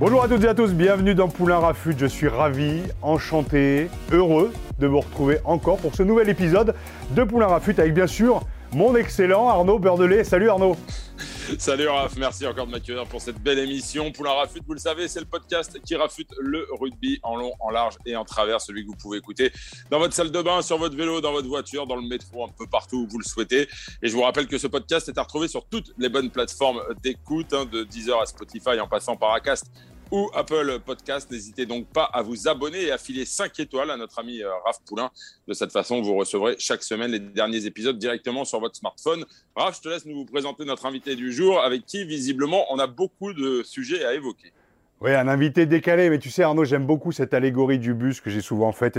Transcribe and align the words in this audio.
Bonjour 0.00 0.22
à 0.22 0.28
toutes 0.28 0.44
et 0.44 0.48
à 0.48 0.54
tous, 0.54 0.74
bienvenue 0.74 1.16
dans 1.16 1.26
Poulain 1.26 1.58
Rafut. 1.58 1.96
Je 1.98 2.06
suis 2.06 2.28
ravi, 2.28 2.82
enchanté, 3.02 3.90
heureux 4.12 4.52
de 4.78 4.86
vous 4.86 5.00
retrouver 5.00 5.40
encore 5.44 5.78
pour 5.78 5.92
ce 5.96 6.04
nouvel 6.04 6.28
épisode 6.28 6.76
de 7.16 7.24
Poulain 7.24 7.48
Rafut 7.48 7.76
avec 7.80 7.94
bien 7.94 8.06
sûr 8.06 8.42
mon 8.72 8.94
excellent 8.94 9.48
Arnaud 9.48 9.80
Beurdelet. 9.80 10.22
Salut 10.22 10.50
Arnaud 10.50 10.76
Salut 11.58 11.88
Raph, 11.88 12.16
merci 12.16 12.46
encore 12.46 12.66
de 12.66 12.72
m'accueillir 12.72 13.04
pour 13.06 13.22
cette 13.22 13.42
belle 13.42 13.58
émission. 13.58 14.12
Poulain 14.12 14.32
Rafute, 14.32 14.62
vous 14.66 14.74
le 14.74 14.78
savez, 14.78 15.08
c'est 15.08 15.20
le 15.20 15.26
podcast 15.26 15.80
qui 15.82 15.96
rafute 15.96 16.28
le 16.38 16.66
rugby 16.78 17.18
en 17.22 17.36
long, 17.36 17.52
en 17.58 17.70
large 17.70 17.96
et 18.04 18.14
en 18.16 18.24
travers, 18.24 18.60
celui 18.60 18.84
que 18.84 18.88
vous 18.88 18.96
pouvez 18.96 19.18
écouter 19.18 19.50
dans 19.90 19.98
votre 19.98 20.12
salle 20.12 20.30
de 20.30 20.42
bain, 20.42 20.60
sur 20.60 20.76
votre 20.76 20.94
vélo, 20.94 21.20
dans 21.22 21.32
votre 21.32 21.48
voiture, 21.48 21.86
dans 21.86 21.96
le 21.96 22.06
métro, 22.06 22.44
un 22.44 22.48
peu 22.48 22.66
partout 22.66 22.98
où 22.98 23.08
vous 23.08 23.18
le 23.18 23.24
souhaitez. 23.24 23.66
Et 24.02 24.08
je 24.08 24.12
vous 24.12 24.22
rappelle 24.22 24.46
que 24.46 24.58
ce 24.58 24.66
podcast 24.66 25.08
est 25.08 25.18
à 25.18 25.22
retrouver 25.22 25.48
sur 25.48 25.64
toutes 25.64 25.92
les 25.96 26.10
bonnes 26.10 26.30
plateformes 26.30 26.82
d'écoute, 27.02 27.52
hein, 27.54 27.64
de 27.64 27.82
Deezer 27.84 28.20
à 28.20 28.26
Spotify 28.26 28.78
en 28.78 28.86
passant 28.86 29.16
par 29.16 29.32
Acast 29.32 29.70
ou 30.10 30.30
Apple 30.34 30.80
Podcast. 30.84 31.30
N'hésitez 31.30 31.66
donc 31.66 31.86
pas 31.88 32.04
à 32.04 32.22
vous 32.22 32.48
abonner 32.48 32.84
et 32.84 32.92
à 32.92 32.98
filer 32.98 33.24
5 33.24 33.58
étoiles 33.60 33.90
à 33.90 33.96
notre 33.96 34.18
ami 34.18 34.42
euh, 34.42 34.50
Raph 34.64 34.80
Poulain. 34.86 35.10
De 35.46 35.54
cette 35.54 35.72
façon, 35.72 36.00
vous 36.00 36.14
recevrez 36.14 36.56
chaque 36.58 36.82
semaine 36.82 37.10
les 37.10 37.18
derniers 37.18 37.66
épisodes 37.66 37.98
directement 37.98 38.44
sur 38.44 38.60
votre 38.60 38.76
smartphone. 38.76 39.24
Raph, 39.54 39.76
je 39.76 39.82
te 39.82 39.88
laisse 39.88 40.04
nous 40.06 40.14
vous 40.14 40.24
présenter 40.24 40.64
notre 40.64 40.86
invité 40.86 41.16
du 41.16 41.32
jour 41.32 41.60
avec 41.60 41.86
qui, 41.86 42.04
visiblement, 42.04 42.66
on 42.70 42.78
a 42.78 42.86
beaucoup 42.86 43.32
de 43.32 43.62
sujets 43.62 44.04
à 44.04 44.14
évoquer. 44.14 44.52
Oui, 45.00 45.14
un 45.14 45.28
invité 45.28 45.64
décalé, 45.64 46.10
mais 46.10 46.18
tu 46.18 46.28
sais 46.28 46.42
Arnaud, 46.42 46.64
j'aime 46.64 46.84
beaucoup 46.84 47.12
cette 47.12 47.32
allégorie 47.32 47.78
du 47.78 47.94
bus 47.94 48.20
que 48.20 48.30
j'ai 48.30 48.40
souvent 48.40 48.72
faite. 48.72 48.98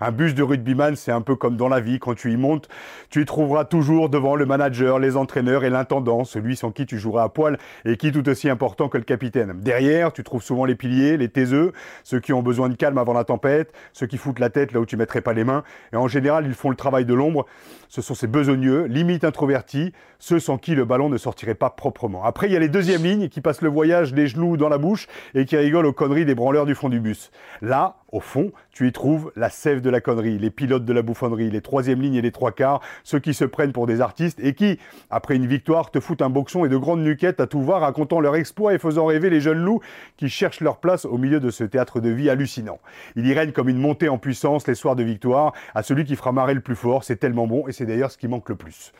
Un 0.00 0.10
bus 0.10 0.34
de 0.34 0.42
rugbyman, 0.42 0.96
c'est 0.96 1.12
un 1.12 1.20
peu 1.20 1.36
comme 1.36 1.56
dans 1.56 1.68
la 1.68 1.78
vie, 1.78 2.00
quand 2.00 2.16
tu 2.16 2.32
y 2.32 2.36
montes, 2.36 2.68
tu 3.08 3.22
y 3.22 3.24
trouveras 3.24 3.64
toujours 3.64 4.08
devant 4.08 4.34
le 4.34 4.46
manager, 4.46 4.98
les 4.98 5.16
entraîneurs 5.16 5.62
et 5.62 5.70
l'intendant, 5.70 6.24
celui 6.24 6.56
sans 6.56 6.72
qui 6.72 6.86
tu 6.86 6.98
joueras 6.98 7.22
à 7.22 7.28
poil 7.28 7.58
et 7.84 7.96
qui 7.96 8.08
est 8.08 8.10
tout 8.10 8.28
aussi 8.28 8.50
important 8.50 8.88
que 8.88 8.98
le 8.98 9.04
capitaine. 9.04 9.60
Derrière, 9.60 10.12
tu 10.12 10.24
trouves 10.24 10.42
souvent 10.42 10.64
les 10.64 10.74
piliers, 10.74 11.16
les 11.16 11.28
taiseux, 11.28 11.70
ceux 12.02 12.18
qui 12.18 12.32
ont 12.32 12.42
besoin 12.42 12.68
de 12.68 12.74
calme 12.74 12.98
avant 12.98 13.12
la 13.12 13.22
tempête, 13.22 13.72
ceux 13.92 14.08
qui 14.08 14.16
foutent 14.16 14.40
la 14.40 14.50
tête 14.50 14.72
là 14.72 14.80
où 14.80 14.86
tu 14.86 14.96
mettrais 14.96 15.20
pas 15.20 15.34
les 15.34 15.44
mains. 15.44 15.62
Et 15.92 15.96
en 15.96 16.08
général, 16.08 16.46
ils 16.46 16.54
font 16.54 16.68
le 16.68 16.74
travail 16.74 17.04
de 17.04 17.14
l'ombre. 17.14 17.46
Ce 17.88 18.02
sont 18.02 18.14
ces 18.16 18.26
besogneux, 18.26 18.86
limite 18.86 19.22
introvertis, 19.22 19.92
ceux 20.18 20.40
sans 20.40 20.58
qui 20.58 20.74
le 20.74 20.84
ballon 20.84 21.08
ne 21.08 21.18
sortirait 21.18 21.54
pas 21.54 21.70
proprement. 21.70 22.24
Après, 22.24 22.48
il 22.48 22.52
y 22.52 22.56
a 22.56 22.58
les 22.58 22.68
deuxièmes 22.68 23.04
lignes 23.04 23.28
qui 23.28 23.40
passent 23.40 23.62
le 23.62 23.68
voyage 23.68 24.14
des 24.14 24.26
genoux 24.26 24.56
dans 24.56 24.68
la 24.68 24.78
bouche 24.78 25.06
et 25.34 25.44
qui 25.44 25.56
rigolent 25.56 25.86
aux 25.86 25.92
conneries 25.92 26.24
des 26.24 26.34
branleurs 26.34 26.66
du 26.66 26.74
fond 26.74 26.88
du 26.88 27.00
bus. 27.00 27.30
Là, 27.60 27.96
au 28.12 28.20
fond, 28.20 28.52
tu 28.72 28.86
y 28.86 28.92
trouves 28.92 29.32
la 29.36 29.48
sève 29.48 29.80
de 29.80 29.88
la 29.88 30.00
connerie, 30.00 30.38
les 30.38 30.50
pilotes 30.50 30.84
de 30.84 30.92
la 30.92 31.02
bouffonnerie, 31.02 31.50
les 31.50 31.62
troisième 31.62 32.02
lignes 32.02 32.14
et 32.14 32.22
les 32.22 32.30
trois 32.30 32.52
quarts, 32.52 32.80
ceux 33.04 33.18
qui 33.18 33.32
se 33.32 33.44
prennent 33.44 33.72
pour 33.72 33.86
des 33.86 34.00
artistes 34.00 34.38
et 34.40 34.54
qui, 34.54 34.78
après 35.10 35.36
une 35.36 35.46
victoire, 35.46 35.90
te 35.90 35.98
foutent 35.98 36.22
un 36.22 36.28
boxon 36.28 36.64
et 36.64 36.68
de 36.68 36.76
grandes 36.76 37.02
nuquettes 37.02 37.40
à 37.40 37.46
tout 37.46 37.62
voir, 37.62 37.80
racontant 37.80 38.20
leur 38.20 38.36
exploit 38.36 38.74
et 38.74 38.78
faisant 38.78 39.06
rêver 39.06 39.30
les 39.30 39.40
jeunes 39.40 39.64
loups 39.64 39.80
qui 40.16 40.28
cherchent 40.28 40.60
leur 40.60 40.78
place 40.78 41.06
au 41.06 41.16
milieu 41.16 41.40
de 41.40 41.50
ce 41.50 41.64
théâtre 41.64 42.00
de 42.00 42.10
vie 42.10 42.28
hallucinant. 42.28 42.80
Il 43.16 43.26
y 43.26 43.32
règne 43.32 43.52
comme 43.52 43.68
une 43.68 43.78
montée 43.78 44.08
en 44.08 44.18
puissance 44.18 44.66
les 44.66 44.74
soirs 44.74 44.96
de 44.96 45.02
victoire 45.02 45.54
à 45.74 45.82
celui 45.82 46.04
qui 46.04 46.16
fera 46.16 46.32
marrer 46.32 46.54
le 46.54 46.60
plus 46.60 46.76
fort, 46.76 47.04
c'est 47.04 47.16
tellement 47.16 47.46
bon 47.46 47.66
et 47.66 47.72
c'est 47.72 47.86
d'ailleurs 47.86 48.10
ce 48.10 48.18
qui 48.18 48.28
manque 48.28 48.48
le 48.48 48.56
plus. 48.56 48.92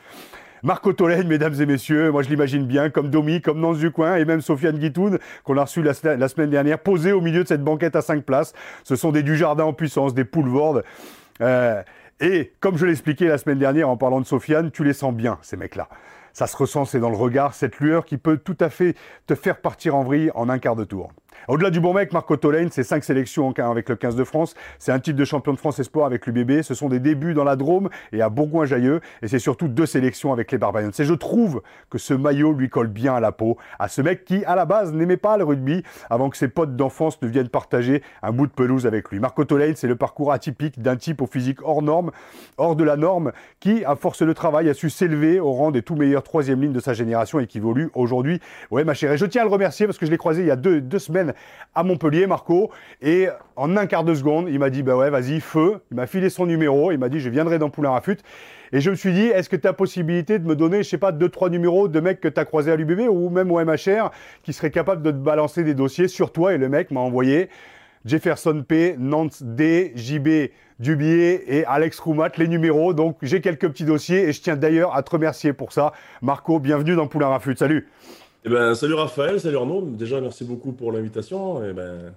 Marco 0.63 0.93
Tolène, 0.93 1.27
mesdames 1.27 1.55
et 1.59 1.65
messieurs, 1.65 2.09
moi 2.09 2.23
je 2.23 2.29
l'imagine 2.29 2.65
bien, 2.65 2.89
comme 2.89 3.09
Domi, 3.09 3.41
comme 3.41 3.59
Nance 3.59 3.79
Ducoin 3.79 4.15
et 4.15 4.23
même 4.23 4.39
Sofiane 4.39 4.77
Guitoun, 4.77 5.19
qu'on 5.43 5.57
a 5.57 5.63
reçu 5.63 5.83
la, 5.83 5.93
semaine 5.93 6.49
dernière, 6.49 6.79
posés 6.79 7.11
au 7.11 7.19
milieu 7.19 7.43
de 7.43 7.47
cette 7.49 7.65
banquette 7.65 7.97
à 7.97 8.01
5 8.01 8.23
places. 8.23 8.53
Ce 8.85 8.95
sont 8.95 9.11
des 9.11 9.23
Dujardin 9.23 9.65
en 9.65 9.73
puissance, 9.73 10.13
des 10.13 10.23
Poulvord. 10.23 10.79
Euh, 11.41 11.83
et 12.21 12.53
comme 12.61 12.77
je 12.77 12.85
l'expliquais 12.85 13.27
la 13.27 13.37
semaine 13.37 13.59
dernière 13.59 13.89
en 13.89 13.97
parlant 13.97 14.21
de 14.21 14.25
Sofiane, 14.25 14.71
tu 14.71 14.85
les 14.85 14.93
sens 14.93 15.13
bien, 15.13 15.37
ces 15.41 15.57
mecs-là. 15.57 15.89
Ça 16.31 16.47
se 16.47 16.55
ressent, 16.55 16.85
c'est 16.85 17.01
dans 17.01 17.09
le 17.09 17.17
regard, 17.17 17.53
cette 17.53 17.81
lueur 17.81 18.05
qui 18.05 18.17
peut 18.17 18.37
tout 18.37 18.57
à 18.61 18.69
fait 18.69 18.95
te 19.27 19.35
faire 19.35 19.57
partir 19.59 19.95
en 19.95 20.03
vrille 20.03 20.31
en 20.33 20.47
un 20.47 20.59
quart 20.59 20.77
de 20.77 20.85
tour. 20.85 21.11
Au-delà 21.49 21.71
du 21.71 21.81
bon 21.81 21.93
mec, 21.93 22.13
Marco 22.13 22.37
Tolaine, 22.37 22.69
c'est 22.71 22.83
cinq 22.83 23.03
sélections 23.03 23.51
avec 23.51 23.89
le 23.89 23.97
15 23.97 24.15
de 24.15 24.23
France, 24.23 24.55
c'est 24.79 24.93
un 24.93 24.99
titre 24.99 25.17
de 25.17 25.25
champion 25.25 25.51
de 25.51 25.57
France 25.57 25.77
Espoir 25.77 26.05
avec 26.05 26.25
l'UBB, 26.25 26.61
ce 26.61 26.73
sont 26.73 26.87
des 26.87 27.01
débuts 27.01 27.33
dans 27.33 27.43
la 27.43 27.57
Drôme 27.57 27.89
et 28.13 28.21
à 28.21 28.29
Bourgoin-Jailleux, 28.29 29.01
et 29.21 29.27
c'est 29.27 29.39
surtout 29.39 29.67
deux 29.67 29.85
sélections 29.85 30.31
avec 30.31 30.53
les 30.53 30.57
Barbarians. 30.57 30.91
Et 30.97 31.03
je 31.03 31.13
trouve 31.13 31.61
que 31.89 31.97
ce 31.97 32.13
maillot 32.13 32.53
lui 32.53 32.69
colle 32.69 32.87
bien 32.87 33.13
à 33.13 33.19
la 33.19 33.33
peau, 33.33 33.57
à 33.77 33.89
ce 33.89 34.01
mec 34.01 34.23
qui, 34.23 34.45
à 34.45 34.55
la 34.55 34.63
base, 34.63 34.93
n'aimait 34.93 35.17
pas 35.17 35.35
le 35.35 35.43
rugby 35.43 35.83
avant 36.09 36.29
que 36.29 36.37
ses 36.37 36.47
potes 36.47 36.77
d'enfance 36.77 37.21
ne 37.21 37.27
viennent 37.27 37.49
partager 37.49 38.03
un 38.21 38.31
bout 38.31 38.47
de 38.47 38.53
pelouse 38.53 38.87
avec 38.87 39.09
lui. 39.09 39.19
Marco 39.19 39.43
Tolaine, 39.43 39.75
c'est 39.75 39.87
le 39.87 39.97
parcours 39.97 40.31
atypique 40.31 40.81
d'un 40.81 40.95
type 40.95 41.21
au 41.21 41.27
physique 41.27 41.59
hors 41.61 41.81
norme, 41.81 42.11
hors 42.57 42.77
de 42.77 42.85
la 42.85 42.95
norme, 42.95 43.33
qui, 43.59 43.83
à 43.83 43.97
force 43.97 44.23
de 44.23 44.31
travail, 44.31 44.69
a 44.69 44.73
su 44.73 44.89
s'élever 44.89 45.41
au 45.41 45.51
rang 45.51 45.71
des 45.71 45.81
tout 45.81 45.95
meilleurs 45.95 46.23
troisième 46.23 46.61
lignes 46.61 46.71
de 46.71 46.79
sa 46.79 46.93
génération 46.93 47.41
et 47.41 47.47
qui 47.47 47.57
évolue 47.57 47.89
aujourd'hui. 47.95 48.39
Ouais, 48.71 48.85
ma 48.85 48.93
chérie, 48.93 49.17
je 49.17 49.25
tiens 49.25 49.41
à 49.41 49.45
le 49.45 49.51
remercier 49.51 49.87
parce 49.87 49.97
que 49.97 50.05
je 50.05 50.11
l'ai 50.11 50.17
croisé 50.17 50.43
il 50.43 50.47
y 50.47 50.51
a 50.51 50.55
deux, 50.55 50.79
deux 50.79 50.99
semaines 50.99 51.32
à 51.75 51.83
Montpellier, 51.83 52.27
Marco. 52.27 52.71
Et 53.01 53.27
en 53.55 53.75
un 53.77 53.85
quart 53.85 54.03
de 54.03 54.13
seconde, 54.13 54.47
il 54.49 54.59
m'a 54.59 54.69
dit 54.69 54.83
Bah 54.83 54.95
ouais, 54.95 55.09
vas-y, 55.09 55.39
feu. 55.39 55.79
Il 55.91 55.95
m'a 55.95 56.07
filé 56.07 56.29
son 56.29 56.45
numéro. 56.45 56.91
Il 56.91 56.97
m'a 56.97 57.09
dit 57.09 57.19
Je 57.19 57.29
viendrai 57.29 57.59
dans 57.59 57.69
Poulain 57.69 57.91
Rafut. 57.91 58.17
Et 58.71 58.81
je 58.81 58.89
me 58.89 58.95
suis 58.95 59.13
dit 59.13 59.25
Est-ce 59.25 59.49
que 59.49 59.55
tu 59.55 59.67
as 59.67 59.73
possibilité 59.73 60.39
de 60.39 60.47
me 60.47 60.55
donner, 60.55 60.83
je 60.83 60.89
sais 60.89 60.97
pas, 60.97 61.11
deux, 61.11 61.29
trois 61.29 61.49
numéros 61.49 61.87
de 61.87 61.99
mecs 61.99 62.19
que 62.19 62.27
tu 62.27 62.39
as 62.39 62.45
croisés 62.45 62.71
à 62.71 62.75
l'UBB 62.75 63.07
ou 63.09 63.29
même 63.29 63.51
au 63.51 63.63
MHR 63.63 64.11
qui 64.43 64.53
seraient 64.53 64.71
capables 64.71 65.01
de 65.01 65.11
te 65.11 65.17
balancer 65.17 65.63
des 65.63 65.73
dossiers 65.73 66.07
sur 66.07 66.31
toi 66.31 66.53
Et 66.53 66.57
le 66.57 66.69
mec 66.69 66.91
m'a 66.91 66.99
envoyé 66.99 67.49
Jefferson 68.05 68.63
P, 68.67 68.95
Nantes 68.97 69.41
D, 69.41 69.93
JB 69.95 70.51
Dubier 70.79 71.57
et 71.57 71.65
Alex 71.65 71.99
Roumat, 71.99 72.31
les 72.37 72.47
numéros. 72.47 72.93
Donc 72.93 73.17
j'ai 73.21 73.41
quelques 73.41 73.69
petits 73.69 73.85
dossiers 73.85 74.27
et 74.27 74.33
je 74.33 74.41
tiens 74.41 74.55
d'ailleurs 74.55 74.95
à 74.95 75.03
te 75.03 75.11
remercier 75.11 75.53
pour 75.53 75.71
ça. 75.71 75.93
Marco, 76.21 76.59
bienvenue 76.59 76.95
dans 76.95 77.07
Poulain 77.07 77.27
Rafut. 77.27 77.55
Salut. 77.57 77.87
Eh 78.45 78.49
ben, 78.49 78.75
salut 78.75 78.95
Raphaël, 78.95 79.39
salut 79.39 79.55
Arnaud. 79.55 79.81
Déjà, 79.81 80.19
merci 80.19 80.43
beaucoup 80.43 80.73
pour 80.73 80.91
l'invitation. 80.91 81.63
Et 81.63 81.69
eh 81.69 81.73
ben, 81.73 82.13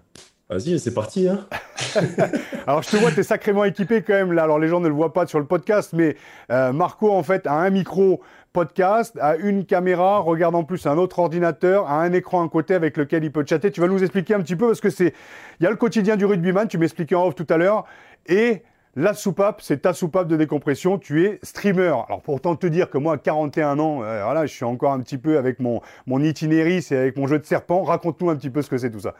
vas-y, 0.50 0.76
c'est 0.80 0.92
parti. 0.92 1.28
Hein. 1.28 1.46
Alors, 2.66 2.82
je 2.82 2.90
te 2.90 2.96
vois, 2.96 3.12
tu 3.12 3.20
es 3.20 3.22
sacrément 3.22 3.62
équipé 3.62 4.02
quand 4.02 4.14
même 4.14 4.32
là. 4.32 4.42
Alors, 4.42 4.58
les 4.58 4.66
gens 4.66 4.80
ne 4.80 4.88
le 4.88 4.94
voient 4.94 5.12
pas 5.12 5.28
sur 5.28 5.38
le 5.38 5.44
podcast, 5.46 5.92
mais 5.92 6.16
euh, 6.50 6.72
Marco, 6.72 7.12
en 7.12 7.22
fait, 7.22 7.46
a 7.46 7.54
un 7.54 7.70
micro 7.70 8.20
podcast, 8.52 9.16
a 9.20 9.36
une 9.36 9.66
caméra, 9.66 10.18
regarde 10.18 10.56
en 10.56 10.64
plus 10.64 10.86
un 10.86 10.98
autre 10.98 11.20
ordinateur, 11.20 11.86
a 11.86 12.00
un 12.00 12.12
écran 12.12 12.44
à 12.44 12.48
côté 12.48 12.74
avec 12.74 12.96
lequel 12.96 13.22
il 13.22 13.30
peut 13.30 13.44
chatter. 13.46 13.70
Tu 13.70 13.80
vas 13.80 13.86
nous 13.86 14.02
expliquer 14.02 14.34
un 14.34 14.40
petit 14.40 14.56
peu 14.56 14.66
parce 14.66 14.80
que 14.80 14.90
c'est, 14.90 15.14
il 15.60 15.62
y 15.62 15.66
a 15.68 15.70
le 15.70 15.76
quotidien 15.76 16.16
du 16.16 16.24
rugbyman, 16.24 16.66
tu 16.66 16.76
m'expliquais 16.76 17.14
en 17.14 17.28
off 17.28 17.36
tout 17.36 17.46
à 17.50 17.56
l'heure, 17.56 17.84
et 18.26 18.62
la 18.96 19.12
soupape, 19.12 19.60
c'est 19.60 19.82
ta 19.82 19.92
soupape 19.92 20.26
de 20.26 20.36
décompression. 20.36 20.98
Tu 20.98 21.26
es 21.26 21.38
streamer. 21.42 21.92
Alors, 22.08 22.22
pourtant 22.24 22.56
te 22.56 22.66
dire 22.66 22.88
que 22.88 22.96
moi, 22.96 23.14
à 23.14 23.18
41 23.18 23.78
ans, 23.78 24.02
euh, 24.02 24.24
voilà, 24.24 24.46
je 24.46 24.52
suis 24.52 24.64
encore 24.64 24.92
un 24.92 25.00
petit 25.00 25.18
peu 25.18 25.36
avec 25.36 25.60
mon, 25.60 25.82
mon 26.06 26.22
itinéris 26.22 26.90
et 26.90 26.96
avec 26.96 27.16
mon 27.18 27.26
jeu 27.26 27.38
de 27.38 27.44
serpent. 27.44 27.82
Raconte-nous 27.82 28.30
un 28.30 28.36
petit 28.36 28.48
peu 28.48 28.62
ce 28.62 28.70
que 28.70 28.78
c'est 28.78 28.90
tout 28.90 29.00
ça. 29.00 29.14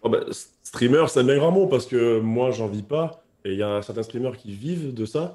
Oh 0.00 0.08
ben, 0.08 0.24
streamer, 0.62 1.04
c'est 1.08 1.20
un 1.20 1.36
grand 1.36 1.52
mot 1.52 1.66
parce 1.66 1.84
que 1.84 2.20
moi, 2.20 2.52
j'en 2.52 2.68
vis 2.68 2.82
pas. 2.82 3.22
Et 3.44 3.52
il 3.52 3.58
y 3.58 3.62
a 3.62 3.82
certains 3.82 4.02
streamers 4.02 4.38
qui 4.38 4.52
vivent 4.52 4.94
de 4.94 5.04
ça. 5.04 5.34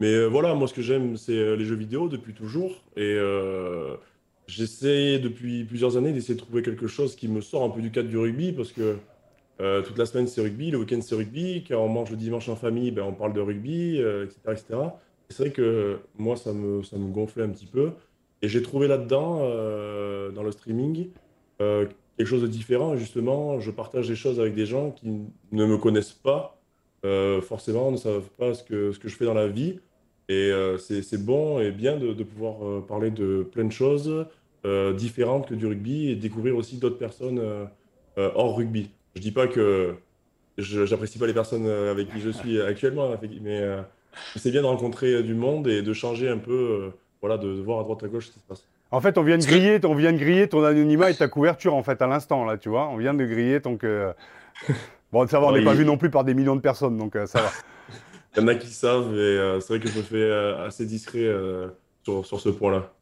Mais 0.00 0.14
euh, 0.14 0.26
voilà, 0.26 0.54
moi, 0.54 0.66
ce 0.66 0.72
que 0.72 0.82
j'aime, 0.82 1.18
c'est 1.18 1.36
euh, 1.36 1.54
les 1.54 1.66
jeux 1.66 1.76
vidéo 1.76 2.08
depuis 2.08 2.32
toujours. 2.32 2.82
Et 2.96 3.18
j'essaie 4.46 5.18
depuis 5.18 5.64
plusieurs 5.64 5.98
années 5.98 6.12
d'essayer 6.12 6.34
de 6.34 6.40
trouver 6.40 6.62
quelque 6.62 6.86
chose 6.86 7.14
qui 7.14 7.28
me 7.28 7.42
sort 7.42 7.62
un 7.62 7.68
peu 7.68 7.82
du 7.82 7.90
cadre 7.90 8.08
du 8.08 8.16
rugby 8.16 8.52
parce 8.52 8.72
que 8.72 8.96
euh, 9.60 9.82
toute 9.82 9.98
la 9.98 10.06
semaine, 10.06 10.26
c'est 10.26 10.40
rugby. 10.40 10.70
Le 10.70 10.78
week-end, 10.78 11.00
c'est 11.00 11.14
rugby. 11.14 11.64
Quand 11.66 11.78
on 11.78 11.88
mange 11.88 12.10
le 12.10 12.16
dimanche 12.16 12.48
en 12.48 12.56
famille, 12.56 12.90
ben, 12.90 13.02
on 13.02 13.12
parle 13.12 13.32
de 13.32 13.40
rugby, 13.40 13.96
etc. 13.96 14.02
Euh, 14.04 14.52
etc. 14.52 14.64
C'est 15.30 15.42
vrai 15.42 15.50
que 15.50 15.98
moi, 16.16 16.36
ça 16.36 16.52
me, 16.52 16.82
ça 16.82 16.96
me 16.96 17.10
gonflait 17.10 17.42
un 17.42 17.50
petit 17.50 17.66
peu. 17.66 17.90
Et 18.40 18.48
j'ai 18.48 18.62
trouvé 18.62 18.86
là-dedans, 18.86 19.40
euh, 19.42 20.30
dans 20.30 20.42
le 20.42 20.52
streaming, 20.52 21.08
quelque 21.58 22.26
chose 22.26 22.42
de 22.42 22.46
différent. 22.46 22.96
justement, 22.96 23.58
je 23.58 23.70
partage 23.70 24.08
des 24.08 24.16
choses 24.16 24.38
avec 24.38 24.54
des 24.54 24.66
gens 24.66 24.92
qui 24.92 25.08
ne 25.52 25.66
me 25.66 25.76
connaissent 25.76 26.12
pas 26.12 26.54
forcément, 27.42 27.90
ne 27.90 27.96
savent 27.96 28.28
pas 28.38 28.54
ce 28.54 28.62
que, 28.62 28.92
ce 28.92 28.98
que 28.98 29.08
je 29.08 29.16
fais 29.16 29.24
dans 29.24 29.34
la 29.34 29.48
vie. 29.48 29.80
Et 30.28 30.52
c'est 30.78 31.24
bon 31.24 31.58
et 31.58 31.72
bien 31.72 31.96
de 31.96 32.22
pouvoir 32.22 32.86
parler 32.86 33.10
de 33.10 33.42
plein 33.42 33.64
de 33.64 33.72
choses 33.72 34.26
différentes 34.96 35.48
que 35.48 35.54
du 35.54 35.66
rugby 35.66 36.10
et 36.10 36.16
découvrir 36.16 36.56
aussi 36.56 36.76
d'autres 36.76 36.98
personnes 36.98 37.42
hors 38.16 38.56
rugby. 38.56 38.88
Je 39.18 39.20
dis 39.20 39.32
pas 39.32 39.48
que 39.48 39.96
j'apprécie 40.58 41.18
pas 41.18 41.26
les 41.26 41.34
personnes 41.34 41.66
euh, 41.66 41.90
avec 41.90 42.08
qui 42.08 42.20
je 42.20 42.30
suis 42.30 42.60
actuellement, 42.62 43.10
mais, 43.42 43.60
euh, 43.60 43.82
c'est 44.36 44.52
bien 44.52 44.62
de 44.62 44.66
rencontrer 44.66 45.24
du 45.24 45.34
monde 45.34 45.66
et 45.66 45.82
de 45.82 45.92
changer 45.92 46.28
un 46.28 46.38
peu, 46.38 46.92
voilà, 47.20 47.36
de, 47.36 47.48
voir 47.48 47.80
à 47.80 47.82
droite 47.82 48.00
à 48.04 48.06
gauche 48.06 48.28
ce 48.28 48.30
qui 48.30 48.38
se 48.38 48.44
passe. 48.44 48.64
En 48.92 49.00
fait, 49.00 49.18
on 49.18 49.24
vient 49.24 49.36
de 49.36 49.44
griller, 49.44 49.80
on 49.84 49.96
vient 49.96 50.12
de 50.12 50.18
griller 50.18 50.48
ton 50.48 50.62
anonymat 50.62 51.10
et 51.10 51.16
ta 51.16 51.26
couverture 51.26 51.74
en 51.74 51.82
fait 51.82 52.00
à 52.00 52.06
l'instant 52.06 52.44
là, 52.44 52.58
tu 52.58 52.68
vois. 52.68 52.88
On 52.90 52.96
vient 52.96 53.12
de 53.12 53.26
griller 53.26 53.60
ton 53.60 53.76
que. 53.76 54.12
Bon, 55.10 55.26
ça 55.26 55.40
va, 55.40 55.46
on 55.46 55.52
n'est 55.52 55.64
pas 55.64 55.72
vu 55.72 55.86
non 55.86 55.96
plus 55.96 56.10
par 56.10 56.22
des 56.22 56.34
millions 56.34 56.54
de 56.54 56.60
personnes, 56.60 56.98
donc 56.98 57.16
ça 57.26 57.40
va. 57.40 57.50
Il 58.36 58.42
y 58.42 58.44
en 58.44 58.48
a 58.48 58.54
qui 58.54 58.68
savent 58.68 59.16
et 59.16 59.58
c'est 59.60 59.68
vrai 59.68 59.80
que 59.80 59.88
je 59.88 59.96
me 59.96 60.02
fais 60.02 60.30
assez 60.64 60.84
discret 60.84 61.26
sur, 62.04 62.26
sur, 62.26 62.38
ce 62.38 62.50
point-là. 62.50 62.92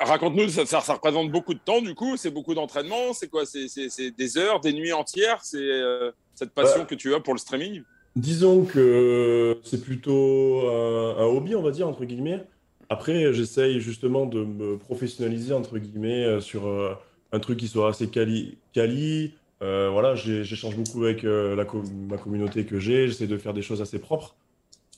Raconte-nous, 0.00 0.48
ça, 0.48 0.80
représente 0.80 1.30
beaucoup 1.30 1.54
de 1.54 1.58
temps 1.58 1.80
du 1.80 1.94
coup, 1.94 2.16
c'est 2.16 2.30
beaucoup 2.30 2.54
d'entraînement, 2.54 3.12
c'est 3.12 3.28
quoi 3.28 3.44
C'est 3.46 4.10
des 4.16 4.38
heures, 4.38 4.60
des 4.60 4.72
nuits 4.72 4.92
entières, 4.92 5.40
c'est 5.42 5.58
euh, 5.58 6.10
cette 6.34 6.52
passion 6.52 6.80
bah, 6.80 6.86
que 6.86 6.94
tu 6.94 7.14
as 7.14 7.20
pour 7.20 7.34
le 7.34 7.38
streaming? 7.38 7.82
Disons 8.16 8.64
que 8.64 9.58
c'est 9.64 9.82
plutôt 9.82 10.68
un, 10.68 11.24
hobby, 11.24 11.54
on 11.54 11.62
va 11.62 11.70
dire, 11.70 11.88
entre 11.88 12.04
guillemets. 12.04 12.44
Après, 12.88 13.32
j'essaye 13.32 13.80
justement 13.80 14.26
de 14.26 14.44
me 14.44 14.76
professionnaliser, 14.76 15.54
entre 15.54 15.78
guillemets, 15.78 16.24
euh, 16.24 16.40
sur 16.40 16.66
euh, 16.66 16.94
un 17.32 17.38
truc 17.38 17.58
qui 17.58 17.68
soit 17.68 17.88
assez 17.88 18.08
quali. 18.08 18.58
quali. 18.74 19.34
voilà, 19.60 20.14
j'échange 20.14 20.76
beaucoup 20.76 21.04
avec 21.04 21.22
la 21.22 21.64
ma 22.08 22.18
communauté 22.18 22.64
que 22.64 22.78
j'ai, 22.78 23.08
j'essaie 23.08 23.26
de 23.26 23.38
faire 23.38 23.54
des 23.54 23.62
choses 23.62 23.80
assez 23.80 23.98
propres. 23.98 24.34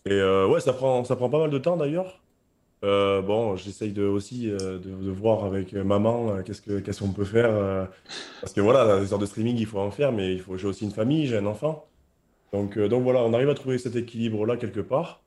Et 0.07 0.21
ouais, 0.21 0.61
ça 0.61 0.73
prend, 0.73 1.05
ça 1.05 1.17
prend 1.17 1.31
pas 1.31 1.39
mal 1.39 1.51
de 1.51 1.59
temps 1.59 1.77
d'ailleurs. 1.77 2.21
Euh, 2.85 3.23
bon, 3.23 3.57
j'essaye 3.57 3.93
de, 3.93 4.05
aussi 4.05 4.51
euh, 4.51 4.79
de, 4.79 5.11
voir 5.11 5.45
avec 5.45 5.73
maman 5.73 6.37
euh, 6.37 6.43
qu'est-ce 6.43 6.61
qu'on 6.61 6.93
ce 6.93 7.01
qu'on 7.01 7.13
peut 7.13 7.25
faire. 7.25 7.89
parce 8.43 8.53
que 8.53 8.61
voilà, 8.61 9.01
les 9.01 9.13
heures 9.13 9.19
de 9.19 9.27
streaming, 9.27 9.57
il 9.57 9.67
faut 9.67 9.79
en 9.79 9.91
faire, 9.91 10.13
mais 10.13 10.35
il 10.35 10.41
faut, 10.41 10.59
j'ai 10.59 10.67
aussi 10.67 10.85
une 10.85 10.91
famille, 10.91 11.27
j'ai 11.27 11.39
un 11.39 11.47
enfant. 11.47 11.89
Donc, 12.53 12.79
donc 12.79 13.03
voilà, 13.03 13.21
on 13.23 13.33
arrive 13.33 13.49
à 13.49 13.55
trouver 13.55 13.79
cet 13.79 13.97
équilibre-là 13.97 14.57
quelque 14.57 14.81
part. 14.81 15.23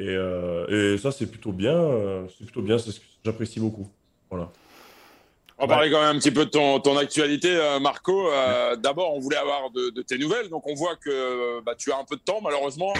Et, 0.00 0.14
et 0.14 0.98
ça, 0.98 1.12
c'est 1.12 1.26
plutôt 1.26 1.52
bien. 1.52 2.26
c'est 2.28 2.44
plutôt 2.44 2.62
bien, 2.62 2.78
c'est 2.78 2.92
ce 2.92 3.00
que 3.00 3.06
j'apprécie 3.24 3.60
beaucoup. 3.60 3.88
Voilà. 4.30 4.50
On 5.62 5.68
parler 5.68 5.90
quand 5.90 6.00
même 6.00 6.16
un 6.16 6.18
petit 6.18 6.30
peu 6.32 6.44
de 6.44 6.50
ton, 6.50 6.80
ton 6.80 6.96
actualité, 6.96 7.56
Marco. 7.80 8.28
D'abord, 8.78 9.14
on 9.14 9.20
voulait 9.20 9.36
avoir 9.36 9.70
de, 9.70 10.02
tes 10.02 10.18
nouvelles. 10.18 10.48
Donc, 10.48 10.66
on 10.66 10.74
voit 10.74 10.96
que 10.96 11.60
bah, 11.60 11.74
tu 11.76 11.92
as 11.92 11.98
un 11.98 12.04
peu 12.04 12.16
de 12.16 12.22
temps, 12.22 12.40
malheureusement 12.42 12.92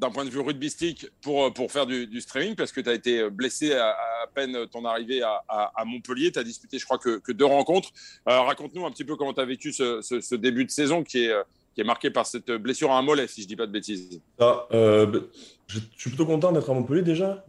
d'un 0.00 0.10
point 0.10 0.24
de 0.24 0.30
vue 0.30 0.40
rugbystique 0.40 1.06
pour, 1.20 1.44
euh, 1.44 1.50
pour 1.50 1.70
faire 1.70 1.86
du, 1.86 2.20
streaming 2.20 2.56
parce 2.56 2.72
que 2.72 2.80
tu 2.80 2.88
as 2.88 2.94
été 2.94 3.28
blessé 3.30 3.74
à, 3.74 3.94
peine 4.34 4.66
ton 4.68 4.84
arrivée 4.84 5.22
à, 5.22 5.42
à, 5.48 5.84
Montpellier. 5.84 6.32
Tu 6.32 6.38
as 6.38 6.44
disputé, 6.44 6.78
je 6.78 6.84
crois, 6.84 6.98
que, 6.98 7.18
que 7.18 7.32
deux 7.32 7.44
rencontres. 7.44 7.90
Euh, 8.28 8.40
raconte-nous 8.40 8.86
un 8.86 8.90
petit 8.90 9.04
peu 9.04 9.16
comment 9.16 9.34
tu 9.34 9.40
as 9.40 9.44
vécu 9.44 9.72
ce, 9.72 10.00
ce, 10.00 10.34
début 10.34 10.64
de 10.64 10.70
saison 10.70 11.02
qui 11.02 11.24
est, 11.24 11.32
euh, 11.32 11.42
qui 11.74 11.82
est 11.82 11.84
marqué 11.84 12.10
par 12.10 12.26
cette 12.26 12.50
blessure 12.50 12.90
à 12.90 12.98
un 12.98 13.02
mollet, 13.02 13.26
si 13.26 13.42
je 13.42 13.48
dis 13.48 13.56
pas 13.56 13.66
de 13.66 13.72
bêtises. 13.72 14.20
Ah, 14.38 14.66
bah, 14.70 15.06
je, 15.66 15.78
suis 15.96 16.10
plutôt 16.10 16.26
content 16.26 16.52
d'être 16.52 16.70
à 16.70 16.74
Montpellier 16.74 17.02
déjà. 17.02 17.44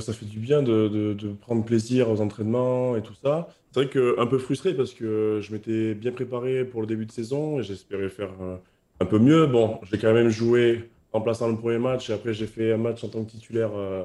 Ça 0.00 0.12
fait, 0.12 0.26
du 0.26 0.38
bien 0.38 0.62
de, 0.62 1.14
prendre 1.40 1.64
plaisir 1.64 2.10
aux 2.10 2.20
entraînements 2.20 2.96
et 2.96 3.02
tout 3.02 3.14
ça. 3.22 3.48
C'est 3.72 3.80
vrai 3.84 3.88
que 3.88 4.18
un 4.18 4.26
peu 4.26 4.38
frustré 4.38 4.74
parce 4.74 4.92
que 4.92 5.40
je 5.42 5.52
m'étais 5.52 5.94
bien 5.94 6.12
préparé 6.12 6.64
pour 6.64 6.80
le 6.80 6.86
début 6.86 7.06
de 7.06 7.12
saison 7.12 7.60
et 7.60 7.62
j'espérais 7.62 8.08
faire 8.08 8.30
un 9.00 9.04
peu 9.06 9.18
mieux. 9.18 9.46
Bon, 9.46 9.78
j'ai 9.90 9.98
quand 9.98 10.12
même 10.12 10.28
joué 10.28 10.90
remplaçant 11.12 11.48
le 11.48 11.56
premier 11.56 11.78
match. 11.78 12.10
Et 12.10 12.12
après, 12.12 12.32
j'ai 12.32 12.46
fait 12.46 12.72
un 12.72 12.76
match 12.76 13.02
en 13.04 13.08
tant 13.08 13.24
que 13.24 13.30
titulaire 13.30 13.70
euh, 13.74 14.04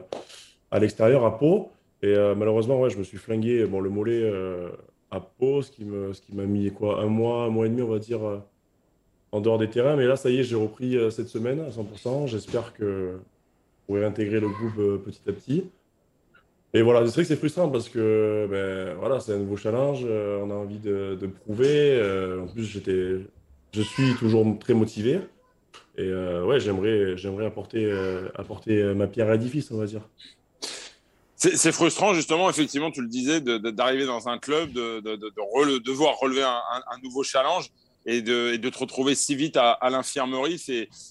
à 0.72 0.80
l'extérieur, 0.80 1.26
à 1.26 1.38
Pau. 1.38 1.72
Et 2.02 2.08
euh, 2.08 2.36
malheureusement, 2.36 2.80
ouais, 2.80 2.90
je 2.90 2.98
me 2.98 3.04
suis 3.04 3.18
flingué 3.18 3.66
bon, 3.66 3.80
le 3.80 3.90
mollet 3.90 4.22
euh, 4.24 4.70
à 5.12 5.20
Pau, 5.20 5.62
ce 5.62 5.72
qui 5.72 5.86
m'a 5.86 6.44
mis 6.44 6.72
quoi, 6.72 7.02
un 7.02 7.08
mois, 7.08 7.44
un 7.44 7.50
mois 7.50 7.66
et 7.66 7.70
demi, 7.70 7.82
on 7.82 7.88
va 7.88 8.00
dire, 8.00 8.20
en 9.32 9.42
dehors 9.42 9.58
des 9.58 9.70
terrains. 9.70 9.96
Mais 9.96 10.06
là, 10.06 10.16
ça 10.16 10.30
y 10.30 10.40
est, 10.40 10.44
j'ai 10.44 10.56
repris 10.56 10.98
cette 11.12 11.30
semaine 11.30 11.60
à 11.62 11.70
100%. 11.70 12.28
J'espère 12.28 12.74
que 12.74 13.20
je 13.86 13.94
pourrai 13.94 14.06
intégrer 14.06 14.40
le 14.40 14.50
groupe 14.50 15.04
petit 15.04 15.22
à 15.28 15.34
petit. 15.34 15.64
Et 16.74 16.82
voilà, 16.82 17.06
c'est 17.06 17.14
vrai 17.14 17.22
que 17.22 17.28
c'est 17.28 17.36
frustrant 17.38 17.70
parce 17.70 17.88
que 17.88 18.48
ben, 18.50 18.96
voilà, 19.00 19.20
c'est 19.20 19.34
un 19.34 19.38
nouveau 19.38 19.56
challenge, 19.56 20.04
on 20.06 20.50
a 20.52 20.54
envie 20.54 20.80
de, 20.80 21.18
de 21.20 21.28
prouver. 21.28 22.02
en 22.42 22.48
plus, 22.48 22.64
je 22.64 23.82
suis 23.82 24.16
toujours 24.16 24.58
très 24.60 24.74
motivé. 24.74 25.22
Et 25.98 26.04
euh, 26.04 26.44
ouais, 26.44 26.60
j'aimerais, 26.60 27.16
j'aimerais 27.18 27.46
apporter, 27.46 27.86
euh, 27.86 28.28
apporter 28.36 28.82
euh, 28.82 28.94
ma 28.94 29.08
pierre 29.08 29.30
à 29.30 29.34
l'édifice, 29.34 29.72
on 29.72 29.78
va 29.78 29.86
dire. 29.86 30.02
C'est 31.38 31.72
frustrant, 31.72 32.16
justement, 32.16 32.50
effectivement, 32.50 32.90
tu 32.90 33.02
le 33.02 33.08
disais, 33.08 33.40
d'arriver 33.40 34.06
dans 34.08 34.28
un 34.28 34.40
club, 34.40 34.72
de, 34.72 35.00
devoir 35.80 36.18
relever 36.18 36.42
un, 36.42 36.98
nouveau 37.04 37.24
challenge 37.24 37.70
et 38.06 38.22
de, 38.22 38.58
te 38.58 38.78
retrouver 38.78 39.16
si 39.16 39.36
vite 39.36 39.58
à, 39.58 39.78
l'infirmerie. 39.90 40.60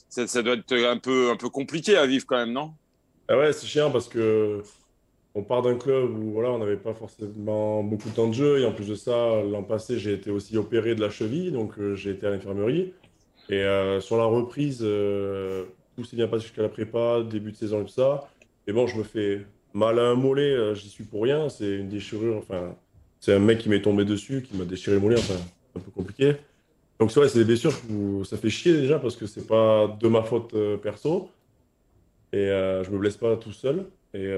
Ça, 0.09 0.27
ça 0.27 0.43
doit 0.43 0.55
être 0.55 0.73
un 0.73 0.99
peu, 0.99 1.31
un 1.31 1.37
peu 1.37 1.49
compliqué 1.49 1.97
à 1.97 2.07
vivre 2.07 2.25
quand 2.27 2.37
même, 2.37 2.53
non? 2.53 2.73
Ah 3.29 3.39
Ouais, 3.39 3.53
c'est 3.53 3.67
chiant 3.67 3.91
parce 3.91 4.09
que 4.09 4.63
on 5.35 5.43
part 5.43 5.63
d'un 5.63 5.77
club 5.77 6.17
où 6.17 6.31
voilà, 6.33 6.51
on 6.51 6.59
n'avait 6.59 6.77
pas 6.77 6.95
forcément 6.95 7.83
beaucoup 7.83 8.09
de 8.09 8.15
temps 8.15 8.29
de 8.29 8.35
jeu. 8.35 8.61
Et 8.61 8.67
en 8.67 8.73
plus 8.73 8.89
de 8.89 8.95
ça, 8.95 9.43
l'an 9.43 9.65
passé, 9.65 9.99
j'ai 9.99 10.13
été 10.13 10.31
aussi 10.31 10.57
opéré 10.57 10.95
de 10.95 11.01
la 11.01 11.11
cheville, 11.11 11.51
donc 11.51 11.73
j'ai 11.95 12.11
été 12.11 12.27
à 12.27 12.31
l'infirmerie. 12.31 12.93
Et 13.51 13.63
euh, 13.63 14.01
sur 14.01 14.17
la 14.17 14.25
reprise, 14.25 14.81
euh, 14.83 15.65
tout 15.97 16.05
s'est 16.05 16.17
bien 16.17 16.29
passé 16.29 16.45
jusqu'à 16.45 16.63
la 16.63 16.69
prépa, 16.69 17.23
début 17.23 17.53
de 17.53 17.57
saison 17.57 17.83
et 17.83 17.85
tout 17.85 17.91
ça. 17.91 18.29
Et 18.67 18.73
bon, 18.73 18.87
je 18.87 18.97
me 18.97 19.03
fais 19.03 19.45
mal 19.75 19.99
à 19.99 20.05
un 20.05 20.15
mollet, 20.15 20.53
euh, 20.53 20.75
j'y 20.75 20.89
suis 20.89 21.05
pour 21.05 21.23
rien. 21.23 21.49
C'est 21.49 21.77
une 21.77 21.89
déchirure, 21.89 22.37
enfin, 22.39 22.75
c'est 23.21 23.35
un 23.35 23.39
mec 23.39 23.59
qui 23.59 23.69
m'est 23.69 23.83
tombé 23.83 24.05
dessus, 24.05 24.43
qui 24.43 24.57
m'a 24.57 24.65
déchiré 24.65 24.97
le 24.97 25.03
mollet, 25.03 25.19
enfin, 25.19 25.41
un 25.77 25.81
peu 25.81 25.91
compliqué. 25.91 26.37
Donc 26.99 27.11
c'est 27.11 27.21
vrai, 27.21 27.29
c'est 27.29 27.39
des 27.39 27.45
blessures 27.45 27.73
où 27.91 28.25
ça 28.25 28.37
fait 28.37 28.51
chier 28.51 28.73
déjà 28.73 28.99
parce 28.99 29.17
que 29.17 29.27
c'est 29.27 29.47
pas 29.47 29.89
de 30.01 30.09
ma 30.09 30.23
faute 30.23 30.55
perso. 30.83 31.29
Et 32.33 32.47
je 32.47 32.91
me 32.91 32.99
blesse 32.99 33.17
pas 33.17 33.37
tout 33.37 33.53
seul. 33.53 33.87
Et, 34.13 34.29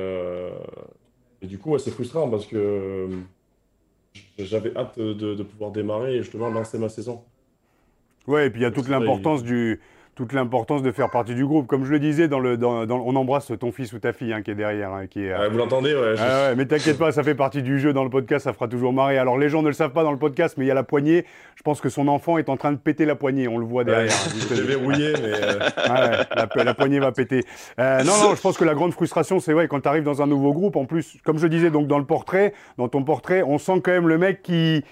et 1.42 1.46
du 1.46 1.58
coup, 1.58 1.78
c'est 1.78 1.90
frustrant 1.90 2.28
parce 2.28 2.46
que 2.46 3.08
j'avais 4.38 4.76
hâte 4.76 4.98
de, 4.98 5.34
de 5.34 5.42
pouvoir 5.42 5.70
démarrer 5.70 6.16
et 6.16 6.22
justement 6.22 6.50
lancer 6.50 6.78
ma 6.78 6.88
saison. 6.88 7.22
Ouais, 8.26 8.46
et 8.46 8.50
puis 8.50 8.60
il 8.60 8.64
y 8.64 8.66
a 8.66 8.70
toute 8.70 8.88
l'importance 8.88 9.42
du 9.42 9.80
toute 10.16 10.32
l'importance 10.32 10.82
de 10.82 10.90
faire 10.92 11.10
partie 11.10 11.34
du 11.34 11.44
groupe. 11.44 11.66
Comme 11.66 11.84
je 11.84 11.92
le 11.92 11.98
disais, 11.98 12.26
dans 12.26 12.40
le, 12.40 12.56
dans, 12.56 12.88
on 12.88 13.14
embrasse 13.16 13.52
ton 13.60 13.70
fils 13.70 13.92
ou 13.92 13.98
ta 13.98 14.14
fille 14.14 14.32
hein, 14.32 14.40
qui 14.40 14.50
est 14.50 14.54
derrière. 14.54 14.92
Hein, 14.92 15.06
qui 15.06 15.26
est, 15.26 15.48
vous 15.50 15.58
l'entendez, 15.58 15.94
ouais. 15.94 16.14
Ah 16.18 16.48
ouais 16.48 16.56
mais 16.56 16.64
t'inquiète 16.64 16.96
pas, 16.96 17.12
ça 17.12 17.22
fait 17.22 17.34
partie 17.34 17.62
du 17.62 17.78
jeu 17.78 17.92
dans 17.92 18.02
le 18.02 18.08
podcast, 18.08 18.44
ça 18.44 18.54
fera 18.54 18.66
toujours 18.66 18.94
marrer. 18.94 19.18
Alors 19.18 19.36
les 19.36 19.50
gens 19.50 19.60
ne 19.60 19.68
le 19.68 19.74
savent 19.74 19.92
pas 19.92 20.02
dans 20.02 20.12
le 20.12 20.18
podcast, 20.18 20.56
mais 20.56 20.64
il 20.64 20.68
y 20.68 20.70
a 20.70 20.74
la 20.74 20.84
poignée. 20.84 21.26
Je 21.54 21.62
pense 21.62 21.82
que 21.82 21.90
son 21.90 22.08
enfant 22.08 22.38
est 22.38 22.48
en 22.48 22.56
train 22.56 22.72
de 22.72 22.78
péter 22.78 23.04
la 23.04 23.14
poignée, 23.14 23.46
on 23.46 23.58
le 23.58 23.66
voit 23.66 23.84
derrière. 23.84 24.10
Ouais, 24.50 24.60
verrouillé, 24.62 25.12
mais. 25.22 25.32
Euh, 25.34 25.58
la, 26.34 26.64
la, 26.64 26.74
poignée 26.74 26.98
va 26.98 27.12
péter. 27.12 27.44
Euh, 27.78 28.02
non, 28.02 28.12
non, 28.22 28.34
je 28.34 28.40
pense 28.40 28.56
que 28.56 28.64
la 28.64 28.74
grande 28.74 28.92
frustration, 28.92 29.38
c'est 29.38 29.52
vrai, 29.52 29.68
quand 29.68 29.80
tu 29.80 29.88
arrives 29.88 30.04
dans 30.04 30.22
un 30.22 30.26
nouveau 30.26 30.54
groupe, 30.54 30.76
en 30.76 30.86
plus, 30.86 31.18
comme 31.24 31.38
je 31.38 31.46
disais, 31.46 31.70
donc 31.70 31.88
dans 31.88 31.98
le 31.98 32.06
portrait, 32.06 32.54
dans 32.78 32.88
ton 32.88 33.04
portrait, 33.04 33.42
on 33.42 33.58
sent 33.58 33.82
quand 33.84 33.92
même 33.92 34.08
le 34.08 34.16
mec 34.16 34.42
qui 34.42 34.82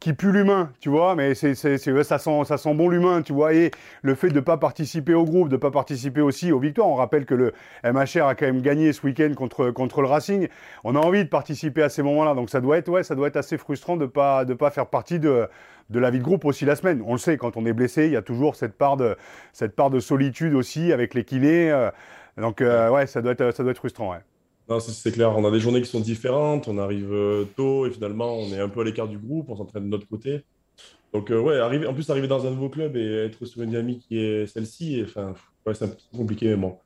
qui 0.00 0.14
pue 0.14 0.32
l'humain, 0.32 0.72
tu 0.80 0.88
vois, 0.88 1.14
mais 1.14 1.34
c'est, 1.34 1.54
c'est, 1.54 1.76
ça, 1.76 2.18
sent, 2.18 2.44
ça 2.46 2.56
sent 2.56 2.74
bon 2.74 2.88
l'humain, 2.88 3.20
tu 3.20 3.34
vois, 3.34 3.52
et 3.52 3.70
le 4.00 4.14
fait 4.14 4.30
de 4.30 4.36
ne 4.36 4.40
pas 4.40 4.56
participer 4.56 5.12
au 5.12 5.26
groupe, 5.26 5.48
de 5.50 5.56
ne 5.56 5.60
pas 5.60 5.70
participer 5.70 6.22
aussi 6.22 6.52
aux 6.52 6.58
victoires, 6.58 6.88
on 6.88 6.94
rappelle 6.94 7.26
que 7.26 7.34
le 7.34 7.52
MHR 7.84 8.24
a 8.24 8.34
quand 8.34 8.46
même 8.46 8.62
gagné 8.62 8.94
ce 8.94 9.06
week-end 9.06 9.34
contre, 9.36 9.70
contre 9.70 10.00
le 10.00 10.08
Racing, 10.08 10.48
on 10.84 10.96
a 10.96 10.98
envie 10.98 11.22
de 11.22 11.28
participer 11.28 11.82
à 11.82 11.90
ces 11.90 12.02
moments-là, 12.02 12.34
donc 12.34 12.48
ça 12.48 12.62
doit 12.62 12.78
être, 12.78 12.88
ouais, 12.88 13.02
ça 13.02 13.14
doit 13.14 13.28
être 13.28 13.36
assez 13.36 13.58
frustrant 13.58 13.98
de 13.98 14.04
ne 14.04 14.06
pas, 14.06 14.46
de 14.46 14.54
pas 14.54 14.70
faire 14.70 14.86
partie 14.86 15.18
de, 15.18 15.46
de 15.90 15.98
la 15.98 16.10
vie 16.10 16.18
de 16.18 16.24
groupe 16.24 16.46
aussi 16.46 16.64
la 16.64 16.76
semaine. 16.76 17.02
On 17.04 17.12
le 17.12 17.18
sait, 17.18 17.36
quand 17.36 17.58
on 17.58 17.66
est 17.66 17.74
blessé, 17.74 18.06
il 18.06 18.12
y 18.12 18.16
a 18.16 18.22
toujours 18.22 18.56
cette 18.56 18.78
part 18.78 18.96
de, 18.96 19.16
cette 19.52 19.76
part 19.76 19.90
de 19.90 20.00
solitude 20.00 20.54
aussi 20.54 20.94
avec 20.94 21.12
les 21.12 21.24
kinés, 21.24 21.70
euh, 21.70 21.90
donc 22.38 22.62
euh, 22.62 22.88
ouais, 22.88 23.06
ça 23.06 23.20
doit 23.20 23.32
être, 23.32 23.50
ça 23.50 23.62
doit 23.62 23.72
être 23.72 23.78
frustrant, 23.78 24.12
ouais 24.12 24.20
c'est 24.78 25.10
clair. 25.10 25.36
On 25.36 25.44
a 25.44 25.50
des 25.50 25.58
journées 25.58 25.82
qui 25.82 25.88
sont 25.88 26.00
différentes. 26.00 26.68
On 26.68 26.78
arrive 26.78 27.12
euh, 27.12 27.44
tôt 27.56 27.86
et 27.86 27.90
finalement, 27.90 28.36
on 28.36 28.52
est 28.52 28.60
un 28.60 28.68
peu 28.68 28.82
à 28.82 28.84
l'écart 28.84 29.08
du 29.08 29.18
groupe. 29.18 29.48
On 29.48 29.56
s'entraîne 29.56 29.84
de 29.84 29.88
notre 29.88 30.06
côté. 30.06 30.44
Donc, 31.12 31.30
euh, 31.30 31.40
ouais, 31.40 31.58
arriver, 31.58 31.86
en 31.88 31.94
plus, 31.94 32.08
arriver 32.10 32.28
dans 32.28 32.46
un 32.46 32.50
nouveau 32.50 32.68
club 32.68 32.96
et 32.96 33.24
être 33.26 33.44
sur 33.44 33.62
une 33.62 33.70
dynamique 33.70 34.04
qui 34.06 34.18
est 34.18 34.46
celle-ci, 34.46 35.02
enfin, 35.04 35.34
c'est 35.74 35.84
un 35.84 35.88
peu 35.88 35.96
compliqué, 36.16 36.48
mais 36.48 36.56
bon. 36.56 36.78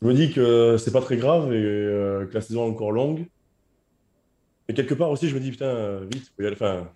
Je 0.00 0.06
me 0.06 0.14
dis 0.14 0.32
que 0.32 0.76
c'est 0.78 0.92
pas 0.92 1.02
très 1.02 1.16
grave 1.18 1.52
et 1.52 1.56
euh, 1.56 2.24
que 2.26 2.34
la 2.34 2.40
saison 2.40 2.66
est 2.66 2.70
encore 2.70 2.92
longue. 2.92 3.26
Et 4.68 4.74
quelque 4.74 4.94
part 4.94 5.10
aussi, 5.10 5.28
je 5.28 5.34
me 5.34 5.40
dis, 5.40 5.50
putain, 5.50 6.00
vite, 6.10 6.32
faut 6.34 6.42
y 6.42 6.46
aller. 6.46 6.54
Enfin, 6.54 6.90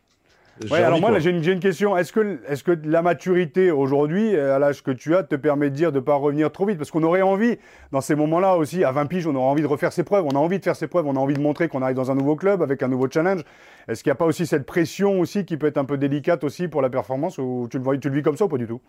Ouais, 0.71 0.83
alors 0.83 1.00
moi, 1.00 1.19
j'ai 1.19 1.31
une, 1.31 1.45
une, 1.45 1.61
question. 1.61 1.97
Est-ce 1.97 2.12
que, 2.12 2.40
est 2.47 2.62
que 2.62 2.76
la 2.85 3.02
maturité 3.02 3.71
aujourd'hui, 3.71 4.37
à 4.37 4.59
l'âge 4.59 4.83
que 4.83 4.90
tu 4.90 5.14
as, 5.14 5.23
te 5.23 5.35
permet 5.35 5.71
de 5.71 5.75
dire 5.75 5.92
de 5.92 5.99
ne 5.99 6.04
pas 6.04 6.14
revenir 6.14 6.50
trop 6.52 6.66
vite? 6.66 6.78
Parce 6.78 6.90
qu'on 6.90 7.02
aurait 7.02 7.23
envie, 7.23 7.59
dans 7.90 8.00
ces 8.00 8.14
moments-là 8.14 8.57
aussi, 8.57 8.85
à 8.85 8.92
20 8.92 9.07
piges, 9.07 9.26
on 9.26 9.35
aurait 9.35 9.50
envie 9.50 9.62
de 9.62 9.66
refaire 9.66 9.92
ses 9.92 10.04
preuves. 10.04 10.25
On 10.25 10.37
a 10.37 10.38
envie 10.38 10.59
de 10.59 10.64
faire 10.64 10.76
ses 10.76 10.87
preuves. 10.87 11.07
On 11.07 11.16
a 11.16 11.21
envie 11.21 11.35
de 11.35 11.40
montrer 11.40 11.69
qu'on 11.69 11.83
arrive 11.83 11.97
dans 11.97 12.11
un 12.11 12.14
nouveau 12.14 12.37
club 12.37 12.62
avec 12.62 12.83
un 12.83 12.88
nouveau 12.88 13.09
challenge. 13.11 13.42
Est-ce 13.88 14.02
qu'il 14.02 14.11
n'y 14.11 14.14
a 14.14 14.16
pas 14.16 14.26
aussi 14.26 14.47
cette 14.47 14.66
pression 14.66 15.21
aussi 15.21 15.45
qui 15.45 15.57
peut 15.57 15.66
être 15.66 15.78
un 15.78 15.85
peu 15.85 15.99
délicate 15.99 16.45
aussi 16.45 16.69
pour 16.69 16.83
la 16.83 16.90
performance 16.90 17.38
Ou 17.38 17.69
tu 17.71 17.78
le, 17.78 17.85
vois, 17.85 17.97
tu 17.99 18.09
le 18.09 18.14
vis 18.14 18.23
comme 18.23 18.37
ça 18.37 18.45
ou 18.45 18.49
pas 18.49 18.59
du 18.59 18.66
tout? 18.66 18.81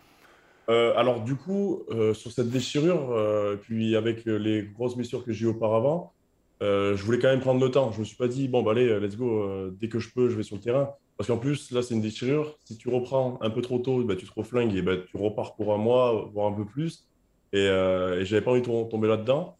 Euh, 0.70 0.94
alors 0.96 1.20
du 1.20 1.34
coup, 1.34 1.82
euh, 1.90 2.14
sur 2.14 2.32
cette 2.32 2.48
déchirure, 2.48 3.10
euh, 3.10 3.56
puis 3.56 3.96
avec 3.96 4.24
les 4.24 4.62
grosses 4.62 4.96
blessures 4.96 5.24
que 5.24 5.32
j'ai 5.32 5.44
eues 5.44 5.50
auparavant, 5.50 6.12
je 6.60 7.02
voulais 7.02 7.18
quand 7.18 7.28
même 7.28 7.40
prendre 7.40 7.62
le 7.62 7.70
temps. 7.70 7.92
Je 7.92 8.00
me 8.00 8.04
suis 8.04 8.16
pas 8.16 8.28
dit 8.28 8.48
bon 8.48 8.62
bah 8.62 8.70
allez, 8.70 8.98
let's 8.98 9.16
go, 9.16 9.70
dès 9.78 9.88
que 9.88 9.98
je 9.98 10.08
peux, 10.10 10.30
je 10.30 10.36
vais 10.36 10.42
sur 10.42 10.56
le 10.56 10.62
terrain. 10.62 10.90
Parce 11.16 11.28
qu'en 11.28 11.38
plus, 11.38 11.70
là, 11.70 11.82
c'est 11.82 11.94
une 11.94 12.00
déchirure. 12.00 12.58
Si 12.64 12.76
tu 12.76 12.88
reprends 12.88 13.38
un 13.40 13.50
peu 13.50 13.62
trop 13.62 13.78
tôt, 13.78 14.02
bah, 14.02 14.16
tu 14.16 14.26
te 14.26 14.32
reflingues 14.34 14.74
et 14.74 14.82
bah, 14.82 14.96
tu 14.96 15.16
repars 15.16 15.54
pour 15.54 15.72
un 15.72 15.78
mois, 15.78 16.28
voire 16.32 16.48
un 16.48 16.52
peu 16.52 16.64
plus. 16.64 17.06
et, 17.52 17.58
euh, 17.58 18.20
et 18.20 18.24
j'avais 18.24 18.42
pas 18.42 18.50
envie 18.50 18.62
de 18.62 18.90
tomber 18.90 19.08
là-dedans. 19.08 19.56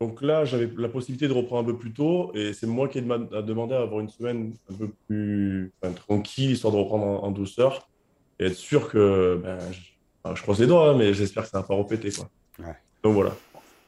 Donc 0.00 0.20
là, 0.20 0.44
j'avais 0.44 0.70
la 0.76 0.88
possibilité 0.88 1.26
de 1.26 1.32
reprendre 1.32 1.62
un 1.62 1.72
peu 1.72 1.78
plus 1.78 1.92
tôt 1.92 2.30
et 2.34 2.52
c'est 2.52 2.66
moi 2.66 2.86
qui 2.86 2.98
ai 2.98 3.00
demandé 3.00 3.74
à 3.74 3.80
avoir 3.80 4.00
une 4.00 4.10
semaine 4.10 4.54
un 4.70 4.74
peu 4.74 4.90
plus 5.06 5.72
tranquille, 6.06 6.50
histoire 6.50 6.72
de 6.72 6.78
reprendre 6.78 7.24
en, 7.24 7.30
douceur 7.30 7.88
et 8.38 8.46
être 8.46 8.54
sûr 8.54 8.90
que 8.90 9.40
ben, 9.42 9.58
je, 10.34 10.42
croise 10.42 10.60
les 10.60 10.66
doigts, 10.66 10.90
hein, 10.90 10.98
mais 10.98 11.14
j'espère 11.14 11.44
que 11.44 11.48
ça 11.48 11.60
va 11.60 11.66
pas 11.66 11.76
répéter. 11.76 12.10
Quoi. 12.10 12.28
Donc 13.02 13.14
voilà. 13.14 13.34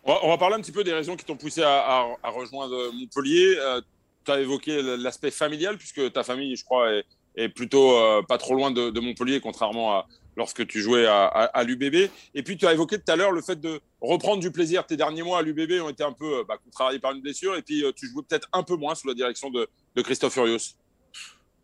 On 0.05 0.31
va, 0.31 0.39
parler 0.39 0.57
un 0.57 0.61
petit 0.61 0.73
peu 0.73 0.83
des 0.83 0.95
raisons 0.95 1.15
qui 1.15 1.27
t'ont 1.27 1.37
poussé 1.37 1.63
à, 1.63 2.07
rejoindre 2.25 2.91
Montpellier. 2.95 3.57
Euh, 3.59 3.83
tu 4.29 4.33
as 4.33 4.41
évoqué 4.41 4.83
l'aspect 4.99 5.31
familial, 5.31 5.79
puisque 5.79 6.13
ta 6.13 6.23
famille, 6.23 6.55
je 6.55 6.65
crois, 6.65 6.91
est, 7.37 7.49
plutôt 7.49 7.97
euh, 7.97 8.23
pas 8.23 8.37
trop 8.37 8.55
loin 8.55 8.71
de, 8.71 9.01
Montpellier, 9.01 9.41
contrairement 9.41 9.93
à 9.93 10.07
lorsque 10.37 10.67
tu 10.69 10.81
jouais 10.81 11.05
à, 11.07 11.65
l'UBB. 11.65 12.11
Et 12.35 12.43
puis, 12.45 12.57
tu 12.57 12.67
as 12.67 12.73
évoqué 12.73 12.97
tout 12.99 13.11
à 13.11 13.17
l'heure 13.17 13.33
le 13.33 13.43
fait 13.43 13.61
de 13.61 13.81
reprendre 14.01 14.41
du 14.41 14.53
plaisir. 14.53 14.87
Tes 14.87 14.97
derniers 14.97 15.25
mois 15.25 15.41
à 15.41 15.43
l'UBB 15.43 15.83
ont 15.83 15.89
été 15.89 16.05
un 16.05 16.13
peu 16.13 16.41
euh, 16.41 16.45
bah, 16.47 16.57
contrariés 16.63 17.01
par 17.01 17.13
une 17.13 17.23
blessure, 17.23 17.57
et 17.57 17.63
puis 17.63 17.83
tu 17.97 18.07
jouais 18.07 18.23
peut-être 18.29 18.49
un 18.53 18.63
peu 18.63 18.77
moins 18.77 18.95
sous 18.95 19.09
la 19.09 19.15
direction 19.15 19.51
de, 19.51 19.69
Christophe 20.03 20.35
Furios. 20.35 20.77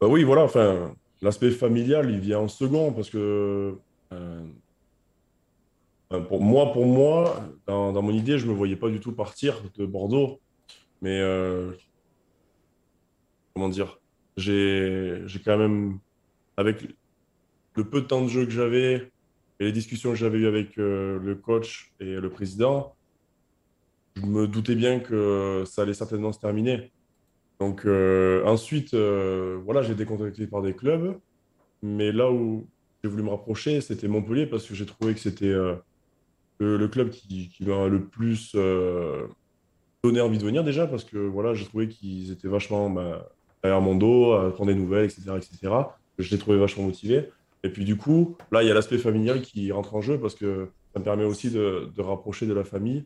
Bah 0.01 0.09
oui, 0.09 0.25
voilà. 0.25 0.43
Enfin, 0.43 0.93
l'aspect 1.23 1.51
familial, 1.51 2.11
il 2.11 2.19
vient 2.19 2.41
en 2.41 2.49
second, 2.49 2.93
parce 2.93 3.11
que 3.11 3.77
pour 6.29 6.41
moi, 6.41 6.73
pour 6.73 6.87
moi 6.87 7.49
dans, 7.67 8.03
mon 8.03 8.13
idée, 8.13 8.39
je 8.39 8.47
me 8.47 8.53
voyais 8.53 8.77
pas 8.77 8.89
du 8.89 9.01
tout 9.01 9.13
partir 9.13 9.63
de 9.77 9.87
Bordeaux. 9.87 10.41
Mais 11.05 11.21
euh, 11.21 11.73
comment 13.55 13.69
dire 13.69 13.99
J'ai 14.37 15.25
quand 15.45 15.59
même, 15.59 15.99
avec 16.57 16.87
le 17.77 17.85
peu 17.85 18.01
de 18.03 18.07
temps 18.07 18.23
de 18.23 18.29
jeu 18.29 18.45
que 18.45 18.51
j'avais 18.51 19.11
et 19.61 19.65
les 19.65 19.73
discussions 19.73 20.11
que 20.11 20.17
j'avais 20.17 20.39
eues 20.39 20.47
avec 20.47 20.79
euh, 20.79 21.19
le 21.21 21.35
coach 21.37 21.93
et 22.01 22.17
le 22.17 22.29
président, 22.29 22.95
je 24.17 24.27
me 24.27 24.47
doutais 24.47 24.75
bien 24.75 25.01
que 25.01 25.65
ça 25.67 25.83
allait 25.83 25.95
certainement 25.95 26.33
se 26.33 26.41
terminer. 26.41 26.93
Donc 27.61 27.87
euh, 27.87 28.45
ensuite, 28.45 28.95
voilà, 28.95 29.83
j'ai 29.83 29.93
été 29.93 30.05
contacté 30.05 30.47
par 30.47 30.63
des 30.63 30.75
clubs. 30.75 31.19
Mais 31.83 32.13
là 32.13 32.31
où 32.31 32.67
j'ai 33.03 33.11
voulu 33.11 33.23
me 33.23 33.31
rapprocher, 33.31 33.81
c'était 33.81 34.09
Montpellier 34.09 34.47
parce 34.47 34.67
que 34.67 34.75
j'ai 34.75 34.87
trouvé 34.87 35.15
que 35.15 35.21
c'était 35.21 35.53
le, 36.59 36.89
club 36.89 37.11
qui, 37.11 37.51
m'a 37.61 37.89
le 37.89 38.07
plus 38.07 38.53
euh, 38.55 39.27
donné 40.03 40.21
envie 40.21 40.39
de 40.39 40.45
venir 40.45 40.65
déjà, 40.65 40.87
parce 40.87 41.05
que 41.05 41.19
voilà, 41.19 41.55
j'ai 41.55 41.65
trouvé 41.65 41.89
qu'ils 41.89 42.31
étaient 42.31 42.49
vachement 42.49 42.91
bah, 42.91 43.29
derrière 43.65 43.81
mon 43.81 43.97
dos, 43.97 44.39
prendre 44.53 44.71
des 44.71 44.79
nouvelles, 44.79 45.07
etc. 45.07 45.23
etc. 45.37 45.75
Je 46.19 46.31
les 46.31 46.39
trouvais 46.39 46.59
vachement 46.59 46.85
motivés. 46.85 47.31
Et 47.65 47.71
puis 47.71 47.85
du 47.85 47.97
coup, 47.97 48.37
là, 48.53 48.63
il 48.63 48.69
y 48.69 48.71
a 48.71 48.75
l'aspect 48.75 48.99
familial 48.99 49.41
qui 49.41 49.73
rentre 49.73 49.95
en 49.97 50.03
jeu, 50.03 50.21
parce 50.21 50.35
que 50.35 50.69
ça 50.93 51.01
me 51.01 51.05
permet 51.05 51.25
aussi 51.25 51.51
de, 51.51 51.91
rapprocher 51.99 52.47
de 52.47 52.53
la 52.53 52.63
famille. 52.63 53.05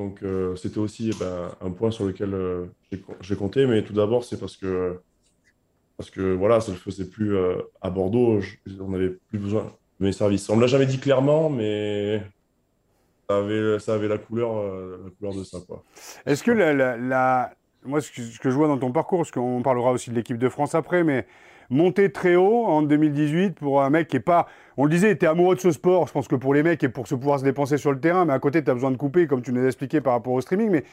Donc 0.00 0.22
euh, 0.22 0.56
c'était 0.56 0.78
aussi 0.78 1.10
ben, 1.20 1.50
un 1.60 1.70
point 1.70 1.90
sur 1.90 2.04
lequel 2.04 2.34
euh, 2.34 2.66
j'ai 3.20 3.36
compté, 3.36 3.66
mais 3.66 3.82
tout 3.84 3.92
d'abord, 3.92 4.24
c'est 4.24 4.40
parce 4.40 4.56
que 4.56 4.98
parce 5.96 6.10
que 6.10 6.34
voilà, 6.34 6.60
ça 6.60 6.72
ne 6.72 6.76
faisait 6.76 7.06
plus 7.06 7.38
à 7.80 7.88
Bordeaux, 7.88 8.40
on 8.80 8.88
n'avait 8.88 9.16
plus 9.28 9.38
besoin 9.38 9.72
de 10.00 10.04
mes 10.06 10.12
services. 10.12 10.50
On 10.50 10.56
ne 10.56 10.60
l'a 10.60 10.66
jamais 10.66 10.84
dit 10.84 10.98
clairement, 10.98 11.48
mais 11.48 12.22
ça 13.28 13.38
avait, 13.38 13.78
ça 13.78 13.94
avait 13.94 14.08
la, 14.08 14.18
couleur, 14.18 14.56
euh, 14.56 15.00
la 15.04 15.10
couleur 15.10 15.34
de 15.34 15.44
ça. 15.44 15.58
Est-ce 16.26 16.42
que 16.42 16.50
la, 16.50 17.55
moi, 17.86 18.00
ce 18.00 18.10
que, 18.10 18.50
je 18.50 18.54
vois 18.54 18.68
dans 18.68 18.78
ton 18.78 18.92
parcours, 18.92 19.18
parce 19.18 19.30
qu'on 19.30 19.62
parlera 19.62 19.92
aussi 19.92 20.10
de 20.10 20.14
l'équipe 20.14 20.38
de 20.38 20.48
France 20.48 20.74
après, 20.74 21.04
mais 21.04 21.26
monter 21.70 22.12
très 22.12 22.36
haut 22.36 22.64
en 22.64 22.82
2018 22.82 23.58
pour 23.58 23.82
un 23.82 23.90
mec 23.90 24.08
qui 24.08 24.16
est 24.16 24.20
pas. 24.20 24.46
On 24.76 24.84
le 24.84 24.90
disait, 24.90 25.10
es 25.10 25.26
amoureux 25.26 25.56
de 25.56 25.60
ce 25.60 25.70
sport. 25.72 26.06
Je 26.06 26.12
pense 26.12 26.28
que 26.28 26.36
pour 26.36 26.54
les 26.54 26.62
mecs 26.62 26.82
et 26.84 26.88
pour 26.88 27.08
se 27.08 27.14
pouvoir 27.14 27.38
se 27.38 27.44
dépenser 27.44 27.76
sur 27.76 27.92
le 27.92 28.00
terrain, 28.00 28.24
mais 28.24 28.32
à 28.32 28.38
côté, 28.38 28.62
tu 28.62 28.70
as 28.70 28.74
besoin 28.74 28.90
de 28.90 28.96
couper, 28.96 29.26
comme 29.26 29.42
tu 29.42 29.52
nous 29.52 29.64
as 29.64 29.66
expliqué 29.66 30.00
par 30.00 30.12
rapport 30.12 30.32
au 30.32 30.40
streaming. 30.40 30.70
Mais 30.70 30.84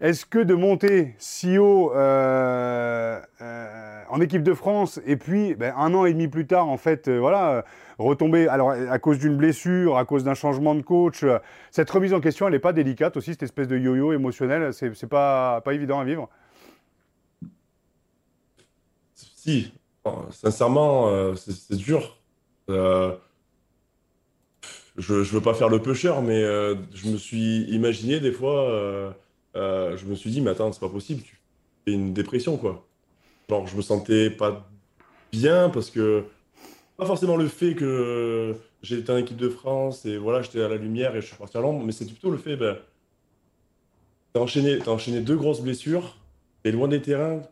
est-ce 0.00 0.26
que 0.26 0.38
de 0.38 0.54
monter 0.54 1.14
si 1.18 1.56
haut 1.58 1.92
euh, 1.94 3.18
euh, 3.40 4.02
en 4.10 4.20
équipe 4.20 4.42
de 4.42 4.52
France 4.52 5.00
et 5.06 5.16
puis 5.16 5.54
ben, 5.54 5.72
un 5.76 5.94
an 5.94 6.04
et 6.04 6.12
demi 6.12 6.28
plus 6.28 6.46
tard, 6.46 6.68
en 6.68 6.76
fait, 6.76 7.08
euh, 7.08 7.18
voilà, 7.18 7.64
retomber 7.98 8.46
alors 8.46 8.70
à 8.72 8.98
cause 8.98 9.18
d'une 9.18 9.36
blessure, 9.36 9.96
à 9.96 10.04
cause 10.04 10.22
d'un 10.22 10.34
changement 10.34 10.74
de 10.74 10.82
coach, 10.82 11.24
cette 11.70 11.90
remise 11.90 12.12
en 12.12 12.20
question, 12.20 12.46
elle 12.46 12.52
n'est 12.52 12.58
pas 12.58 12.74
délicate 12.74 13.16
aussi, 13.16 13.30
cette 13.32 13.44
espèce 13.44 13.68
de 13.68 13.78
yo-yo 13.78 14.12
émotionnel, 14.12 14.74
c'est 14.74 15.08
pas 15.08 15.62
pas 15.62 15.72
évident 15.72 15.98
à 15.98 16.04
vivre? 16.04 16.28
Si, 19.14 19.72
sincèrement, 20.30 21.34
c'est 21.36 21.76
dur. 21.76 22.18
je 22.68 23.14
ne 24.98 25.22
veux 25.22 25.40
pas 25.40 25.54
faire 25.54 25.70
le 25.70 25.80
pêcheur, 25.80 26.20
mais 26.20 26.42
je 26.42 27.08
me 27.08 27.16
suis 27.16 27.62
imaginé 27.70 28.20
des 28.20 28.32
fois 28.32 29.14
euh, 29.56 29.96
je 29.96 30.06
me 30.06 30.14
suis 30.14 30.30
dit, 30.30 30.40
mais 30.40 30.50
attends, 30.50 30.72
c'est 30.72 30.80
pas 30.80 30.88
possible, 30.88 31.22
tu 31.22 31.40
fais 31.84 31.92
une 31.92 32.12
dépression, 32.12 32.56
quoi. 32.56 32.86
Genre, 33.48 33.66
je 33.66 33.76
me 33.76 33.82
sentais 33.82 34.30
pas 34.30 34.68
bien 35.32 35.70
parce 35.70 35.90
que, 35.90 36.24
pas 36.96 37.06
forcément 37.06 37.36
le 37.36 37.48
fait 37.48 37.74
que 37.74 38.54
j'étais 38.82 39.12
en 39.12 39.16
équipe 39.16 39.36
de 39.36 39.48
France 39.48 40.04
et 40.06 40.16
voilà, 40.16 40.42
j'étais 40.42 40.62
à 40.62 40.68
la 40.68 40.76
lumière 40.76 41.16
et 41.16 41.20
je 41.20 41.26
suis 41.26 41.36
parti 41.36 41.56
à 41.56 41.60
Londres, 41.60 41.82
mais 41.84 41.92
c'est 41.92 42.06
plutôt 42.06 42.30
le 42.30 42.38
fait, 42.38 42.56
ben, 42.56 42.76
t'as 44.32 44.40
enchaîné, 44.40 44.78
as 44.80 44.88
enchaîné 44.88 45.20
deux 45.20 45.36
grosses 45.36 45.60
blessures, 45.60 46.16
t'es 46.62 46.72
loin 46.72 46.88
des 46.88 47.00
terrains, 47.00 47.42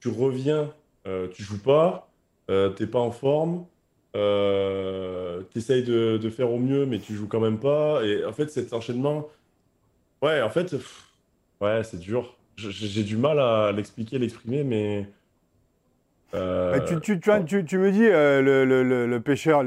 tu 0.00 0.08
reviens, 0.08 0.72
euh, 1.06 1.28
tu 1.28 1.42
joues 1.42 1.62
pas, 1.62 2.10
euh, 2.50 2.70
t'es 2.70 2.86
pas 2.86 2.98
en 2.98 3.10
forme, 3.10 3.66
euh, 4.16 5.42
t'essayes 5.52 5.84
de, 5.84 6.18
de, 6.18 6.30
faire 6.30 6.50
au 6.50 6.58
mieux, 6.58 6.86
mais 6.86 6.98
tu 6.98 7.14
joues 7.14 7.28
quand 7.28 7.40
même 7.40 7.58
pas. 7.58 8.04
Et 8.04 8.24
en 8.24 8.32
fait, 8.32 8.50
cet 8.50 8.72
enchaînement, 8.72 9.28
ouais, 10.22 10.42
en 10.42 10.50
fait, 10.50 10.74
Ouais, 11.62 11.84
c'est 11.84 12.00
dur. 12.00 12.36
J'ai 12.56 13.04
du 13.04 13.16
mal 13.16 13.38
à 13.38 13.70
l'expliquer, 13.72 14.18
l'exprimer, 14.18 14.64
mais. 14.64 15.06
Euh, 16.34 16.80
tu, 16.80 17.00
tu, 17.00 17.20
tu, 17.20 17.64
tu, 17.64 17.78
me 17.78 17.92
dis, 17.92 18.04
euh, 18.04 18.42
le, 18.42 18.64
le, 18.64 19.06
le, 19.06 19.20
pêcheur, 19.20 19.62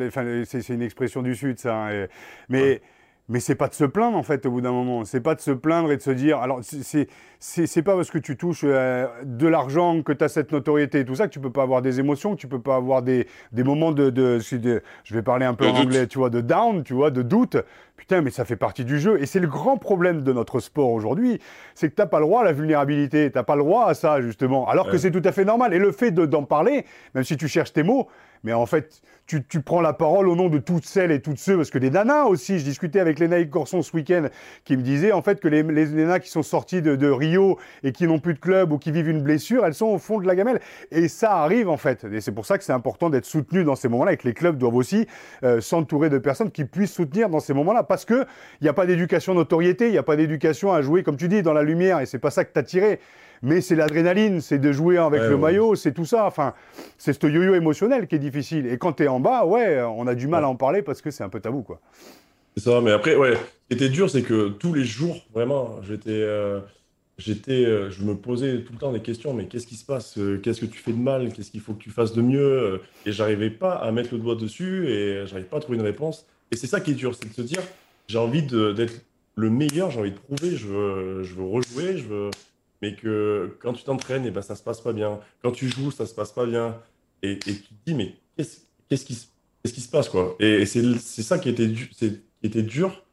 c'est 0.45 0.69
une 0.69 0.81
expression 0.81 1.21
du 1.21 1.35
Sud, 1.35 1.57
ça. 1.57 1.87
Hein, 1.87 2.07
mais. 2.49 2.81
Mais 3.27 3.39
c'est 3.39 3.55
pas 3.55 3.67
de 3.67 3.73
se 3.73 3.85
plaindre 3.85 4.17
en 4.17 4.23
fait 4.23 4.45
au 4.45 4.51
bout 4.51 4.61
d'un 4.61 4.71
moment. 4.71 5.03
C'est 5.03 5.21
pas 5.21 5.33
de 5.33 5.41
se 5.41 5.51
plaindre 5.51 5.91
et 5.91 5.97
de 5.97 6.01
se 6.01 6.11
dire. 6.11 6.39
Alors 6.39 6.59
c'est 6.61 7.07
c'est 7.39 7.83
pas 7.83 7.95
parce 7.95 8.09
que 8.09 8.17
tu 8.17 8.37
touches 8.37 8.63
euh, 8.63 9.07
de 9.23 9.47
l'argent 9.47 10.01
que 10.01 10.13
tu 10.13 10.23
as 10.23 10.29
cette 10.29 10.51
notoriété 10.51 11.01
et 11.01 11.05
tout 11.05 11.15
ça 11.15 11.27
que 11.27 11.33
tu 11.33 11.39
peux 11.39 11.51
pas 11.51 11.63
avoir 11.63 11.81
des 11.81 11.99
émotions, 11.99 12.35
que 12.35 12.39
tu 12.39 12.47
peux 12.47 12.61
pas 12.61 12.75
avoir 12.75 13.01
des, 13.01 13.27
des 13.51 13.63
moments 13.63 13.91
de, 13.91 14.09
de, 14.09 14.39
je 14.39 15.13
vais 15.13 15.21
parler 15.21 15.45
un 15.45 15.53
peu 15.53 15.67
en 15.67 15.75
anglais, 15.75 16.07
tu 16.07 16.17
vois, 16.17 16.29
de 16.29 16.41
down, 16.41 16.83
tu 16.83 16.93
vois, 16.93 17.11
de 17.11 17.21
doute. 17.21 17.57
Putain, 17.97 18.21
mais 18.21 18.31
ça 18.31 18.45
fait 18.45 18.55
partie 18.55 18.83
du 18.83 18.99
jeu. 18.99 19.21
Et 19.21 19.25
c'est 19.25 19.39
le 19.39 19.47
grand 19.47 19.77
problème 19.77 20.21
de 20.21 20.33
notre 20.33 20.59
sport 20.59 20.91
aujourd'hui, 20.91 21.39
c'est 21.75 21.89
que 21.89 21.95
t'as 21.95 22.05
pas 22.07 22.19
le 22.19 22.25
droit 22.25 22.41
à 22.41 22.45
la 22.45 22.51
vulnérabilité, 22.53 23.31
t'as 23.31 23.43
pas 23.43 23.55
le 23.55 23.63
droit 23.63 23.85
à 23.85 23.93
ça 23.93 24.21
justement, 24.21 24.67
alors 24.67 24.89
que 24.89 24.97
c'est 24.97 25.11
tout 25.11 25.21
à 25.23 25.31
fait 25.31 25.45
normal. 25.45 25.73
Et 25.73 25.79
le 25.79 25.91
fait 25.91 26.11
d'en 26.11 26.43
parler, 26.43 26.85
même 27.13 27.23
si 27.23 27.37
tu 27.37 27.47
cherches 27.47 27.73
tes 27.73 27.83
mots, 27.83 28.07
mais 28.43 28.53
en 28.53 28.65
fait, 28.65 29.01
tu, 29.27 29.61
prends 29.61 29.81
la 29.81 29.93
parole 29.93 30.27
au 30.27 30.35
nom 30.35 30.49
de 30.49 30.59
toutes 30.59 30.85
celles 30.85 31.11
et 31.11 31.19
toutes 31.19 31.39
ceux, 31.39 31.57
parce 31.57 31.71
que 31.71 31.79
des 31.79 31.89
nanas 31.89 32.25
aussi, 32.25 32.59
je 32.59 32.63
discutais 32.63 32.99
avec 32.99 33.17
Léna 33.17 33.43
Corson 33.45 33.81
ce 33.81 33.95
week-end, 33.95 34.27
qui 34.63 34.77
me 34.77 34.83
disait 34.83 35.11
en 35.11 35.21
fait 35.21 35.39
que 35.39 35.47
les, 35.47 35.63
les, 35.63 35.87
nanas 35.87 36.19
qui 36.19 36.29
sont 36.29 36.43
sorties 36.43 36.81
de, 36.81 37.09
Rio 37.09 37.57
et 37.83 37.91
qui 37.91 38.05
n'ont 38.05 38.19
plus 38.19 38.33
de 38.33 38.39
club 38.39 38.71
ou 38.71 38.77
qui 38.77 38.91
vivent 38.91 39.09
une 39.09 39.21
blessure, 39.21 39.65
elles 39.65 39.73
sont 39.73 39.87
au 39.87 39.97
fond 39.97 40.19
de 40.19 40.27
la 40.27 40.35
gamelle. 40.35 40.59
Et 40.91 41.07
ça 41.07 41.37
arrive 41.37 41.69
en 41.69 41.77
fait. 41.77 42.03
Et 42.11 42.21
c'est 42.21 42.31
pour 42.31 42.45
ça 42.45 42.57
que 42.57 42.63
c'est 42.63 42.73
important 42.73 43.09
d'être 43.09 43.25
soutenu 43.25 43.63
dans 43.63 43.75
ces 43.75 43.87
moments-là 43.87 44.13
et 44.13 44.17
que 44.17 44.27
les 44.27 44.33
clubs 44.33 44.57
doivent 44.57 44.75
aussi 44.75 45.07
euh, 45.43 45.61
s'entourer 45.61 46.09
de 46.09 46.17
personnes 46.17 46.51
qui 46.51 46.65
puissent 46.65 46.93
soutenir 46.93 47.29
dans 47.29 47.39
ces 47.39 47.53
moments-là. 47.53 47.83
Parce 47.83 48.05
qu'il 48.05 48.25
n'y 48.61 48.67
a 48.67 48.73
pas 48.73 48.85
d'éducation 48.85 49.33
notoriété, 49.33 49.87
il 49.87 49.91
n'y 49.91 49.97
a 49.97 50.03
pas 50.03 50.15
d'éducation 50.15 50.71
à 50.71 50.81
jouer, 50.81 51.03
comme 51.03 51.17
tu 51.17 51.27
dis, 51.27 51.41
dans 51.41 51.53
la 51.53 51.63
lumière. 51.63 51.99
Et 51.99 52.05
c'est 52.05 52.19
pas 52.19 52.31
ça 52.31 52.45
que 52.45 52.53
tu 52.53 52.59
as 52.59 52.63
tiré 52.63 52.99
mais 53.41 53.61
c'est 53.61 53.75
l'adrénaline, 53.75 54.41
c'est 54.41 54.57
de 54.57 54.71
jouer 54.71 54.97
avec 54.97 55.21
le 55.21 55.37
maillot, 55.37 55.75
c'est 55.75 55.91
tout 55.91 56.05
ça. 56.05 56.25
Enfin, 56.25 56.53
c'est 56.97 57.13
ce 57.13 57.27
yo-yo 57.27 57.53
émotionnel 57.53 58.07
qui 58.07 58.15
est 58.15 58.19
difficile. 58.19 58.65
Et 58.67 58.77
quand 58.77 58.93
tu 58.93 59.03
es 59.03 59.07
en 59.07 59.14
bas, 59.19 59.45
ouais, 59.45 59.81
on 59.81 60.07
a 60.07 60.15
du 60.15 60.27
mal 60.27 60.43
à 60.43 60.49
en 60.49 60.55
parler 60.55 60.81
parce 60.81 61.01
que 61.01 61.11
c'est 61.11 61.23
un 61.23 61.29
peu 61.29 61.39
tabou, 61.39 61.61
quoi. 61.61 61.79
C'est 62.55 62.63
ça, 62.63 62.79
mais 62.81 62.91
après, 62.91 63.15
ouais, 63.15 63.35
ce 63.35 63.75
qui 63.75 63.83
était 63.83 63.89
dur, 63.89 64.09
c'est 64.09 64.21
que 64.21 64.49
tous 64.49 64.73
les 64.73 64.85
jours, 64.85 65.17
vraiment, 65.33 65.81
j'étais. 65.83 66.11
Euh, 66.11 66.61
j'étais, 67.17 67.65
euh, 67.65 67.89
je 67.91 68.03
me 68.03 68.15
posais 68.15 68.61
tout 68.61 68.73
le 68.73 68.79
temps 68.79 68.91
des 68.91 69.01
questions, 69.01 69.33
mais 69.33 69.47
qu'est-ce 69.47 69.67
qui 69.67 69.75
se 69.75 69.85
passe? 69.85 70.17
Euh, 70.17 70.39
Qu'est-ce 70.41 70.61
que 70.61 70.65
tu 70.65 70.79
fais 70.79 70.91
de 70.91 70.97
mal? 70.97 71.33
Qu'est-ce 71.33 71.51
qu'il 71.51 71.61
faut 71.61 71.73
que 71.73 71.83
tu 71.83 71.89
fasses 71.89 72.13
de 72.13 72.21
mieux? 72.21 72.81
Et 73.05 73.11
j'arrivais 73.11 73.49
pas 73.49 73.73
à 73.73 73.91
mettre 73.91 74.13
le 74.13 74.19
doigt 74.19 74.35
dessus 74.35 74.87
et 74.89 75.25
j'arrivais 75.25 75.47
pas 75.47 75.57
à 75.57 75.59
trouver 75.59 75.77
une 75.77 75.83
réponse. 75.85 76.25
Et 76.51 76.57
c'est 76.57 76.67
ça 76.67 76.79
qui 76.79 76.91
est 76.91 76.95
dur, 76.95 77.15
c'est 77.15 77.27
de 77.27 77.33
se 77.33 77.41
dire, 77.41 77.61
j'ai 78.07 78.17
envie 78.17 78.43
d'être 78.43 79.01
le 79.35 79.49
meilleur, 79.49 79.91
j'ai 79.91 79.99
envie 79.99 80.11
de 80.11 80.17
prouver, 80.17 80.55
je 80.55 80.67
veux, 80.67 81.23
je 81.23 81.33
veux 81.33 81.43
rejouer, 81.43 81.97
je 81.97 82.03
veux, 82.07 82.31
mais 82.81 82.95
que 82.95 83.57
quand 83.59 83.73
tu 83.73 83.83
t'entraînes, 83.83 84.25
et 84.25 84.29
eh 84.29 84.31
ben, 84.31 84.41
ça 84.41 84.55
se 84.55 84.63
passe 84.63 84.81
pas 84.81 84.93
bien. 84.93 85.19
Quand 85.41 85.51
tu 85.51 85.67
joues, 85.67 85.91
ça 85.91 86.05
se 86.05 86.13
passe 86.13 86.31
pas 86.31 86.45
bien. 86.45 86.77
Et, 87.23 87.33
et 87.33 87.37
tu 87.37 87.61
te 87.61 87.73
dis, 87.85 87.95
mais 87.95 88.15
qu'est-ce 88.37 88.59
qu'est-ce 88.89 89.05
qui, 89.05 89.15
se 89.81 89.89
passe 89.89 90.09
quoi? 90.09 90.35
Et, 90.39 90.65
c'est 90.65 91.23
ça 91.23 91.39
qui 91.39 91.49
était, 91.49 91.67
dur, 91.67 93.03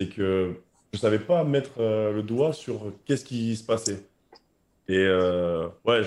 c'est 0.00 0.08
que 0.08 0.54
je 0.92 0.98
savais 0.98 1.18
pas 1.18 1.44
mettre 1.44 1.80
euh, 1.80 2.12
le 2.12 2.22
doigt 2.22 2.52
sur 2.52 2.92
qu'est-ce 3.04 3.24
qui 3.24 3.56
se 3.56 3.64
passait. 3.64 4.04
Et 4.88 4.98
euh, 4.98 5.68
ouais, 5.84 6.02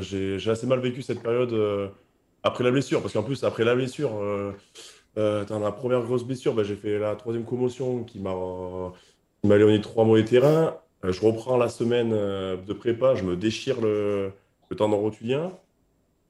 j'ai 0.00 0.50
assez 0.50 0.66
mal 0.66 0.80
vécu 0.80 1.02
cette 1.02 1.22
période 1.22 1.52
euh, 1.52 1.88
après 2.42 2.64
la 2.64 2.70
blessure, 2.70 3.00
parce 3.00 3.12
qu'en 3.14 3.22
plus, 3.22 3.44
après 3.44 3.64
la 3.64 3.74
blessure, 3.74 4.10
Euh, 5.18 5.44
dans 5.44 5.58
la 5.58 5.72
première 5.72 6.02
grosse 6.02 6.24
blessure, 6.24 6.54
ben, 6.54 6.62
j'ai 6.62 6.76
fait 6.76 6.98
la 6.98 7.16
troisième 7.16 7.44
commotion 7.44 8.04
qui 8.04 8.20
m'a 8.20 8.32
m'a 9.42 9.56
éloigné 9.56 9.80
trois 9.80 10.04
mois 10.04 10.18
des 10.18 10.24
terrains. 10.24 10.76
Euh, 11.04 11.12
je 11.12 11.20
reprends 11.20 11.56
la 11.56 11.68
semaine 11.68 12.10
de 12.10 12.72
prépa, 12.72 13.14
je 13.14 13.24
me 13.24 13.36
déchire 13.36 13.80
le, 13.80 14.32
le 14.68 14.76
tendon 14.76 14.98
rotulien. 14.98 15.52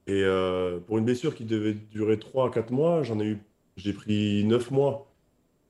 Et 0.07 0.23
euh, 0.25 0.78
pour 0.80 0.99
une 0.99 1.04
blessure 1.04 1.35
qui 1.35 1.45
devait 1.45 1.75
durer 1.75 2.19
3 2.19 2.49
à 2.49 2.50
4 2.50 2.71
mois, 2.73 3.02
j'en 3.02 3.21
ai 3.21 3.26
eu, 3.26 3.38
j'ai 3.76 3.92
pris 3.92 4.45
9 4.45 4.71
mois. 4.71 5.11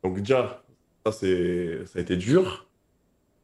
Donc 0.02 0.18
déjà, 0.18 0.62
ça, 1.04 1.12
c'est, 1.12 1.84
ça 1.86 1.98
a 1.98 2.02
été 2.02 2.16
dur. 2.16 2.66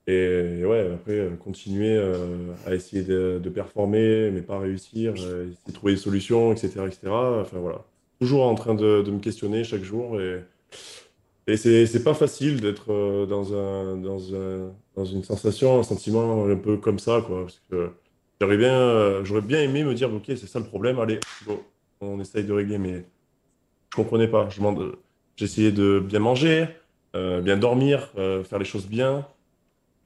Et 0.06 0.64
ouais, 0.64 0.92
après, 0.94 1.18
euh, 1.18 1.30
continuer 1.36 1.96
euh, 1.96 2.52
à 2.64 2.74
essayer 2.74 3.02
de, 3.02 3.40
performer, 3.52 4.30
mais 4.30 4.40
pas 4.40 4.58
réussir, 4.58 5.14
essayer 5.14 5.56
de 5.66 5.72
trouver 5.72 5.94
des 5.94 5.98
solutions, 5.98 6.52
etc., 6.52 6.68
etc. 6.86 7.08
Enfin 7.08 7.58
voilà. 7.58 7.84
Toujours 8.20 8.44
en 8.44 8.54
train 8.54 8.74
de, 8.74 9.02
me 9.10 9.18
questionner 9.18 9.64
chaque 9.64 9.82
jour. 9.82 10.20
Et, 10.20 10.40
et 11.48 11.56
c'est, 11.56 11.86
c'est 11.86 12.04
pas 12.04 12.14
facile 12.14 12.60
d'être 12.60 13.26
dans 13.26 13.54
un, 13.54 13.96
dans 13.96 14.34
un, 14.34 14.72
dans 14.94 15.04
une 15.04 15.24
sensation, 15.24 15.80
un 15.80 15.82
sentiment 15.82 16.46
un 16.46 16.56
peu 16.56 16.76
comme 16.76 16.98
ça, 16.98 17.22
quoi. 17.26 17.46
J'aurais 18.40 18.56
bien, 18.56 18.74
euh, 18.74 19.24
j'aurais 19.24 19.40
bien 19.40 19.62
aimé 19.62 19.84
me 19.84 19.94
dire, 19.94 20.12
ok, 20.12 20.24
c'est 20.26 20.46
ça 20.46 20.58
le 20.58 20.64
problème, 20.66 20.98
allez, 20.98 21.20
go, 21.46 21.64
on 22.00 22.20
essaye 22.20 22.44
de 22.44 22.52
régler, 22.52 22.78
mais 22.78 23.04
je 23.90 23.96
comprenais 23.96 24.28
pas. 24.28 24.48
Je 24.50 24.60
J'essayais 25.36 25.70
de 25.72 26.00
bien 26.00 26.18
manger, 26.20 26.66
euh, 27.14 27.42
bien 27.42 27.58
dormir, 27.58 28.10
euh, 28.16 28.42
faire 28.42 28.58
les 28.58 28.64
choses 28.64 28.86
bien, 28.86 29.26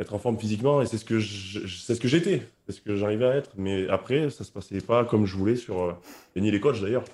être 0.00 0.12
en 0.14 0.18
forme 0.18 0.38
physiquement, 0.38 0.82
et 0.82 0.86
c'est 0.86 0.98
ce 0.98 1.04
que 1.04 1.18
je- 1.20 1.66
je- 1.66 1.76
c'est 1.80 1.94
ce 1.94 2.00
que 2.00 2.08
j'étais, 2.08 2.42
c'est 2.66 2.72
ce 2.72 2.80
que 2.80 2.96
j'arrivais 2.96 3.26
à 3.26 3.36
être. 3.36 3.50
Mais 3.56 3.88
après, 3.88 4.28
ça 4.30 4.42
se 4.42 4.50
passait 4.50 4.80
pas 4.80 5.04
comme 5.04 5.26
je 5.26 5.36
voulais 5.36 5.54
sur, 5.56 5.96
et 6.34 6.40
ni 6.40 6.50
les 6.50 6.58
coachs 6.58 6.80
d'ailleurs, 6.80 7.04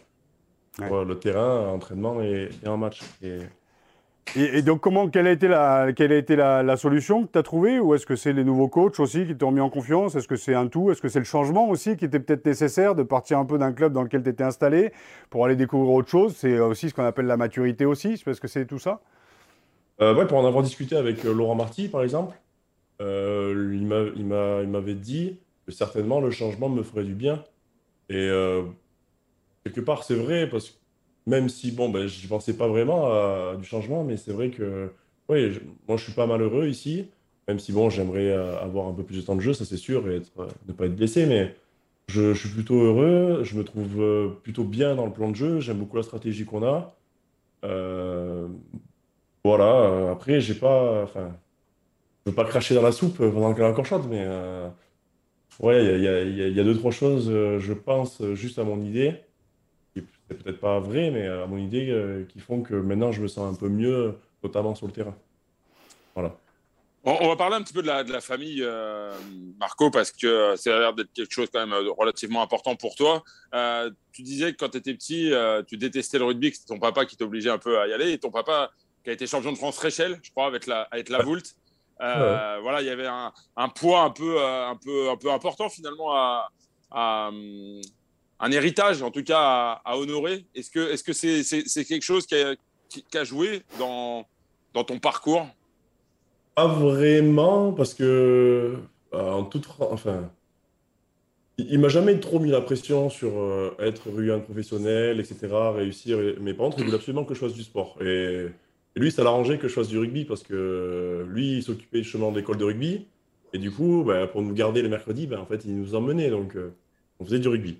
Ouais. 0.79 1.05
le 1.05 1.19
terrain, 1.19 1.69
entraînement 1.69 2.23
et, 2.23 2.49
et 2.65 2.69
en 2.69 2.77
match. 2.77 3.01
Et 3.23 3.39
Et, 4.35 4.61
donc, 4.63 4.81
comment, 4.81 5.09
quelle 5.09 5.29
a 5.29 5.31
été 5.31 5.49
la, 5.49 5.93
quelle 5.95 6.13
a 6.13 6.17
été 6.17 6.37
la, 6.37 6.77
solution 6.77 7.25
que 7.25 7.33
tu 7.33 7.39
as 7.39 7.43
trouvée? 7.43 7.79
Ou 7.79 7.95
est-ce 7.95 8.05
que 8.05 8.17
c'est 8.17 8.33
les 8.33 8.45
nouveaux 8.45 8.69
coachs 8.69 8.99
aussi 9.01 9.27
qui 9.27 9.37
t'ont 9.37 9.51
mis 9.51 9.61
en 9.61 9.71
confiance? 9.71 10.15
Est-ce 10.15 10.29
que 10.29 10.37
c'est 10.37 10.55
un 10.55 10.67
tout? 10.67 10.91
Est-ce 10.91 11.01
que 11.01 11.09
c'est 11.09 11.21
le 11.21 11.25
changement 11.25 11.69
aussi 11.69 11.97
qui 11.97 12.05
était 12.05 12.19
peut-être 12.21 12.45
nécessaire 12.45 12.95
de 12.95 13.03
partir 13.03 13.39
un 13.39 13.45
peu 13.45 13.57
d'un 13.57 13.73
club 13.73 13.93
dans 13.93 14.03
lequel 14.03 14.23
tu 14.23 14.29
étais 14.29 14.45
installé 14.45 14.93
pour 15.31 15.45
aller 15.45 15.57
découvrir 15.57 15.93
autre 15.93 16.11
chose? 16.11 16.35
C'est 16.37 16.59
aussi 16.59 16.91
ce 16.91 16.95
qu'on 16.95 17.05
appelle 17.05 17.27
la 17.27 17.37
maturité 17.37 17.85
aussi 17.85 18.13
Est-ce 18.27 18.41
que 18.41 18.49
c'est 18.49 18.67
tout 18.67 18.79
ça? 18.79 19.01
Euh, 20.03 20.15
ouais, 20.15 20.27
pour 20.27 20.39
en 20.39 20.47
avoir 20.47 20.63
discuté 20.63 20.97
avec 20.97 21.25
euh, 21.25 21.33
Laurent 21.33 21.55
Marty, 21.55 21.89
par 21.89 22.03
exemple, 22.03 22.37
euh, 23.01 23.73
il 23.75 23.87
m'a, 23.87 24.03
il 24.15 24.27
m'a, 24.27 24.61
il 24.63 24.69
m'avait 24.69 24.95
dit 24.95 25.39
que 25.67 25.73
certainement 25.73 26.21
le 26.21 26.31
changement 26.31 26.69
me 26.69 26.83
ferait 26.83 27.05
du 27.05 27.15
bien. 27.15 27.43
Et 28.09 28.15
euh, 28.17 28.63
quelque 29.65 29.81
part, 29.81 30.05
c'est 30.05 30.15
vrai, 30.15 30.49
parce 30.49 30.71
que 30.71 30.77
même 31.27 31.49
si, 31.49 31.73
bon, 31.73 31.89
ben, 31.91 32.07
je 32.07 32.27
pensais 32.29 32.57
pas 32.57 32.69
vraiment 32.69 33.07
à, 33.13 33.57
du 33.57 33.65
changement, 33.65 34.05
mais 34.05 34.17
c'est 34.17 34.33
vrai 34.33 34.51
que, 34.51 34.93
ouais, 35.29 35.51
je- 35.51 35.61
moi, 35.89 35.97
je 35.97 36.05
suis 36.05 36.13
pas 36.13 36.27
malheureux 36.27 36.69
ici, 36.69 37.11
même 37.49 37.59
si, 37.59 37.73
bon, 37.73 37.91
j'aimerais 37.91 38.29
euh, 38.31 38.59
avoir 38.61 38.87
un 38.89 38.93
peu 38.95 39.05
plus 39.05 39.17
de 39.19 39.23
temps 39.23 39.37
de 39.37 39.41
jeu, 39.41 39.55
ça 39.55 39.65
c'est 39.65 39.77
sûr, 39.77 40.09
et 40.11 40.17
être, 40.17 40.33
euh, 40.41 40.49
ne 40.69 40.73
pas 40.73 40.87
être 40.87 40.97
blessé, 40.97 41.27
mais 41.27 41.57
je, 42.09 42.35
suis 42.35 42.49
plutôt 42.51 42.77
heureux, 42.83 43.43
je 43.45 43.57
me 43.57 43.65
trouve 43.65 44.01
euh, 44.03 44.29
plutôt 44.43 44.65
bien 44.65 44.95
dans 44.97 45.07
le 45.07 45.13
plan 45.13 45.31
de 45.31 45.37
jeu, 45.37 45.61
j'aime 45.61 45.79
beaucoup 45.79 45.97
la 45.97 46.03
stratégie 46.05 46.45
qu'on 46.47 46.65
a. 46.65 46.97
Voilà, 49.45 50.11
après, 50.11 50.41
j'ai 50.41 50.55
pas. 50.55 51.03
Enfin, 51.05 51.37
je 52.27 52.31
veux 52.31 52.37
pas 52.37 52.45
cracher 52.45 52.75
dans 52.75 52.83
la 52.83 52.93
soupe 52.93 53.19
pendant 53.19 53.55
qu'elle 53.55 53.65
est 53.65 53.69
encore 53.69 53.87
chaude, 53.87 54.07
mais 54.11 54.27
ouais, 55.61 55.85
il 55.85 56.01
y 56.01 56.55
y 56.55 56.61
a- 56.61 56.65
deux, 56.65 56.77
trois 56.77 56.91
choses, 56.91 57.29
je 57.31 57.73
pense, 57.73 58.23
juste 58.35 58.59
à 58.59 58.65
mon 58.65 58.81
idée, 58.83 59.15
c'est 60.29 60.43
peut-être 60.43 60.61
pas 60.61 60.81
vrai, 60.81 61.11
mais 61.11 61.27
à 61.27 61.47
mon 61.47 61.59
idée, 61.59 61.91
euh, 61.91 62.25
qui 62.25 62.41
font 62.41 62.63
que 62.63 62.75
maintenant 62.75 63.13
je 63.13 63.23
me 63.23 63.29
sens 63.29 63.55
un 63.55 63.59
peu 63.59 63.69
mieux, 63.69 64.19
notamment 64.43 64.75
sur 64.75 64.87
le 64.87 64.93
terrain. 64.93 65.17
Voilà. 66.15 66.37
On, 67.05 67.17
on 67.21 67.29
va 67.29 67.37
parler 67.37 67.55
un 67.57 67.63
petit 67.63 67.73
peu 67.73 67.83
de 67.83 67.87
la, 67.87 68.03
de 68.03 68.13
la 68.13 68.21
famille, 68.21 68.63
euh, 68.63 69.15
Marco, 69.61 69.91
parce 69.91 70.11
que 70.11 70.27
euh, 70.27 70.57
ça 70.57 70.75
a 70.75 70.81
l'air 70.81 70.93
d'être 70.95 71.13
quelque 71.13 71.33
chose 71.33 71.49
quand 71.53 71.61
même 71.61 71.73
euh, 71.73 71.91
relativement 71.93 72.43
important 72.43 72.75
pour 72.75 72.97
toi. 72.97 73.23
Euh, 73.55 73.91
tu 74.13 74.23
disais 74.23 74.53
que 74.53 74.57
quand 74.57 74.71
tu 74.71 74.79
étais 74.79 74.95
petit, 74.95 75.33
euh, 75.33 75.63
tu 75.63 75.77
détestais 75.77 76.19
le 76.19 76.25
rugby, 76.25 76.51
que 76.51 76.57
c'était 76.57 76.75
ton 76.75 76.81
papa 76.81 77.05
qui 77.07 77.17
t'obligeait 77.17 77.51
un 77.51 77.59
peu 77.59 77.79
à 77.79 77.87
y 77.87 77.93
aller, 77.93 78.11
et 78.13 78.19
ton 78.19 78.31
papa 78.33 78.71
qui 79.05 79.11
a 79.11 79.13
été 79.13 79.27
champion 79.29 79.53
de 79.53 79.57
France 79.57 79.79
Réchelle, 79.79 80.19
je 80.23 80.31
crois, 80.33 80.47
avec 80.47 80.67
la, 80.67 80.83
avec 80.91 81.09
la 81.09 81.23
Voulte. 81.23 81.55
Euh, 82.01 82.59
Voilà, 82.61 82.83
il 82.83 82.87
y 82.89 82.91
avait 82.91 83.07
un, 83.07 83.33
un 83.57 83.69
poids 83.69 84.01
un 84.01 84.11
peu, 84.11 84.41
euh, 84.41 84.67
un, 84.67 84.77
peu, 84.77 85.09
un 85.09 85.17
peu 85.17 85.31
important 85.31 85.69
finalement 85.69 86.13
à, 86.13 86.51
à, 86.91 87.31
un 88.41 88.51
héritage, 88.51 89.03
en 89.03 89.11
tout 89.11 89.23
cas 89.23 89.81
à, 89.85 89.97
honorer. 89.99 90.45
Est-ce 90.55 90.71
que 90.71 90.93
est-ce 90.93 91.05
que 91.05 91.13
c'est 91.13 91.43
c'est 91.43 91.63
c'est 91.67 91.85
quelque 91.85 92.03
chose 92.03 92.27
qui 92.27 92.35
a, 92.35 93.25
joué 93.25 93.63
dans, 93.79 94.27
dans 94.75 94.85
ton 94.85 94.99
parcours? 94.99 95.47
Pas 96.55 96.67
vraiment, 96.69 97.73
parce 97.73 97.95
que, 97.95 98.77
euh, 99.13 99.31
en 99.31 99.45
toute 99.45 99.69
enfin, 99.79 100.31
il, 101.59 101.79
m'a 101.79 101.89
jamais 101.89 102.19
trop 102.19 102.39
mis 102.39 102.51
la 102.51 102.61
pression 102.61 103.11
sur 103.11 103.39
euh, 103.39 103.75
être 103.79 104.11
rugbyman 104.11 104.43
professionnel, 104.43 105.21
etc., 105.21 105.49
réussir. 105.75 106.19
Mais 106.41 106.55
par 106.55 106.67
contre, 106.67 106.79
il 106.79 106.85
voulait 106.85 106.97
absolument 106.97 107.25
que 107.25 107.35
je 107.35 107.41
fasse 107.41 107.55
du 107.55 107.63
sport. 107.63 107.97
Et, 108.01 108.47
et 108.97 109.01
lui, 109.01 109.13
ça 109.13 109.23
l'arrangeait 109.23 109.59
que 109.59 109.69
je 109.69 109.75
fasse 109.75 109.89
du 109.89 109.99
rugby, 109.99 110.25
parce 110.25 110.43
que 110.43 111.27
lui, 111.29 111.59
il 111.59 111.63
s'occupait 111.63 112.03
justement 112.03 112.33
d'école 112.33 112.57
de 112.57 112.65
rugby. 112.65 113.07
Et 113.53 113.59
du 113.59 113.71
coup, 113.71 114.05
bah, 114.05 114.27
pour 114.27 114.43
nous 114.43 114.55
garder 114.55 114.83
les 114.83 114.89
mercredis, 114.89 115.27
bah, 115.27 115.41
en 115.41 115.47
fait, 115.47 115.65
il 115.65 115.79
nous 115.79 115.95
emmenait, 115.95 116.31
donc 116.31 116.57
euh, 116.57 116.75
on 117.21 117.25
faisait 117.25 117.39
du 117.39 117.49
rugby. 117.49 117.79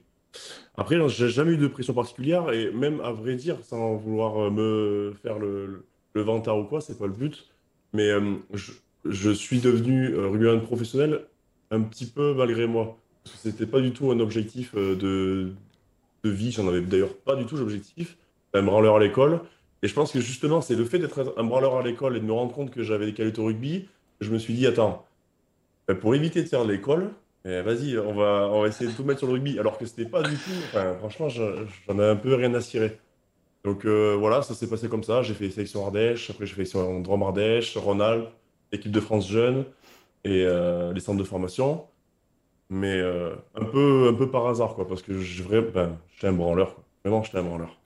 Après, 0.77 0.97
j'ai 1.09 1.29
jamais 1.29 1.53
eu 1.53 1.57
de 1.57 1.69
pression 1.69 1.95
particulière, 1.95 2.53
et 2.53 2.71
même 2.71 3.01
à 3.01 3.13
vrai 3.13 3.35
dire, 3.35 3.57
sans 3.63 3.97
vouloir 3.97 4.39
euh, 4.39 4.51
me 4.51 5.15
faire 5.23 5.39
le, 5.39 5.85
le, 6.13 6.23
vantard 6.23 6.59
ou 6.59 6.65
quoi, 6.65 6.81
c'est 6.81 6.99
pas 6.99 7.07
le 7.07 7.13
but. 7.13 7.47
Mais 7.93 8.11
euh, 8.11 8.35
je, 9.05 9.31
suis 9.31 9.61
devenu 9.61 10.13
euh, 10.13 10.29
rugbyman 10.29 10.61
professionnel 10.61 11.25
un 11.71 11.81
petit 11.81 12.07
peu 12.07 12.35
malgré 12.35 12.67
moi. 12.67 12.99
Parce 13.25 13.37
que 13.37 13.51
c'était 13.51 13.67
pas 13.67 13.81
du 13.81 13.93
tout 13.93 14.11
un 14.11 14.21
objectif 14.21 14.73
euh, 14.77 14.95
de, 14.95 15.53
de 16.25 16.31
vie. 16.31 16.53
J'en 16.53 16.69
avais 16.69 16.83
d'ailleurs 16.83 17.17
pas 17.17 17.37
du 17.37 17.47
tout 17.47 17.57
l'objectif. 17.57 18.19
Un 18.53 18.63
branleur 18.63 18.97
à 18.97 19.01
l'école. 19.01 19.41
Et 19.83 19.89
je 19.89 19.95
pense 19.95 20.13
que 20.13 20.21
justement, 20.21 20.61
c'est 20.61 20.75
le 20.75 20.85
fait 20.85 20.99
d'être 20.99 21.35
un 21.37 21.45
branleur 21.45 21.77
à 21.77 21.83
l'école 21.83 22.17
et 22.17 22.21
de 22.21 22.25
me 22.25 22.33
rendre 22.33 22.53
compte 22.53 22.71
que 22.71 22.83
j'avais 22.83 23.07
des 23.07 23.15
qualités 23.15 23.41
au 23.41 23.47
rugby. 23.47 23.89
Je 24.21 24.31
me 24.31 24.39
suis 24.39 24.55
dit, 24.55 24.67
attends, 24.67 25.07
ben, 25.89 25.97
pour 25.97 26.15
éviter 26.15 26.43
de 26.43 26.49
faire 26.49 26.65
de 26.65 26.73
l'école, 26.73 27.11
eh, 27.47 27.63
vas-y, 27.63 27.97
on 27.99 28.15
va, 28.15 28.49
on 28.53 28.63
va 28.63 28.69
essayer 28.69 28.91
de 28.91 28.97
tout 28.97 29.05
mettre 29.05 29.21
sur 29.21 29.29
le 29.29 29.35
rugby. 29.35 29.59
Alors 29.59 29.79
que 29.79 29.87
c'était 29.87 30.05
pas 30.05 30.23
du 30.23 30.35
tout. 30.37 30.51
Enfin, 30.67 30.95
franchement, 30.99 31.29
je- 31.29 31.65
j'en 31.87 31.99
ai 31.99 32.05
un 32.09 32.17
peu 32.17 32.35
rien 32.35 32.53
à 32.55 32.61
cirer. 32.61 32.99
Donc 33.65 33.85
euh, 33.85 34.15
voilà, 34.19 34.43
ça 34.43 34.55
s'est 34.55 34.69
passé 34.69 34.89
comme 34.89 35.03
ça. 35.05 35.23
J'ai 35.23 35.35
fait 35.35 35.51
sélection 35.51 35.85
Ardèche, 35.85 36.31
après 36.31 36.47
j'ai 36.47 36.55
fait 36.55 36.65
sélection 36.65 37.01
Drôme 37.01 37.23
Ardèche, 37.23 37.77
Rhône-Alpes, 37.77 38.29
équipe 38.73 38.93
de 38.93 39.01
France 39.01 39.29
jeune 39.29 39.65
et 40.25 40.45
euh, 40.45 40.93
les 40.93 41.01
centres 41.01 41.19
de 41.19 41.25
formation. 41.25 41.87
Mais 42.69 42.95
euh, 43.01 43.35
un 43.55 43.65
peu, 43.65 44.09
un 44.11 44.15
peu 44.15 44.29
par 44.31 44.47
hasard, 44.49 44.75
quoi, 44.75 44.89
parce 44.89 45.03
que 45.03 45.13
vrai, 45.43 45.61
ben, 45.63 45.97
j'étais 46.15 46.27
un 46.27 46.33
branleur. 46.33 46.75
Quoi. 46.75 46.85
Vraiment, 47.05 47.23
j'étais 47.23 47.39
un 47.39 47.43
branleur. 47.45 47.77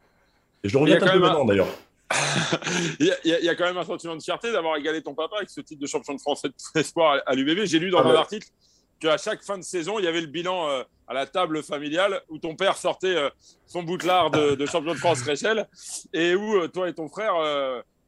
Et 0.64 0.68
je 0.70 0.78
regrette 0.78 1.02
un 1.02 1.06
peu 1.06 1.16
un- 1.16 1.18
maintenant, 1.20 1.44
d'ailleurs. 1.44 1.68
il, 2.98 3.06
y 3.06 3.12
a, 3.12 3.38
il 3.40 3.44
y 3.44 3.56
quand 3.56 3.64
même 3.66 3.76
un 3.76 3.84
sentiment 3.84 4.16
de 4.16 4.22
fierté 4.22 4.50
d'avoir 4.52 4.76
égalé 4.76 5.00
ton 5.02 5.14
papa 5.14 5.36
avec 5.36 5.50
ce 5.50 5.60
titre 5.60 5.80
de 5.80 5.86
champion 5.86 6.14
de 6.14 6.20
France 6.20 6.44
espoir 6.74 7.14
à, 7.26 7.30
à 7.30 7.34
l'UBB. 7.34 7.64
J'ai 7.66 7.78
lu 7.78 7.90
dans 7.90 7.98
Ah 8.00 8.06
un 8.06 8.10
ouais. 8.12 8.16
article 8.16 8.48
qu'à 9.00 9.16
chaque 9.16 9.42
fin 9.42 9.58
de 9.58 9.64
saison, 9.64 9.98
il 9.98 10.04
y 10.04 10.08
avait 10.08 10.20
le 10.20 10.26
bilan 10.26 10.68
euh, 10.68 10.82
à 11.08 11.14
la 11.14 11.26
table 11.26 11.62
familiale 11.62 12.20
où 12.28 12.38
ton 12.38 12.54
père 12.54 12.76
sortait 12.76 13.16
euh, 13.16 13.30
son 13.66 13.82
boutelard 13.82 14.30
de, 14.30 14.54
de 14.54 14.66
champion 14.66 14.92
de 14.92 14.98
France 14.98 15.22
Réchelle 15.22 15.66
et 16.12 16.36
où 16.36 16.56
euh, 16.56 16.68
toi 16.68 16.88
et 16.88 16.92
ton 16.92 17.08
frère, 17.08 17.34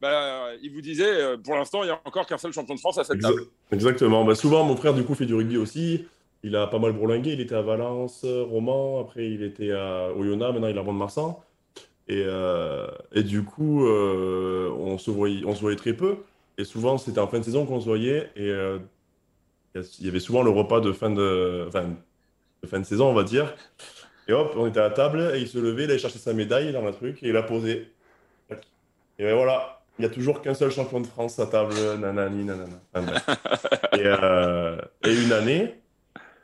bah, 0.01 0.51
il 0.61 0.71
vous 0.71 0.81
disait 0.81 1.11
euh, 1.11 1.37
pour 1.37 1.55
l'instant, 1.55 1.83
il 1.83 1.87
n'y 1.87 1.91
a 1.91 1.99
encore 2.05 2.25
qu'un 2.25 2.37
seul 2.37 2.53
champion 2.53 2.75
de 2.75 2.79
France 2.79 2.97
à 2.97 3.03
cette 3.03 3.19
table. 3.19 3.41
Exactement. 3.71 4.23
Bah, 4.23 4.35
souvent, 4.35 4.63
mon 4.63 4.77
frère, 4.77 4.93
du 4.93 5.03
coup, 5.03 5.15
fait 5.15 5.25
du 5.25 5.35
rugby 5.35 5.57
aussi. 5.57 6.05
Il 6.43 6.55
a 6.55 6.67
pas 6.67 6.79
mal 6.79 6.93
bourlingué. 6.93 7.33
Il 7.33 7.41
était 7.41 7.55
à 7.55 7.61
Valence, 7.61 8.25
Romans. 8.25 9.01
Après, 9.01 9.29
il 9.29 9.43
était 9.43 9.71
à 9.71 10.11
Oyonnax. 10.15 10.53
Maintenant, 10.53 10.67
il 10.67 10.75
est 10.75 10.79
à 10.79 10.83
Mont-de-Marsan. 10.83 11.41
Et, 12.09 12.25
et 13.13 13.23
du 13.23 13.43
coup, 13.43 13.87
on 13.87 14.97
se 14.97 15.09
voyait, 15.09 15.45
on 15.45 15.55
se 15.55 15.61
voyait 15.61 15.77
très 15.77 15.93
peu. 15.93 16.17
Et 16.57 16.65
souvent, 16.65 16.97
c'était 16.97 17.19
en 17.19 17.27
fin 17.27 17.39
de 17.39 17.45
saison 17.45 17.65
qu'on 17.65 17.79
se 17.79 17.85
voyait. 17.85 18.29
Il 19.75 20.05
y 20.05 20.09
avait 20.09 20.19
souvent 20.19 20.43
le 20.43 20.49
repas 20.49 20.79
de 20.81 20.91
fin 20.91 21.09
de, 21.09 21.65
enfin, 21.67 21.85
de 22.61 22.67
fin 22.67 22.79
de 22.79 22.85
saison, 22.85 23.07
on 23.09 23.13
va 23.13 23.23
dire. 23.23 23.53
Et 24.27 24.33
hop, 24.33 24.53
on 24.55 24.67
était 24.67 24.79
à 24.79 24.83
la 24.83 24.89
table. 24.91 25.31
Et 25.35 25.39
il 25.39 25.47
se 25.47 25.57
levait, 25.57 25.83
il 25.85 25.89
allait 25.89 25.99
chercher 25.99 26.19
sa 26.19 26.33
médaille 26.33 26.71
dans 26.71 26.81
le 26.83 26.91
truc. 26.91 27.21
Et 27.23 27.27
il 27.27 27.33
la 27.33 27.43
posait. 27.43 27.87
Et 29.19 29.23
ben 29.23 29.35
voilà. 29.35 29.81
Il 29.99 30.01
n'y 30.01 30.07
a 30.07 30.09
toujours 30.13 30.41
qu'un 30.41 30.55
seul 30.55 30.71
champion 30.71 31.01
de 31.01 31.07
France 31.07 31.37
à 31.39 31.45
table. 31.45 31.75
Nanani, 31.99 32.43
nanana. 32.45 32.79
Et, 33.93 34.01
euh, 34.05 34.77
et 35.05 35.13
une 35.13 35.31
année, 35.31 35.75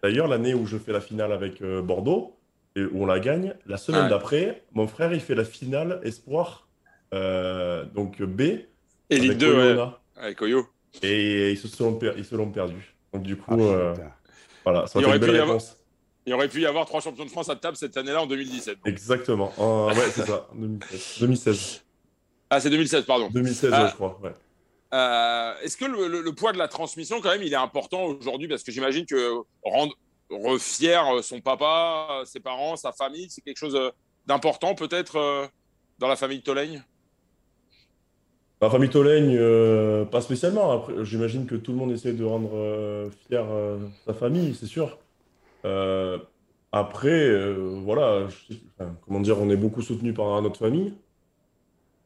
d'ailleurs, 0.04 0.28
l'année 0.28 0.54
où 0.54 0.68
je 0.68 0.78
fais 0.78 0.92
la 0.92 1.02
finale 1.02 1.32
avec 1.32 1.64
euh, 1.64 1.82
Bordeaux, 1.82 2.36
et 2.76 2.84
où 2.84 3.02
on 3.02 3.06
la 3.08 3.20
gagne, 3.20 3.56
la 3.66 3.78
semaine 3.78 4.04
Ouais. 4.04 4.10
d'après, 4.10 4.62
mon 4.74 4.88
frère, 4.88 5.12
il 5.14 5.20
fait 5.20 5.34
la 5.34 5.44
finale 5.46 6.00
Espoir, 6.04 6.68
euh, 7.16 7.86
donc 7.86 8.22
B, 8.22 8.42
Et 9.10 9.18
Ligue 9.18 9.38
2, 9.40 9.76
ouais, 9.78 9.84
avec 10.16 10.40
Oyo. 10.44 10.68
Et 11.02 11.50
ils 11.52 11.58
se 11.58 11.68
sont, 11.68 11.96
per- 11.96 12.14
ils 12.18 12.24
se 12.26 12.36
l'ont 12.36 12.52
perdu. 12.52 12.94
Donc 13.14 13.24
du 13.24 13.36
coup, 13.38 13.44
Ah, 13.48 13.56
euh, 13.56 13.96
voilà, 14.64 14.88
ça 14.88 15.00
Il 15.00 15.06
aurait 15.06 15.20
pu 15.20 15.26
y 15.26 15.28
belle 15.28 15.42
avoir- 15.42 15.58
réponse. 15.58 15.76
Il 16.26 16.34
aurait 16.34 16.50
pu 16.50 16.62
y 16.62 16.66
avoir 16.66 16.86
trois 16.86 17.02
champions 17.02 17.26
de 17.26 17.30
France 17.30 17.50
à 17.50 17.56
table 17.56 17.76
cette 17.76 17.98
année-là 17.98 18.22
en 18.22 18.28
2017. 18.28 18.78
Exactement. 18.86 19.52
En- 19.58 19.88
ouais, 19.96 20.10
c'est 20.14 20.26
ça, 20.26 20.48
en 20.52 20.56
2016. 20.56 21.20
2016. 21.22 21.82
Ah, 22.52 22.60
c'est 22.60 22.70
2016, 22.70 23.06
pardon. 23.06 23.30
2016, 23.32 23.74
je 23.90 23.96
crois. 23.96 24.20
Ouais. 24.22 24.34
Est-ce 25.64 25.78
que 25.78 25.86
le, 25.86 26.32
poids 26.34 26.52
de 26.52 26.58
la 26.58 26.68
transmission, 26.68 27.22
quand 27.22 27.30
même, 27.30 27.44
il 27.44 27.54
est 27.54 27.56
important 27.58 28.04
aujourd'hui? 28.04 28.48
Parce 28.48 28.64
que 28.64 28.72
j'imagine 28.72 29.06
que 29.06 29.34
rendre 29.64 29.96
fier 30.60 31.04
son 31.24 31.42
papa, 31.42 32.22
ses 32.26 32.40
parents, 32.40 32.76
sa 32.76 32.92
famille, 32.92 33.30
c'est 33.30 33.42
quelque 33.42 33.58
chose 33.58 33.80
d'important 34.28 34.76
peut-être 34.76 35.50
dans 36.00 36.08
la 36.08 36.16
famille 36.16 36.42
Tolègne? 36.42 36.84
Famille 38.68 38.90
Tolègne, 38.90 39.38
euh, 39.40 40.04
pas 40.04 40.20
spécialement. 40.20 40.86
J'imagine 41.04 41.46
que 41.46 41.56
tout 41.56 41.72
le 41.72 41.78
monde 41.78 41.92
essaie 41.92 42.12
de 42.12 42.26
rendre 42.26 42.52
euh, 42.54 43.10
fier 43.28 43.46
euh, 43.50 43.78
sa 44.06 44.14
famille, 44.14 44.54
c'est 44.54 44.66
sûr. 44.66 44.98
après, 46.72 47.54
voilà, 47.84 48.28
comment 49.02 49.20
dire, 49.22 49.40
on 49.40 49.50
est 49.50 49.58
beaucoup 49.58 49.82
soutenu 49.82 50.14
par 50.14 50.42
notre 50.42 50.60
famille. 50.60 50.94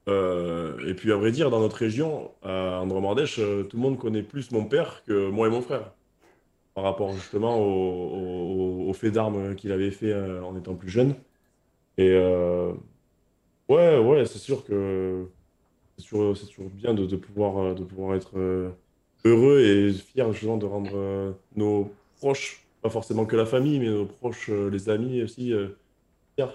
et 0.07 0.93
puis, 0.95 1.11
à 1.11 1.15
vrai 1.17 1.31
dire, 1.31 1.49
dans 1.49 1.59
notre 1.59 1.77
région, 1.77 2.31
à 2.43 2.79
André-Mardèche, 2.81 3.37
tout 3.37 3.77
le 3.77 3.81
monde 3.81 3.97
connaît 3.97 4.23
plus 4.23 4.51
mon 4.51 4.65
père 4.65 5.03
que 5.05 5.29
moi 5.29 5.47
et 5.47 5.49
mon 5.51 5.61
frère. 5.61 5.91
Par 6.75 6.83
rapport 6.85 7.13
justement 7.13 7.57
au, 7.59 8.89
au 8.89 8.93
fait 8.93 9.11
d'armes 9.11 9.55
qu'il 9.55 9.71
avait 9.71 9.91
fait 9.91 10.13
en 10.41 10.55
étant 10.57 10.75
plus 10.75 10.89
jeune. 10.89 11.15
Et 11.97 12.11
Ouais, 13.69 13.97
ouais, 13.97 14.25
c'est 14.25 14.39
sûr 14.39 14.63
que 14.65 15.27
c'est 15.97 16.05
toujours, 16.05 16.35
c'est 16.35 16.47
toujours 16.47 16.69
bien 16.69 16.93
de, 16.93 17.05
de 17.05 17.15
pouvoir, 17.15 17.57
euh, 17.57 17.73
de 17.73 17.83
pouvoir 17.83 18.15
être 18.15 18.37
euh, 18.37 18.69
heureux 19.25 19.59
et 19.61 19.93
fier 19.93 20.31
justement 20.33 20.57
de 20.57 20.65
rendre 20.65 20.91
euh, 20.95 21.31
nos 21.55 21.91
proches, 22.17 22.65
pas 22.81 22.89
forcément 22.89 23.25
que 23.25 23.35
la 23.35 23.45
famille, 23.45 23.79
mais 23.79 23.89
nos 23.89 24.05
proches, 24.05 24.49
les 24.49 24.89
amis 24.89 25.21
aussi, 25.23 25.53
fiers. 26.35 26.45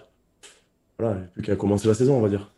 Voilà, 0.98 1.14
il 1.14 1.18
n'y 1.18 1.24
a 1.24 1.29
plus 1.29 1.42
qu'à 1.42 1.57
commencer 1.57 1.88
la 1.88 1.94
saison, 1.94 2.16
on 2.16 2.20
va 2.20 2.29
dire. 2.29 2.51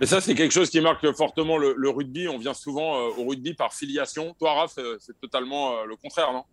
Et 0.00 0.06
ça, 0.06 0.20
c'est 0.20 0.34
quelque 0.34 0.52
chose 0.52 0.70
qui 0.70 0.80
marque 0.80 1.10
fortement 1.16 1.58
le, 1.58 1.74
le 1.76 1.90
rugby. 1.90 2.28
On 2.28 2.38
vient 2.38 2.54
souvent 2.54 3.08
au 3.08 3.24
rugby 3.24 3.54
par 3.54 3.72
filiation. 3.74 4.34
Toi, 4.38 4.54
Raph, 4.54 4.78
c'est 5.00 5.20
totalement 5.20 5.84
le 5.84 5.96
contraire, 5.96 6.32
non? 6.32 6.44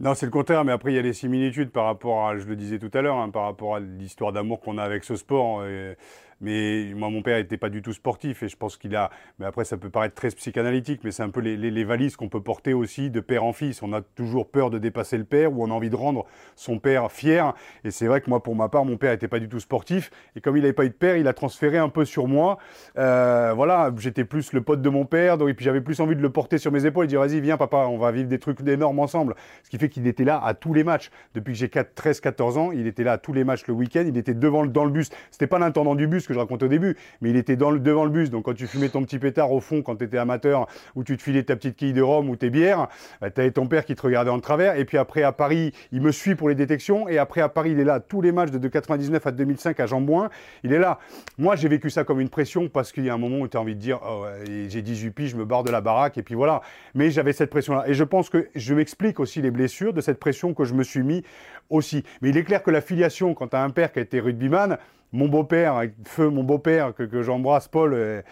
Non, 0.00 0.14
c'est 0.14 0.26
le 0.26 0.32
contraire, 0.32 0.64
mais 0.64 0.72
après, 0.72 0.92
il 0.92 0.96
y 0.96 0.98
a 0.98 1.02
des 1.02 1.12
similitudes 1.12 1.70
par 1.70 1.84
rapport 1.84 2.26
à, 2.26 2.36
je 2.36 2.44
le 2.44 2.56
disais 2.56 2.78
tout 2.78 2.90
à 2.92 3.00
l'heure, 3.00 3.16
hein, 3.16 3.30
par 3.30 3.44
rapport 3.44 3.76
à 3.76 3.80
l'histoire 3.80 4.32
d'amour 4.32 4.60
qu'on 4.60 4.76
a 4.78 4.82
avec 4.82 5.04
ce 5.04 5.16
sport. 5.16 5.64
Et 5.64 5.96
mais 6.42 6.92
moi, 6.94 7.08
mon 7.08 7.22
père 7.22 7.38
n'était 7.38 7.56
pas 7.56 7.70
du 7.70 7.82
tout 7.82 7.92
sportif 7.92 8.42
et 8.42 8.48
je 8.48 8.56
pense 8.56 8.76
qu'il 8.76 8.94
a. 8.96 9.10
Mais 9.38 9.46
après, 9.46 9.64
ça 9.64 9.76
peut 9.76 9.90
paraître 9.90 10.16
très 10.16 10.28
psychanalytique, 10.28 11.02
mais 11.04 11.12
c'est 11.12 11.22
un 11.22 11.30
peu 11.30 11.40
les, 11.40 11.84
valises 11.84 12.16
qu'on 12.16 12.28
peut 12.28 12.42
porter 12.42 12.74
aussi 12.74 13.10
de 13.10 13.20
père 13.20 13.44
en 13.44 13.52
fils. 13.52 13.80
On 13.82 13.92
a 13.92 14.02
toujours 14.02 14.50
peur 14.50 14.68
de 14.70 14.78
dépasser 14.78 15.16
le 15.16 15.24
père 15.24 15.52
ou 15.52 15.64
on 15.64 15.70
a 15.70 15.72
envie 15.72 15.88
de 15.88 15.96
rendre 15.96 16.26
son 16.56 16.80
père 16.80 17.12
fier. 17.12 17.54
Et 17.84 17.92
c'est 17.92 18.08
vrai 18.08 18.20
que 18.20 18.28
moi, 18.28 18.42
pour 18.42 18.56
ma 18.56 18.68
part, 18.68 18.84
mon 18.84 18.96
père 18.96 19.12
n'était 19.12 19.28
pas 19.28 19.38
du 19.38 19.48
tout 19.48 19.60
sportif. 19.60 20.10
Et 20.34 20.40
comme 20.40 20.56
il 20.56 20.62
n'avait 20.62 20.72
pas 20.72 20.84
eu 20.84 20.88
de 20.88 20.94
père, 20.94 21.16
il 21.16 21.28
a 21.28 21.32
transféré 21.32 21.78
un 21.78 21.88
peu 21.88 22.04
sur 22.04 22.26
moi. 22.26 22.58
Euh, 22.98 23.52
voilà, 23.54 23.92
j'étais 23.96 24.24
plus 24.24 24.52
le 24.52 24.62
pote 24.62 24.82
de 24.82 24.88
mon 24.88 25.04
père. 25.04 25.36
Et 25.48 25.54
puis 25.54 25.64
j'avais 25.64 25.80
plus 25.80 26.00
envie 26.00 26.16
de 26.16 26.22
le 26.22 26.30
porter 26.30 26.58
sur 26.58 26.72
mes 26.72 26.86
épaules 26.86 27.04
et 27.04 27.08
dire 27.08 27.20
vas-y, 27.20 27.40
viens, 27.40 27.56
papa, 27.56 27.86
on 27.88 27.98
va 27.98 28.10
vivre 28.10 28.28
des 28.28 28.40
trucs 28.40 28.60
énormes 28.66 28.98
ensemble. 28.98 29.36
Ce 29.62 29.70
qui 29.70 29.78
fait 29.78 29.88
qu'il 29.88 30.08
était 30.08 30.24
là 30.24 30.42
à 30.42 30.54
tous 30.54 30.74
les 30.74 30.82
matchs. 30.82 31.10
Depuis 31.34 31.52
que 31.52 31.58
j'ai 31.58 31.68
13-14 31.68 32.58
ans, 32.58 32.72
il 32.72 32.88
était 32.88 33.04
là 33.04 33.12
à 33.12 33.18
tous 33.18 33.32
les 33.32 33.44
matchs 33.44 33.64
le 33.68 33.74
week-end. 33.74 34.04
Il 34.08 34.16
était 34.16 34.34
devant 34.34 34.66
dans 34.66 34.84
le 34.84 34.90
bus. 34.90 35.10
C'était 35.30 35.46
pas 35.46 35.60
l'intendant 35.60 35.94
du 35.94 36.08
bus 36.08 36.26
que 36.26 36.31
je 36.32 36.38
raconte 36.38 36.62
au 36.62 36.68
début, 36.68 36.96
mais 37.20 37.30
il 37.30 37.36
était 37.36 37.56
dans 37.56 37.70
le, 37.70 37.78
devant 37.78 38.04
le 38.04 38.10
bus. 38.10 38.30
Donc 38.30 38.44
quand 38.44 38.54
tu 38.54 38.66
fumais 38.66 38.88
ton 38.88 39.02
petit 39.02 39.18
pétard 39.18 39.52
au 39.52 39.60
fond, 39.60 39.82
quand 39.82 39.96
tu 39.96 40.04
étais 40.04 40.18
amateur, 40.18 40.66
ou 40.94 41.04
tu 41.04 41.16
te 41.16 41.22
filais 41.22 41.42
ta 41.42 41.56
petite 41.56 41.76
quille 41.76 41.92
de 41.92 42.02
rhum 42.02 42.28
ou 42.28 42.36
tes 42.36 42.50
bières, 42.50 42.88
bah, 43.20 43.30
tu 43.30 43.40
avais 43.40 43.50
ton 43.50 43.66
père 43.66 43.84
qui 43.84 43.94
te 43.94 44.02
regardait 44.02 44.30
en 44.30 44.40
travers. 44.40 44.76
Et 44.76 44.84
puis 44.84 44.98
après 44.98 45.22
à 45.22 45.32
Paris, 45.32 45.72
il 45.92 46.00
me 46.00 46.12
suit 46.12 46.34
pour 46.34 46.48
les 46.48 46.54
détections. 46.54 47.08
Et 47.08 47.18
après 47.18 47.40
à 47.40 47.48
Paris, 47.48 47.72
il 47.72 47.80
est 47.80 47.84
là 47.84 48.00
tous 48.00 48.20
les 48.20 48.32
matchs 48.32 48.50
de, 48.50 48.58
1999 48.58 49.26
à 49.26 49.30
2005 49.30 49.80
à 49.80 49.86
Jambouin. 49.86 50.30
Il 50.64 50.72
est 50.72 50.78
là. 50.78 50.98
Moi, 51.38 51.56
j'ai 51.56 51.68
vécu 51.68 51.90
ça 51.90 52.04
comme 52.04 52.20
une 52.20 52.28
pression 52.28 52.68
parce 52.68 52.92
qu'il 52.92 53.04
y 53.04 53.10
a 53.10 53.14
un 53.14 53.18
moment 53.18 53.38
où 53.38 53.48
tu 53.48 53.56
as 53.56 53.60
envie 53.60 53.74
de 53.74 53.80
dire 53.80 54.00
oh, 54.06 54.24
j'ai 54.46 54.82
18 54.82 55.10
piges, 55.10 55.30
je 55.30 55.36
me 55.36 55.44
barre 55.44 55.62
de 55.62 55.70
la 55.70 55.80
baraque 55.80 56.18
et 56.18 56.22
puis 56.22 56.34
voilà. 56.34 56.62
Mais 56.94 57.10
j'avais 57.10 57.32
cette 57.32 57.50
pression-là. 57.50 57.84
Et 57.88 57.94
je 57.94 58.04
pense 58.04 58.30
que 58.30 58.48
je 58.54 58.74
m'explique 58.74 59.20
aussi 59.20 59.42
les 59.42 59.50
blessures 59.50 59.92
de 59.92 60.00
cette 60.00 60.18
pression 60.18 60.54
que 60.54 60.64
je 60.64 60.74
me 60.74 60.82
suis 60.82 61.02
mis 61.02 61.22
aussi. 61.70 62.04
Mais 62.20 62.30
il 62.30 62.36
est 62.36 62.44
clair 62.44 62.62
que 62.62 62.70
la 62.70 62.80
filiation, 62.80 63.34
quand 63.34 63.48
tu 63.48 63.56
as 63.56 63.62
un 63.62 63.70
père 63.70 63.92
qui 63.92 63.98
a 63.98 64.02
été 64.02 64.20
rugbyman, 64.20 64.78
mon 65.12 65.28
beau-père, 65.28 65.82
feu 66.04 66.28
mon 66.28 66.42
beau-père 66.42 66.94
que, 66.94 67.22
j'embrasse, 67.22 67.68
Paul, 67.68 67.94
euh, 67.94 68.22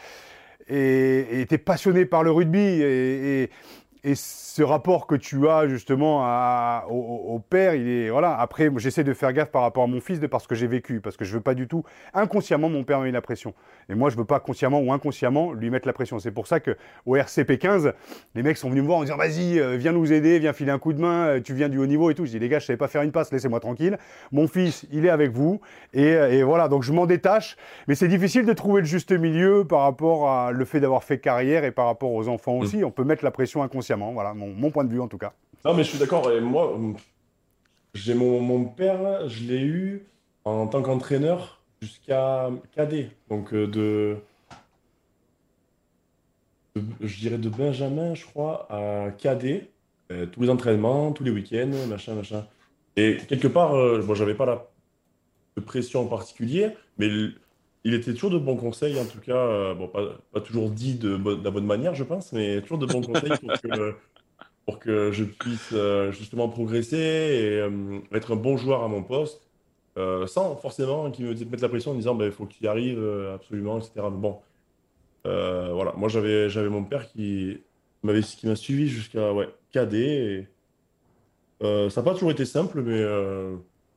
était 0.68 1.58
passionné 1.58 2.04
par 2.06 2.22
le 2.22 2.30
rugby 2.30 2.58
et, 2.58 3.42
et 3.42 3.50
ce 4.14 4.62
rapport 4.62 5.06
que 5.06 5.14
tu 5.14 5.48
as 5.48 5.68
justement 5.68 6.24
au, 6.88 7.38
père, 7.38 7.74
il 7.74 7.88
est 7.88 8.10
voilà. 8.10 8.38
Après, 8.38 8.70
j'essaie 8.76 9.04
de 9.04 9.12
faire 9.12 9.32
gaffe 9.32 9.50
par 9.50 9.62
rapport 9.62 9.84
à 9.84 9.86
mon 9.86 10.00
fils 10.00 10.20
de 10.20 10.26
parce 10.26 10.46
que 10.46 10.54
j'ai 10.54 10.66
vécu, 10.66 11.00
parce 11.00 11.16
que 11.16 11.24
je 11.24 11.34
veux 11.34 11.40
pas 11.40 11.54
du 11.54 11.68
tout 11.68 11.84
inconsciemment 12.14 12.68
mon 12.68 12.84
père 12.84 13.00
me 13.00 13.04
met 13.04 13.10
la 13.10 13.20
pression. 13.20 13.54
Et 13.88 13.94
moi, 13.94 14.10
je 14.10 14.16
veux 14.16 14.24
pas 14.24 14.40
consciemment 14.40 14.80
ou 14.80 14.92
inconsciemment 14.92 15.52
lui 15.52 15.70
mettre 15.70 15.86
la 15.86 15.92
pression. 15.92 16.18
C'est 16.18 16.30
pour 16.30 16.46
ça 16.46 16.60
que 16.60 16.76
au 17.06 17.16
RCP 17.16 17.58
15, 17.58 17.92
les 18.34 18.42
mecs 18.42 18.56
sont 18.56 18.70
venus 18.70 18.82
me 18.82 18.86
voir 18.86 19.00
en 19.00 19.02
disant 19.02 19.16
vas-y, 19.16 19.58
euh, 19.58 19.76
viens 19.76 19.92
nous 19.92 20.12
aider, 20.12 20.38
viens 20.38 20.52
filer 20.52 20.70
un 20.70 20.78
coup 20.78 20.92
de 20.92 21.00
main, 21.00 21.26
euh, 21.26 21.40
tu 21.40 21.54
viens 21.54 21.68
du 21.68 21.78
haut 21.78 21.86
niveau 21.86 22.10
et 22.10 22.14
tout. 22.14 22.24
Je 22.24 22.30
dis 22.30 22.38
les 22.38 22.48
gars, 22.48 22.58
je 22.58 22.66
savais 22.66 22.76
pas 22.76 22.88
faire 22.88 23.02
une 23.02 23.12
passe, 23.12 23.32
laissez-moi 23.32 23.60
tranquille. 23.60 23.98
Mon 24.32 24.46
fils, 24.46 24.86
il 24.92 25.06
est 25.06 25.10
avec 25.10 25.32
vous 25.32 25.60
et, 25.92 26.14
euh, 26.14 26.30
et 26.30 26.42
voilà. 26.42 26.68
Donc 26.68 26.82
je 26.82 26.92
m'en 26.92 27.06
détache, 27.06 27.56
mais 27.88 27.94
c'est 27.94 28.08
difficile 28.08 28.46
de 28.46 28.52
trouver 28.52 28.80
le 28.80 28.86
juste 28.86 29.12
milieu 29.12 29.64
par 29.64 29.80
rapport 29.80 30.30
à 30.30 30.52
le 30.52 30.64
fait 30.64 30.80
d'avoir 30.80 31.04
fait 31.04 31.18
carrière 31.18 31.64
et 31.64 31.72
par 31.72 31.86
rapport 31.86 32.12
aux 32.12 32.28
enfants 32.28 32.56
mmh. 32.56 32.60
aussi. 32.60 32.84
On 32.84 32.90
peut 32.90 33.04
mettre 33.04 33.24
la 33.24 33.30
pression 33.30 33.62
inconsciemment. 33.62 33.89
Voilà 33.96 34.34
mon, 34.34 34.70
point 34.70 34.84
de 34.84 34.90
vue 34.90 35.00
en 35.00 35.08
tout 35.08 35.18
cas. 35.18 35.32
Non, 35.64 35.74
mais 35.74 35.84
je 35.84 35.90
suis 35.90 35.98
d'accord. 35.98 36.30
Et 36.30 36.40
moi, 36.40 36.76
j'ai 37.94 38.14
mon, 38.14 38.40
mon, 38.40 38.64
père, 38.64 39.28
je 39.28 39.44
l'ai 39.44 39.60
eu 39.60 40.06
en 40.44 40.66
tant 40.66 40.82
qu'entraîneur 40.82 41.60
jusqu'à 41.80 42.50
cadet. 42.74 43.10
Donc 43.28 43.52
euh, 43.52 43.66
de, 43.66 44.16
je 47.00 47.18
dirais 47.18 47.38
de 47.38 47.48
Benjamin, 47.48 48.14
je 48.14 48.24
crois, 48.26 48.66
à 48.70 49.10
cadet. 49.10 49.70
Euh, 50.12 50.26
tous 50.26 50.42
les 50.42 50.50
entraînements, 50.50 51.12
tous 51.12 51.22
les 51.22 51.30
week-ends, 51.30 51.70
machin, 51.88 52.14
machin. 52.14 52.44
Et 52.96 53.18
quelque 53.28 53.46
part, 53.46 53.74
euh, 53.74 54.02
bon, 54.02 54.14
j'avais 54.14 54.34
pas 54.34 54.46
la 54.46 54.66
pression 55.62 56.00
en 56.00 56.06
particulier, 56.06 56.70
mais 56.98 57.08
il 57.84 57.94
était 57.94 58.12
toujours 58.12 58.30
de 58.30 58.38
bons 58.38 58.56
conseils, 58.56 58.98
en 59.00 59.06
tout 59.06 59.20
cas, 59.20 59.74
bon, 59.74 59.88
pas, 59.88 60.40
toujours 60.40 60.70
dit 60.70 60.94
de, 60.94 61.16
de, 61.16 61.44
la 61.44 61.50
bonne 61.50 61.66
manière, 61.66 61.94
je 61.94 62.04
pense, 62.04 62.32
mais 62.32 62.60
toujours 62.60 62.78
de 62.78 62.86
bons 62.86 63.02
conseils 63.02 63.32
pour 63.40 63.60
que 63.60 63.94
pour 64.70 64.78
que 64.78 65.10
je 65.10 65.24
puisse 65.24 65.70
euh, 65.72 66.12
justement 66.12 66.48
progresser 66.48 66.96
et 66.96 67.58
euh, 67.58 67.98
être 68.12 68.32
un 68.32 68.36
bon 68.36 68.56
joueur 68.56 68.84
à 68.84 68.88
mon 68.88 69.02
poste, 69.02 69.42
euh, 69.98 70.28
sans 70.28 70.54
forcément 70.56 71.10
qu'il 71.10 71.26
me 71.26 71.34
mette 71.34 71.60
la 71.60 71.68
pression 71.68 71.90
en 71.90 71.94
disant 71.94 72.14
il 72.14 72.18
bah, 72.18 72.30
faut 72.30 72.46
qu'il 72.46 72.66
y 72.66 72.68
arrive 72.68 73.04
absolument, 73.34 73.78
etc. 73.78 73.92
Mais 73.96 74.18
bon, 74.18 74.38
voilà, 75.24 75.92
moi 75.96 76.08
j'avais 76.08 76.68
mon 76.68 76.84
père 76.84 77.08
qui 77.08 77.60
m'a 78.04 78.54
suivi 78.54 78.88
jusqu'à 78.88 79.32
ouais. 79.32 79.48
Et, 79.74 80.46
ça 81.60 82.00
n'a 82.00 82.02
pas 82.02 82.12
toujours 82.12 82.30
été 82.30 82.44
simple, 82.44 82.82
mais 82.82 83.04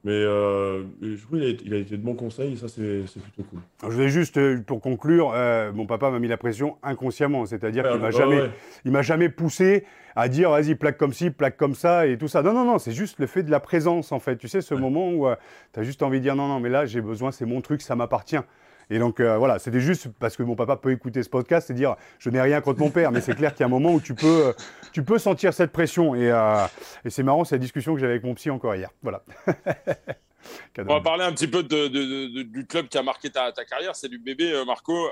mais 0.06 0.12
euh, 0.12 0.84
je 1.02 1.16
trouve 1.24 1.40
qu'il 1.56 1.74
a, 1.74 1.78
été 1.78 1.96
de 1.96 2.04
bons 2.04 2.16
conseils 2.16 2.54
et 2.54 2.56
ça, 2.58 2.68
c'est 2.68 3.06
plutôt 3.22 3.44
cool. 3.50 3.60
je 3.90 3.96
vais 3.96 4.10
juste, 4.10 4.36
euh, 4.38 4.60
pour 4.60 4.82
conclure, 4.82 5.32
euh, 5.34 5.72
mon 5.72 5.86
papa 5.86 6.12
m'a 6.12 6.20
mis 6.20 6.28
la 6.28 6.36
pression 6.36 6.78
inconsciemment. 6.84 7.46
C'est-à-dire 7.46 7.90
qu'il 7.90 8.02
m'a 8.02 8.12
jamais, 8.12 8.42
il 8.84 8.92
m'a 8.92 9.02
jamais 9.02 9.30
poussé 9.30 9.86
à 10.18 10.28
dire 10.28 10.52
vas-y, 10.52 10.76
plaque 10.76 10.98
comme 10.98 11.14
ci, 11.14 11.30
plaque 11.30 11.56
comme 11.56 11.74
ça 11.74 12.06
et 12.06 12.18
tout 12.18 12.28
ça. 12.28 12.42
Non, 12.42 12.54
non, 12.54 12.66
non, 12.66 12.80
c'est 12.80 12.92
juste 12.92 13.18
le 13.20 13.28
fait 13.28 13.44
de 13.44 13.52
la 13.52 13.62
présence 13.62 14.12
en 14.12 14.20
fait. 14.20 14.36
Tu 14.36 14.50
sais, 14.50 14.60
ce 14.60 14.74
moment 14.74 15.10
où 15.10 15.26
tu 15.72 15.80
as 15.80 15.84
juste 15.84 16.04
envie 16.04 16.18
de 16.18 16.24
dire 16.24 16.36
non, 16.36 16.50
non, 16.50 16.60
mais 16.60 16.70
là, 16.70 16.86
j'ai 16.86 17.02
besoin, 17.02 17.32
c'est 17.32 17.46
mon 17.46 17.62
truc, 17.62 17.82
ça 17.82 17.96
m'appartient. 17.96 18.42
Et 18.90 19.00
donc 19.00 19.20
euh, 19.20 19.38
voilà, 19.38 19.60
c'était 19.60 19.80
juste 19.80 20.08
parce 20.20 20.36
que 20.36 20.44
mon 20.44 20.56
papa 20.56 20.78
peut 20.78 20.92
écouter 20.92 21.24
ce 21.24 21.30
podcast 21.30 21.70
et 21.70 21.74
dire 21.74 21.96
je 22.20 22.30
n'ai 22.30 22.42
rien 22.42 22.62
contre 22.62 22.80
mon 22.80 22.90
père, 22.90 23.12
mais 23.12 23.22
c'est 23.22 23.36
clair 23.36 23.54
qu'il 23.54 23.62
y 23.62 23.64
a 23.64 23.68
un 23.68 23.70
moment 23.70 23.94
où 23.94 24.02
tu 24.02 24.16
peux, 24.16 24.48
euh, 24.48 24.54
tu 24.92 25.04
peux 25.04 25.18
sentir 25.18 25.54
cette 25.54 25.72
pression. 25.72 26.16
Et, 26.16 26.32
euh, 26.32 26.66
et 27.06 27.10
c'est 27.10 27.24
marrant, 27.24 27.44
c'est 27.44 27.56
la 27.56 27.60
discussion 27.60 27.94
que 27.94 28.00
j'avais 28.00 28.14
avec 28.14 28.24
mon 28.24 28.36
psy 28.36 28.50
encore 28.50 28.76
hier. 28.76 28.90
Voilà. 29.02 29.24
On 30.78 30.84
va 30.84 31.00
parler 31.00 31.24
un 31.24 31.32
petit 31.32 31.48
peu 31.48 31.64
de, 31.64 31.88
du 32.44 32.68
club 32.68 32.90
qui 32.90 32.98
a 32.98 33.04
marqué 33.04 33.30
ta, 33.30 33.54
ta 33.54 33.64
carrière, 33.64 33.96
c'est 33.96 34.10
du 34.10 34.20
bébé 34.20 34.62
Marco. 34.68 35.10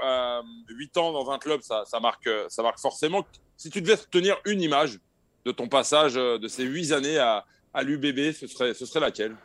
8 0.67 0.97
ans 0.97 1.13
dans 1.13 1.31
un 1.31 1.39
club, 1.39 1.61
ça, 1.61 1.83
ça, 1.85 2.01
marque, 2.01 2.29
ça 2.49 2.61
marque 2.63 2.79
forcément. 2.79 3.25
Si 3.55 3.69
tu 3.69 3.81
devais 3.81 3.95
tenir 4.11 4.35
une 4.43 4.61
image 4.61 4.99
de 5.45 5.51
ton 5.51 5.69
passage 5.69 6.15
de 6.15 6.47
ces 6.49 6.65
8 6.65 6.91
années 6.91 7.17
à, 7.17 7.45
à 7.73 7.83
l'UBB, 7.83 8.33
ce 8.33 8.47
serait, 8.47 8.73
ce 8.73 8.85
serait 8.85 8.99
laquelle? 8.99 9.35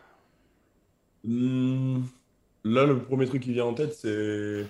Hmm. 1.24 2.02
Là, 2.66 2.84
le 2.84 2.98
premier 2.98 3.26
truc 3.26 3.44
qui 3.44 3.52
vient 3.52 3.66
en 3.66 3.74
tête, 3.74 3.92
c'est 3.94 4.66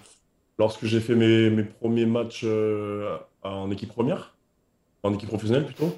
lorsque 0.59 0.85
j'ai 0.85 1.01
fait 1.01 1.15
mes, 1.15 1.49
mes, 1.49 1.65
premiers 1.65 2.05
matchs 2.05 2.43
euh, 2.45 3.17
en 3.43 3.71
équipe 3.71 3.89
première, 3.89 4.37
en 5.03 5.15
équipe 5.15 5.31
professionnelle 5.31 5.65
plutôt. 5.65 5.97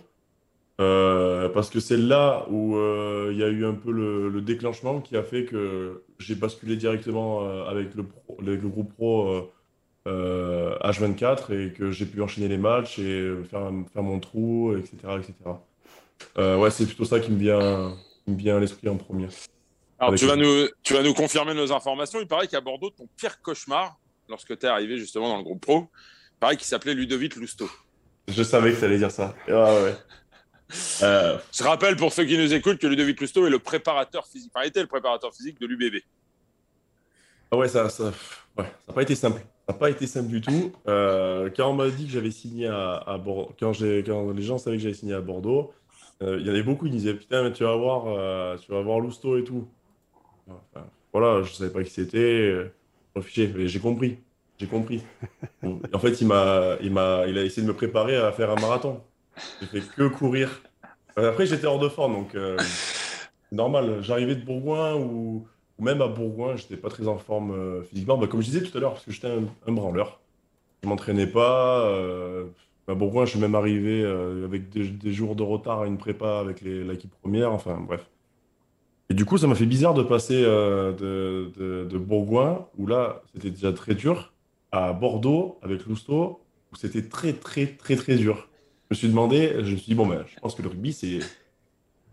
Euh, 0.80 1.48
parce 1.48 1.70
que 1.70 1.80
c'est 1.80 1.96
là 1.96 2.46
où 2.50 2.76
euh, 2.76 3.30
il 3.32 3.38
y 3.38 3.42
a 3.42 3.48
eu 3.48 3.66
un 3.66 3.74
peu 3.74 3.90
le, 3.90 4.40
déclenchement 4.42 5.00
qui 5.00 5.16
a 5.16 5.24
fait 5.24 5.44
que 5.44 6.04
j'ai 6.20 6.36
basculé 6.36 6.76
directement 6.76 7.64
avec 7.66 7.88
le, 7.96 8.56
groupe 8.56 8.94
pro 8.94 9.50
H24 10.06 11.52
et 11.52 11.72
que 11.72 11.90
j'ai 11.90 12.06
pu 12.06 12.22
enchaîner 12.22 12.46
les 12.46 12.58
matchs 12.58 13.00
et 13.00 13.34
faire, 13.50 13.72
faire 13.92 14.02
mon 14.04 14.20
trou, 14.20 14.76
etc. 14.76 14.94
etc. 15.18 16.56
ouais, 16.60 16.70
c'est 16.70 16.86
plutôt 16.86 17.04
ça 17.04 17.18
qui 17.18 17.32
me 17.32 17.38
vient, 17.38 17.92
qui 18.24 18.30
me 18.30 18.36
vient 18.36 18.58
à 18.58 18.60
l'esprit 18.60 18.88
en 18.88 18.96
premier. 18.96 19.26
Alors, 19.98 20.14
tu 20.14 20.26
vas, 20.26 20.36
nous, 20.36 20.68
tu 20.82 20.94
vas 20.94 21.02
nous 21.02 21.14
confirmer 21.14 21.54
nos 21.54 21.72
informations. 21.72 22.20
Il 22.20 22.28
paraît 22.28 22.46
qu'à 22.46 22.60
Bordeaux, 22.60 22.90
ton 22.90 23.08
pire 23.16 23.40
cauchemar, 23.42 23.98
lorsque 24.28 24.56
tu 24.56 24.66
es 24.66 24.68
arrivé 24.68 24.96
justement 24.96 25.28
dans 25.28 25.38
le 25.38 25.42
groupe 25.42 25.60
pro. 25.60 25.88
Pareil, 26.38 26.56
qui 26.56 26.66
s'appelait 26.66 26.94
Ludovic 26.94 27.34
Lousteau. 27.34 27.68
Je 28.28 28.42
savais 28.42 28.72
que 28.72 28.78
tu 28.78 28.84
allais 28.84 28.98
dire 28.98 29.10
ça. 29.10 29.34
ouais. 29.48 29.94
Euh... 31.02 31.38
Je 31.52 31.64
rappelle 31.64 31.96
pour 31.96 32.12
ceux 32.12 32.24
qui 32.24 32.38
nous 32.38 32.52
écoutent 32.54 32.78
que 32.78 32.86
Ludovic 32.86 33.20
Lousteau 33.20 33.46
est 33.46 33.50
le 33.50 33.58
préparateur 33.58 34.26
physique, 34.26 34.52
enfin 34.54 34.66
était 34.66 34.82
le 34.82 34.86
préparateur 34.86 35.34
physique 35.34 35.58
de 35.60 35.66
l'UBB. 35.66 36.02
Ah 37.50 37.56
ouais, 37.56 37.68
ça 37.68 37.84
n'a 37.84 37.88
ça, 37.88 38.12
ouais, 38.58 38.70
ça 38.86 38.92
pas 38.92 39.02
été 39.02 39.14
simple. 39.14 39.40
Ça 39.66 39.72
n'a 39.72 39.78
pas 39.78 39.90
été 39.90 40.06
simple 40.06 40.28
du 40.28 40.40
tout. 40.40 40.72
Euh, 40.86 41.50
quand 41.56 41.70
on 41.70 41.72
m'a 41.72 41.88
dit 41.88 42.06
que 42.06 42.12
j'avais 42.12 42.30
signé 42.30 42.66
à, 42.68 43.02
à 43.06 43.18
Bordeaux, 43.18 43.54
quand, 43.58 43.72
quand, 43.72 44.32
les 44.32 44.42
gens 44.42 44.58
savaient 44.58 44.76
que 44.76 44.82
j'avais 44.82 44.94
signé 44.94 45.14
à 45.14 45.20
Bordeaux, 45.22 45.72
euh, 46.22 46.38
il 46.38 46.46
y 46.46 46.50
en 46.50 46.52
avait 46.52 46.62
beaucoup 46.62 46.84
qui 46.84 46.92
disaient 46.92 47.14
Putain, 47.14 47.42
mais 47.42 47.52
tu 47.52 47.64
vas 47.64 47.76
voir, 47.76 48.58
tu 48.60 48.70
vas 48.70 48.82
voir 48.82 49.00
Lousteau 49.00 49.38
et 49.38 49.44
tout. 49.44 49.68
Enfin, 50.48 50.86
voilà, 51.12 51.42
je 51.42 51.50
ne 51.50 51.54
savais 51.54 51.70
pas 51.70 51.82
qui 51.82 51.90
c'était. 51.90 52.70
J'ai 53.16 53.80
compris. 53.80 54.18
J'ai 54.58 54.66
compris. 54.66 55.02
en 55.62 55.98
fait, 55.98 56.20
il 56.20 56.26
m'a, 56.26 56.76
il 56.80 56.92
m'a, 56.92 57.26
il 57.26 57.38
a 57.38 57.44
essayé 57.44 57.62
de 57.62 57.68
me 57.68 57.76
préparer 57.76 58.16
à 58.16 58.32
faire 58.32 58.50
un 58.50 58.60
marathon. 58.60 59.00
J'ai 59.60 59.66
fait 59.66 59.94
que 59.96 60.08
courir. 60.08 60.62
Après, 61.16 61.46
j'étais 61.46 61.66
hors 61.66 61.78
de 61.78 61.88
forme, 61.88 62.14
donc 62.14 62.34
euh, 62.34 62.56
normal. 63.52 64.02
J'arrivais 64.02 64.36
de 64.36 64.44
Bourgoin 64.44 64.96
ou, 64.96 65.46
même 65.78 66.02
à 66.02 66.08
Bourgoin, 66.08 66.56
j'étais 66.56 66.76
pas 66.76 66.88
très 66.88 67.08
en 67.08 67.18
forme 67.18 67.52
euh, 67.52 67.82
physiquement. 67.82 68.18
Bah, 68.18 68.26
comme 68.26 68.40
je 68.40 68.46
disais 68.46 68.62
tout 68.62 68.76
à 68.76 68.80
l'heure, 68.80 68.94
parce 68.94 69.04
que 69.04 69.12
j'étais 69.12 69.28
un, 69.28 69.72
branleur. 69.72 70.20
Je 70.82 70.88
m'entraînais 70.88 71.26
pas. 71.26 71.86
Euh, 71.86 72.46
à 72.88 72.94
Bourgoin, 72.94 73.26
je 73.26 73.30
suis 73.32 73.40
même 73.40 73.54
arrivé 73.54 74.02
euh, 74.02 74.44
avec 74.44 74.70
des, 74.70 75.12
jours 75.12 75.36
de 75.36 75.42
retard 75.42 75.82
à 75.82 75.86
une 75.86 75.98
prépa 75.98 76.38
avec 76.38 76.62
l'équipe 76.62 77.12
première. 77.20 77.52
Enfin, 77.52 77.78
bref. 77.80 78.06
Et 79.10 79.14
du 79.14 79.24
coup, 79.24 79.38
ça 79.38 79.46
m'a 79.46 79.54
fait 79.54 79.66
bizarre 79.66 79.94
de 79.94 80.02
passer 80.02 80.42
de, 80.42 81.50
de, 81.56 81.98
Bourgoin, 81.98 82.66
où 82.76 82.86
là, 82.86 83.22
c'était 83.32 83.50
déjà 83.50 83.72
très 83.72 83.94
dur, 83.94 84.34
à 84.70 84.92
Bordeaux 84.92 85.58
avec 85.62 85.86
Lousteau, 85.86 86.40
où 86.72 86.76
c'était 86.76 87.08
très, 87.08 87.32
très, 87.32 87.66
très, 87.66 87.96
très 87.96 88.16
dur 88.16 88.48
je 88.90 88.94
me 88.94 88.98
suis 88.98 89.08
demandé, 89.08 89.52
je 89.58 89.72
me 89.72 89.76
suis 89.76 89.86
dit, 89.88 89.94
bon, 89.94 90.06
ben, 90.06 90.24
je 90.26 90.40
pense 90.40 90.54
que 90.54 90.62
le 90.62 90.68
rugby, 90.68 90.92
c'est. 90.92 91.18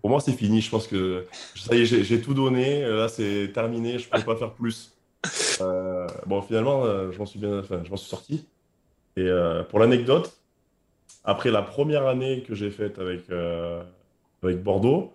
Pour 0.01 0.09
moi, 0.09 0.19
c'est 0.19 0.33
fini. 0.33 0.61
Je 0.61 0.69
pense 0.69 0.87
que 0.87 1.25
ça 1.55 1.73
y 1.73 1.81
est, 1.81 1.85
j'ai 1.85 2.21
tout 2.21 2.33
donné. 2.33 2.81
Là, 2.81 3.07
c'est 3.07 3.51
terminé. 3.53 3.97
Je 3.97 4.07
ne 4.07 4.19
peux 4.19 4.25
pas 4.25 4.35
faire 4.35 4.51
plus. 4.51 4.93
Euh, 5.61 6.05
bon, 6.27 6.41
finalement, 6.41 6.83
euh, 6.83 7.11
je 7.11 7.17
m'en 7.17 7.25
suis 7.25 7.39
bien, 7.39 7.63
suis 7.63 7.97
sorti. 7.97 8.45
Et 9.15 9.21
euh, 9.21 9.63
pour 9.63 9.79
l'anecdote, 9.79 10.37
après 11.23 11.49
la 11.49 11.61
première 11.61 12.05
année 12.05 12.43
que 12.43 12.53
j'ai 12.53 12.69
faite 12.69 12.99
avec, 12.99 13.23
avec 14.43 14.61
Bordeaux, 14.61 15.13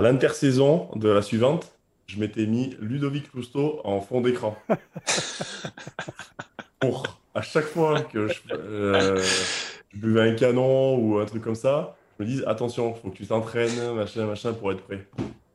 à 0.00 0.02
l'intersaison 0.02 0.88
de 0.96 1.10
la 1.10 1.20
suivante, 1.20 1.72
je 2.06 2.18
m'étais 2.18 2.46
mis 2.46 2.74
Ludovic 2.80 3.34
Lousteau 3.34 3.82
en 3.84 4.00
fond 4.00 4.22
d'écran. 4.22 4.56
pour 6.80 7.20
à 7.34 7.42
chaque 7.42 7.66
fois 7.66 8.00
que 8.00 8.26
je, 8.26 8.40
je 9.90 9.98
buvais 9.98 10.22
un 10.22 10.34
canon 10.34 10.96
ou 10.96 11.18
un 11.18 11.26
truc 11.26 11.42
comme 11.42 11.54
ça, 11.54 11.96
je 12.18 12.24
me 12.24 12.30
dis 12.30 12.42
attention, 12.46 12.94
faut 12.94 13.10
que 13.10 13.16
tu 13.16 13.26
t'entraînes, 13.26 13.94
machin, 13.94 14.24
machin, 14.24 14.54
pour 14.54 14.72
être 14.72 14.80
prêt. 14.80 15.06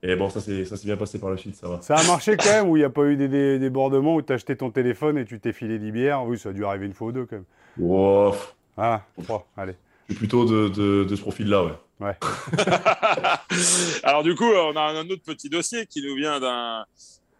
Et 0.03 0.15
bon, 0.15 0.29
ça 0.29 0.39
s'est 0.39 0.85
bien 0.85 0.95
passé 0.95 1.17
par 1.17 1.31
la 1.31 1.37
suite, 1.37 1.55
ça 1.55 1.67
va. 1.67 1.81
Ça 1.81 1.95
a 1.95 2.03
marché 2.03 2.37
quand 2.37 2.51
même, 2.51 2.69
où 2.69 2.77
il 2.77 2.81
n'y 2.81 2.85
a 2.85 2.91
pas 2.91 3.05
eu 3.05 3.17
des 3.17 3.57
débordements, 3.57 4.13
où 4.13 4.21
tu 4.21 4.31
as 4.31 4.35
acheté 4.35 4.55
ton 4.55 4.69
téléphone 4.69 5.17
et 5.17 5.25
tu 5.25 5.39
t'es 5.39 5.53
filé 5.53 5.79
10 5.79 5.91
bières. 5.91 6.23
Oui, 6.23 6.37
ça 6.37 6.49
a 6.49 6.53
dû 6.53 6.63
arriver 6.63 6.85
une 6.85 6.93
fois 6.93 7.07
ou 7.07 7.11
deux 7.11 7.25
quand 7.25 7.37
même. 7.37 7.45
Wow. 7.79 8.35
Ah, 8.77 9.01
trois, 9.23 9.47
allez. 9.57 9.73
Je 10.07 10.13
suis 10.13 10.19
plutôt 10.19 10.45
de, 10.45 11.03
de, 11.03 11.15
ce 11.15 11.21
profil-là, 11.21 11.63
ouais. 11.63 11.71
Ouais. 11.99 12.17
Alors 14.03 14.23
du 14.23 14.35
coup, 14.35 14.51
on 14.51 14.75
a 14.75 14.81
un 14.81 15.09
autre 15.09 15.23
petit 15.23 15.49
dossier 15.49 15.85
qui 15.85 16.01
nous 16.01 16.15
vient 16.15 16.39
d'un 16.39 16.85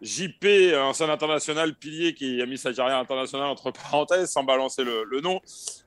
JP, 0.02 0.74
ancien 0.78 1.10
international 1.10 1.74
pilier 1.74 2.14
qui 2.14 2.40
a 2.40 2.46
mis 2.46 2.58
sa 2.58 2.72
carrière 2.72 2.98
internationale 2.98 3.48
entre 3.48 3.70
parenthèses 3.70 4.30
sans 4.30 4.44
balancer 4.44 4.84
le, 4.84 5.04
le 5.04 5.20
nom. 5.20 5.40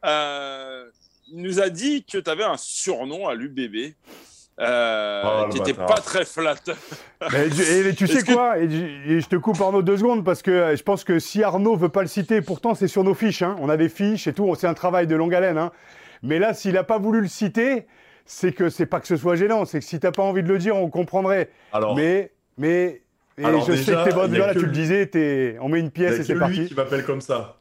Euh, 0.05 0.85
il 1.31 1.41
nous 1.41 1.59
a 1.59 1.69
dit 1.69 2.03
que 2.03 2.17
tu 2.17 2.29
avais 2.29 2.43
un 2.43 2.57
surnom 2.57 3.27
à 3.27 3.35
l'UBB. 3.35 3.93
Euh, 4.61 5.21
oh, 5.23 5.49
qui 5.49 5.59
n'était 5.59 5.73
pas 5.73 6.01
très 6.01 6.25
flatteur. 6.25 6.75
et, 7.33 7.95
tu 7.95 8.07
sais 8.07 8.23
quoi? 8.23 8.59
Et, 8.59 8.67
je 8.67 9.27
te 9.27 9.37
coupe 9.37 9.61
Arnaud 9.61 9.81
deux 9.81 9.95
secondes 9.95 10.25
parce 10.25 10.41
que 10.41 10.75
je 10.75 10.83
pense 10.83 11.05
que 11.05 11.17
si 11.17 11.43
Arnaud 11.43 11.77
veut 11.77 11.87
pas 11.87 12.01
le 12.01 12.09
citer, 12.09 12.41
pourtant 12.41 12.75
c'est 12.75 12.89
sur 12.89 13.05
nos 13.05 13.13
fiches. 13.13 13.41
Hein. 13.41 13.55
On 13.59 13.69
a 13.69 13.77
des 13.77 13.87
fiches 13.87 14.27
et 14.27 14.33
tout, 14.33 14.53
c'est 14.55 14.67
un 14.67 14.73
travail 14.73 15.07
de 15.07 15.15
longue 15.15 15.33
haleine. 15.33 15.57
Hein. 15.57 15.71
Mais 16.23 16.39
là, 16.39 16.53
s'il 16.53 16.73
n'a 16.73 16.83
pas 16.83 16.97
voulu 16.97 17.21
le 17.21 17.29
citer, 17.29 17.87
c'est 18.31 18.53
que 18.53 18.69
c'est 18.69 18.85
pas 18.85 18.99
que 18.99 19.07
ce 19.07 19.17
soit 19.17 19.35
gênant, 19.35 19.65
c'est 19.65 19.79
que 19.79 19.85
si 19.85 19.99
tu 19.99 20.05
n'as 20.05 20.11
pas 20.11 20.21
envie 20.21 20.43
de 20.43 20.47
le 20.47 20.59
dire, 20.59 20.75
on 20.75 20.91
comprendrait. 20.91 21.49
Alors... 21.73 21.95
Mais, 21.95 22.31
mais 22.57 23.01
et 23.37 23.43
je 23.43 23.75
sais 23.75 23.93
que 23.93 24.03
t'es 24.03 24.13
bonne, 24.13 24.37
là, 24.37 24.53
tu 24.53 24.67
le 24.67 24.71
disais, 24.71 25.57
on 25.59 25.67
met 25.67 25.79
une 25.79 25.89
pièce 25.89 26.19
et 26.19 26.23
c'est 26.23 26.35
parti. 26.35 26.59
lui 26.59 26.67
qui 26.67 26.75
m'appelle 26.75 27.03
comme 27.05 27.21
ça. 27.21 27.57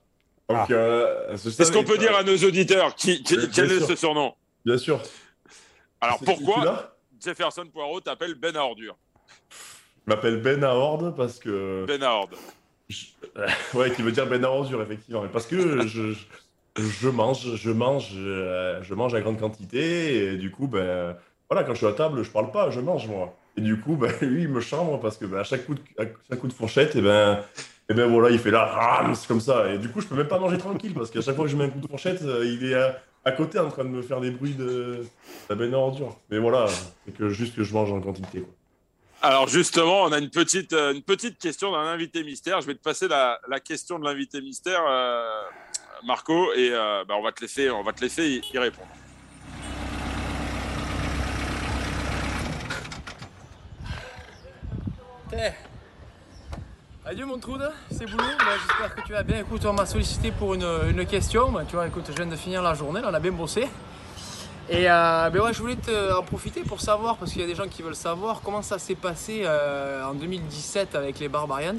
Ah. 0.50 0.66
Euh, 0.70 1.32
Est-ce 1.32 1.72
qu'on 1.72 1.84
peut 1.84 1.96
dire 1.96 2.14
à 2.14 2.22
nos 2.22 2.36
auditeurs 2.36 2.94
qui, 2.94 3.22
quel 3.22 3.72
est 3.72 3.80
ce 3.80 3.96
surnom? 3.96 4.34
Bien 4.64 4.76
sûr. 4.76 5.00
Alors 6.02 6.18
pourquoi 6.22 6.94
Jefferson 7.18 7.66
Poirot 7.72 8.00
t'appelle 8.00 8.34
Ben 8.34 8.54
à 8.54 8.60
ordure 8.60 8.96
Je 10.06 10.12
m'appelle 10.12 10.42
Ben 10.42 10.62
à 10.64 10.74
ordre 10.74 11.12
parce 11.12 11.38
que. 11.38 11.86
Ben 11.88 12.02
à 12.02 12.12
ordre. 12.12 12.36
ouais, 13.74 13.90
qui 13.92 14.02
veut 14.02 14.12
dire 14.12 14.26
Ben 14.26 14.44
à 14.44 14.50
ordure, 14.50 14.82
effectivement. 14.82 15.24
parce 15.32 15.46
que 15.46 15.86
je, 15.86 16.12
je, 16.78 17.08
mange, 17.08 17.56
je 17.56 17.70
mange, 17.70 18.12
euh, 18.16 18.82
je 18.82 18.94
mange 18.94 19.14
à 19.14 19.20
grande 19.20 19.38
quantité 19.38 20.24
et 20.24 20.36
du 20.36 20.50
coup, 20.50 20.66
ben 20.66 21.16
voilà, 21.50 21.64
quand 21.64 21.72
je 21.72 21.78
suis 21.78 21.86
à 21.86 21.92
table, 21.92 22.22
je 22.22 22.30
parle 22.30 22.50
pas, 22.50 22.70
je 22.70 22.80
mange 22.80 23.08
moi. 23.08 23.34
Et 23.56 23.60
du 23.60 23.80
coup, 23.80 23.96
ben, 23.96 24.12
lui, 24.22 24.42
il 24.42 24.48
me 24.48 24.60
chambre 24.60 25.00
parce 25.00 25.16
que 25.16 25.24
ben, 25.24 25.38
à, 25.38 25.44
chaque 25.44 25.66
coup 25.66 25.74
de, 25.74 25.80
chaque 25.98 26.38
coup 26.38 26.48
de 26.48 26.52
fourchette, 26.52 26.94
et 26.96 27.00
ben, 27.00 27.42
et 27.90 27.94
ben 27.94 28.06
voilà, 28.06 28.30
il 28.30 28.38
fait 28.38 28.50
là, 28.50 28.66
rams, 28.66 29.16
comme 29.26 29.40
ça. 29.40 29.72
Et 29.72 29.78
du 29.78 29.88
coup, 29.88 30.00
je 30.00 30.06
peux 30.06 30.14
même 30.14 30.28
pas 30.28 30.38
manger 30.38 30.58
tranquille 30.58 30.92
parce 30.92 31.10
qu'à 31.10 31.22
chaque 31.22 31.34
fois 31.34 31.46
que 31.46 31.50
je 31.50 31.56
mets 31.56 31.64
un 31.64 31.70
coup 31.70 31.80
de 31.80 31.86
fourchette, 31.86 32.22
euh, 32.22 32.44
il 32.44 32.64
est 32.70 32.74
à, 33.24 33.32
côté 33.32 33.58
en 33.58 33.70
train 33.70 33.84
de 33.84 33.88
me 33.88 34.02
faire 34.02 34.20
des 34.20 34.30
bruits 34.30 34.54
de 34.54 35.04
la 35.48 35.54
benne 35.56 35.74
ordure. 35.74 36.16
Mais 36.30 36.38
voilà, 36.38 36.66
c'est 36.66 37.16
que 37.16 37.30
juste 37.30 37.56
que 37.56 37.64
je 37.64 37.72
mange 37.72 37.90
en 37.90 38.00
quantité. 38.00 38.44
Alors 39.20 39.48
justement, 39.48 40.04
on 40.04 40.12
a 40.12 40.18
une 40.18 40.30
petite, 40.30 40.74
euh, 40.74 40.92
une 40.92 41.02
petite 41.02 41.38
question 41.38 41.72
d'un 41.72 41.78
invité 41.78 42.22
mystère. 42.22 42.60
Je 42.60 42.66
vais 42.66 42.74
te 42.74 42.82
passer 42.82 43.08
la, 43.08 43.40
la 43.48 43.58
question 43.58 43.98
de 43.98 44.04
l'invité 44.04 44.40
mystère, 44.40 44.82
Marco, 46.04 46.52
et 46.54 46.70
ben, 46.70 47.14
on 47.14 47.22
va 47.22 47.32
te 47.32 47.40
laisser, 47.40 47.70
on 47.70 47.82
va 47.82 47.92
te 47.92 48.00
laisser 48.00 48.40
y 48.52 48.58
répondre. 48.58 48.88
Adieu 57.04 57.24
mon 57.26 57.38
Trude, 57.38 57.70
c'est 57.90 58.06
boulot. 58.06 58.24
Bah, 58.38 58.52
j'espère 58.60 58.94
que 58.94 59.00
tu 59.02 59.12
vas 59.12 59.22
bien. 59.22 59.40
Écoute, 59.40 59.64
on 59.64 59.72
m'a 59.72 59.86
sollicité 59.86 60.30
pour 60.30 60.54
une, 60.54 61.06
question. 61.06 61.50
Bah, 61.50 61.64
tu 61.66 61.76
vois, 61.76 61.86
écoute, 61.86 62.04
je 62.08 62.12
viens 62.12 62.26
de 62.26 62.36
finir 62.36 62.62
la 62.62 62.74
journée, 62.74 63.00
on 63.04 63.14
a 63.14 63.20
bien 63.20 63.32
bossé. 63.32 63.68
Et 64.68 64.90
euh, 64.90 65.30
ben 65.30 65.40
ouais, 65.40 65.54
je 65.54 65.60
voulais 65.60 65.78
en 66.14 66.22
profiter 66.22 66.60
pour 66.60 66.82
savoir, 66.82 67.16
parce 67.16 67.32
qu'il 67.32 67.40
y 67.40 67.44
a 67.44 67.46
des 67.46 67.54
gens 67.54 67.68
qui 67.68 67.82
veulent 67.82 67.94
savoir 67.94 68.42
comment 68.42 68.60
ça 68.60 68.78
s'est 68.78 68.94
passé 68.94 69.42
euh, 69.44 70.04
en 70.04 70.12
2017 70.12 70.94
avec 70.94 71.18
les 71.18 71.28
Barbarians. 71.28 71.78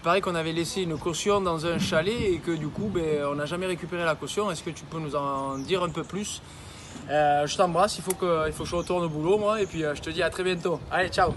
Il 0.00 0.04
paraît 0.04 0.22
qu'on 0.22 0.34
avait 0.34 0.52
laissé 0.52 0.80
une 0.80 0.96
caution 0.96 1.42
dans 1.42 1.66
un 1.66 1.78
chalet 1.78 2.32
et 2.32 2.38
que 2.38 2.52
du 2.52 2.68
coup, 2.68 2.90
ben, 2.92 3.22
on 3.30 3.34
n'a 3.34 3.44
jamais 3.44 3.66
récupéré 3.66 4.02
la 4.02 4.14
caution. 4.14 4.50
Est-ce 4.50 4.62
que 4.62 4.70
tu 4.70 4.84
peux 4.84 4.98
nous 4.98 5.14
en 5.14 5.58
dire 5.58 5.82
un 5.82 5.90
peu 5.90 6.04
plus? 6.04 6.40
Euh, 7.10 7.46
Je 7.46 7.54
t'embrasse, 7.54 7.98
il, 7.98 8.02
faut 8.02 8.14
que, 8.14 8.46
il 8.46 8.54
faut 8.54 8.62
que 8.62 8.68
je 8.70 8.76
retourne 8.76 9.04
au 9.04 9.10
boulot 9.10 9.36
moi 9.36 9.60
et 9.60 9.66
puis 9.66 9.80
je 9.80 10.00
te 10.00 10.08
dis 10.08 10.22
à 10.22 10.30
très 10.30 10.42
bientôt. 10.42 10.80
Allez, 10.90 11.10
ciao 11.10 11.34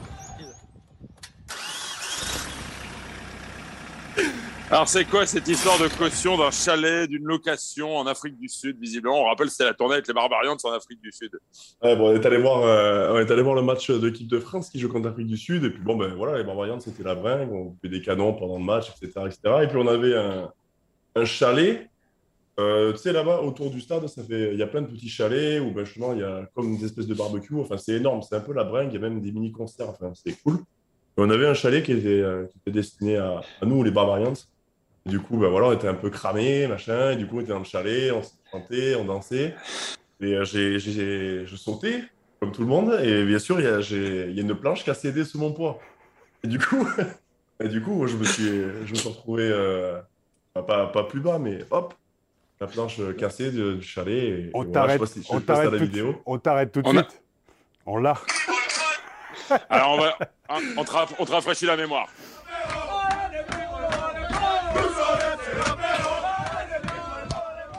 Alors, 4.73 4.88
c'est 4.88 5.05
quoi 5.05 5.27
cette 5.27 5.47
histoire 5.47 5.77
de 5.77 5.88
caution 5.88 6.36
d'un 6.36 6.49
chalet, 6.49 7.07
d'une 7.07 7.25
location 7.25 7.95
en 7.95 8.07
Afrique 8.07 8.39
du 8.39 8.49
Sud, 8.49 8.79
visiblement? 8.81 9.21
On 9.21 9.25
rappelle, 9.25 9.51
c'était 9.51 9.65
la 9.65 9.75
tournée 9.75 9.93
avec 9.93 10.07
les 10.07 10.15
Barbarians 10.15 10.57
en 10.63 10.71
Afrique 10.71 10.99
du 10.99 11.12
Sud. 11.12 11.29
On 11.83 12.15
est 12.15 12.25
allé 12.25 12.39
voir, 12.39 12.63
euh, 12.63 13.13
on 13.13 13.19
est 13.19 13.29
allé 13.29 13.43
voir 13.43 13.53
le 13.53 13.62
match 13.62 13.91
de 13.91 14.07
l'équipe 14.07 14.27
de 14.27 14.39
France 14.39 14.71
qui 14.71 14.79
joue 14.79 14.89
contre 14.89 15.05
l'Afrique 15.05 15.27
du 15.27 15.38
Sud. 15.38 15.63
Et 15.63 15.69
puis, 15.69 15.83
bon, 15.83 15.95
ben 15.95 16.15
voilà, 16.15 16.39
les 16.39 16.43
Barbarians, 16.43 16.79
c'était 16.79 17.03
la 17.03 17.13
bringue. 17.13 17.51
On 17.51 17.75
fait 17.83 17.88
des 17.88 18.01
canons 18.01 18.33
pendant 18.33 18.57
le 18.57 18.63
match, 18.63 18.89
etc. 18.89 19.27
etc. 19.27 19.39
Et 19.62 19.67
puis, 19.67 19.77
on 19.77 19.86
avait 19.86 20.15
un, 20.15 21.23
chalet. 21.23 21.88
Euh, 22.59 22.93
tu 22.93 22.97
sais, 22.97 23.13
là-bas, 23.13 23.41
autour 23.41 23.69
du 23.69 23.79
stade, 23.79 24.07
ça 24.07 24.23
fait, 24.23 24.53
il 24.53 24.57
y 24.57 24.63
a 24.63 24.67
plein 24.67 24.81
de 24.81 24.88
petits 24.88 25.07
chalets 25.07 25.62
où, 25.62 25.69
ben, 25.69 25.86
justement, 25.86 26.13
il 26.13 26.21
y 26.21 26.23
a 26.23 26.49
comme 26.55 26.77
des 26.77 26.86
espèces 26.86 27.05
de 27.05 27.13
barbecue. 27.13 27.59
Enfin, 27.59 27.77
c'est 27.77 27.93
énorme. 27.93 28.23
C'est 28.23 28.38
un 28.38 28.41
peu 28.41 28.53
la 28.53 28.63
bringue. 28.63 28.89
Il 28.91 28.95
y 28.95 28.97
a 28.97 29.07
même 29.07 29.21
des 29.21 29.31
mini-concerts. 29.31 29.89
Enfin, 29.89 30.13
c'est 30.15 30.33
cool. 30.41 30.57
On 31.15 31.29
avait 31.29 31.45
un 31.45 31.53
chalet 31.53 31.86
qui 31.86 31.91
était, 31.91 32.07
euh, 32.07 32.47
qui 32.47 32.57
était 32.57 32.71
destiné 32.71 33.17
à, 33.17 33.41
à 33.62 33.65
nous, 33.67 33.83
les 33.83 33.91
Barbarians. 33.91 34.33
Du 35.06 35.20
coup, 35.20 35.38
bah 35.38 35.50
voilà, 35.50 35.68
on 35.68 35.74
était 35.74 35.88
un 35.88 35.96
peu 35.96 36.10
cramés, 36.10 36.68
machin. 36.68 37.12
Et 37.12 37.16
du 37.18 37.28
coup, 37.28 37.38
on 37.38 37.42
était 37.42 37.52
dans 37.52 37.60
le 37.60 37.66
chalet, 37.66 38.12
on 38.13 38.24
se 38.24 38.32
chantait, 38.52 38.96
on 38.96 39.04
dansait. 39.06 39.56
Et 40.22 40.36
euh, 40.36 40.46
j'ai, 40.46 40.80
j'ai, 40.80 41.46
je 41.46 41.56
sautais, 41.58 42.04
comme 42.39 42.54
tout 42.54 42.62
le 42.62 42.68
monde. 42.68 42.98
Et 43.04 43.26
bien 43.26 43.39
sûr, 43.39 43.60
il 43.60 43.66
y 43.66 43.68
a, 43.68 43.82
j'ai, 43.82 44.30
il 44.30 44.36
y 44.36 44.39
a 44.39 44.42
une 44.42 44.56
planche 44.56 44.84
qui 44.84 44.89
a 44.89 44.94
cédé 44.94 45.26
sous 45.26 45.39
mon 45.39 45.52
poids. 45.52 45.80
Et 46.44 46.48
du 46.48 46.58
coup, 46.58 46.88
et 47.60 47.68
du 47.68 47.82
coup 47.82 48.08
je, 48.08 48.16
me 48.16 48.24
suis, 48.24 48.48
je 48.86 48.92
me 48.92 48.96
suis 48.96 49.10
retrouvé, 49.10 49.44
euh, 49.44 50.00
pas, 50.54 50.88
pas 50.88 51.04
plus 51.04 51.20
bas, 51.20 51.38
mais 51.38 51.60
hop, 51.72 51.94
la 52.62 52.68
planche 52.68 53.02
cassée 53.18 53.52
du, 53.52 53.82
chalet. 53.82 54.52
on 54.54 54.63
t'arrête, 54.66 55.02
on, 55.30 55.42
t'arrête 55.42 55.72
tout, 55.72 55.78
vidéo. 55.78 56.22
on 56.26 56.38
t'arrête 56.38 56.72
tout 56.72 56.82
de 56.82 56.88
suite. 56.88 57.24
On 57.86 57.98
l'a. 57.98 58.16
Alors, 59.70 59.92
on, 59.92 59.98
va, 59.98 60.18
hein, 60.50 60.60
on, 60.78 60.84
te, 60.86 60.92
on 61.20 61.26
te 61.26 61.32
rafraîchit 61.32 61.66
la 61.66 61.76
mémoire. 61.76 62.08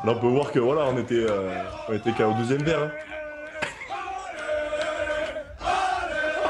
Là, 0.04 0.12
on 0.12 0.20
peut 0.20 0.26
voir 0.26 0.52
que 0.52 0.58
voilà, 0.58 0.82
on 0.84 0.98
était, 0.98 1.14
euh, 1.14 1.62
on 1.88 1.94
était 1.94 2.12
qu'au 2.12 2.34
deuxième 2.34 2.62
verre. 2.62 2.82
hein. 2.82 2.90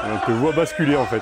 On 0.03 0.25
te 0.25 0.31
voit 0.31 0.51
basculer 0.51 0.97
en 0.97 1.05
fait. 1.05 1.21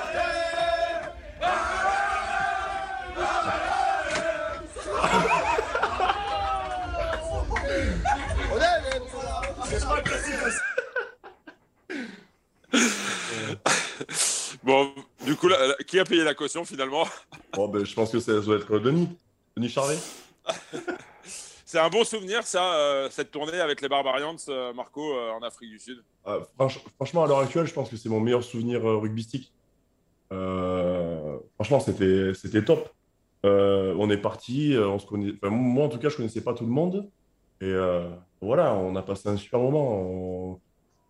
Bon, 14.63 14.93
du 15.25 15.35
coup, 15.35 15.49
là, 15.49 15.67
là, 15.67 15.75
qui 15.85 15.99
a 15.99 16.05
payé 16.05 16.23
la 16.23 16.33
caution 16.33 16.63
finalement? 16.63 17.05
Bon, 17.53 17.67
ben, 17.67 17.85
je 17.85 17.93
pense 17.93 18.11
que 18.11 18.19
ça 18.19 18.39
doit 18.39 18.55
être 18.55 18.79
Denis. 18.79 19.09
Denis 19.57 19.69
Charvet. 19.69 19.97
C'est 21.73 21.79
un 21.79 21.89
bon 21.89 22.03
souvenir, 22.03 22.43
ça, 22.43 22.75
euh, 22.75 23.07
cette 23.09 23.31
tournée 23.31 23.59
avec 23.59 23.81
les 23.81 23.89
Barbarians, 23.89 24.35
euh, 24.47 24.73
Marco, 24.73 25.11
euh, 25.11 25.31
en 25.31 25.41
Afrique 25.41 25.71
du 25.71 25.79
Sud. 25.79 26.03
Ah, 26.23 26.37
franch- 26.55 26.77
franchement, 26.97 27.23
à 27.23 27.27
l'heure 27.27 27.39
actuelle, 27.39 27.65
je 27.65 27.73
pense 27.73 27.89
que 27.89 27.97
c'est 27.97 28.09
mon 28.09 28.19
meilleur 28.19 28.43
souvenir 28.43 28.83
rugbystique. 28.83 29.51
Franchement, 30.29 31.79
c'était 31.79 32.35
c'était 32.35 32.63
top. 32.63 32.89
On 33.43 34.07
est 34.11 34.17
parti, 34.17 34.75
on 34.77 34.99
se 34.99 35.07
connaît. 35.07 35.33
moi, 35.41 35.85
en 35.85 35.89
tout 35.89 35.97
cas, 35.97 36.09
je 36.09 36.17
connaissais 36.17 36.41
pas 36.43 36.53
tout 36.53 36.63
le 36.63 36.69
monde. 36.69 37.09
Et 37.59 37.73
voilà, 38.39 38.75
on 38.75 38.95
a 38.95 39.01
passé 39.01 39.29
un 39.29 39.37
super 39.37 39.59
moment. 39.59 40.61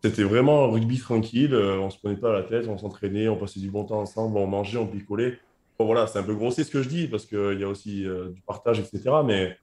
C'était 0.02 0.22
vraiment 0.22 0.70
rugby 0.70 0.98
tranquille. 0.98 1.54
on 1.54 1.90
se 1.90 1.98
prenait 1.98 2.16
pas 2.16 2.32
la 2.32 2.42
tête, 2.42 2.68
on 2.68 2.78
s'entraînait, 2.78 3.28
on 3.28 3.36
passait 3.36 3.60
du 3.60 3.70
bon 3.70 3.84
temps 3.84 4.00
ensemble, 4.00 4.38
on 4.38 4.46
mangeait, 4.46 4.78
on 4.78 4.86
picolait. 4.86 5.38
Bon, 5.78 5.84
voilà, 5.84 6.06
c'est 6.06 6.20
un 6.20 6.22
peu 6.22 6.34
grossier 6.34 6.64
ce 6.64 6.70
que 6.70 6.80
je 6.80 6.88
dis 6.88 7.06
parce 7.06 7.26
qu'il 7.26 7.60
y 7.60 7.64
a 7.64 7.68
aussi 7.68 8.06
du 8.34 8.40
partage, 8.46 8.80
etc. 8.80 9.10
Mais, 9.26 9.58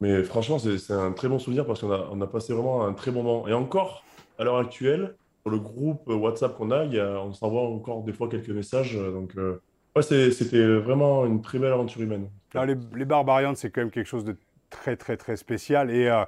mais 0.00 0.22
franchement, 0.22 0.58
c'est 0.58 0.92
un 0.92 1.12
très 1.12 1.28
bon 1.28 1.38
souvenir 1.38 1.66
parce 1.66 1.80
qu'on 1.80 2.20
a, 2.20 2.26
passé 2.26 2.52
vraiment 2.52 2.86
un 2.86 2.92
très 2.92 3.10
bon 3.10 3.22
moment. 3.22 3.48
Et 3.48 3.52
encore, 3.52 4.04
à 4.38 4.44
l'heure 4.44 4.58
actuelle, 4.58 5.16
sur 5.42 5.50
le 5.50 5.58
groupe 5.58 6.06
WhatsApp 6.06 6.56
qu'on 6.56 6.70
a, 6.70 6.84
y 6.84 6.98
a- 6.98 7.20
on 7.20 7.32
s'envoie 7.32 7.62
encore 7.62 8.02
des 8.02 8.12
fois 8.12 8.28
quelques 8.28 8.50
messages. 8.50 8.94
Donc, 8.94 9.32
euh, 9.36 9.60
c'était 10.02 10.66
vraiment 10.76 11.24
une 11.24 11.40
très 11.40 11.58
belle 11.58 11.72
aventure 11.72 12.02
humaine. 12.02 12.28
Alors, 12.54 12.66
les, 12.66 12.76
les 12.94 13.04
Barbarians, 13.04 13.54
c'est 13.54 13.70
quand 13.70 13.80
même 13.80 13.90
quelque 13.90 14.06
chose 14.06 14.24
de 14.24 14.36
très, 14.80 14.96
très, 14.96 15.16
très 15.16 15.36
spécial. 15.36 15.90
Et, 15.90 16.06
euh, 16.06 16.24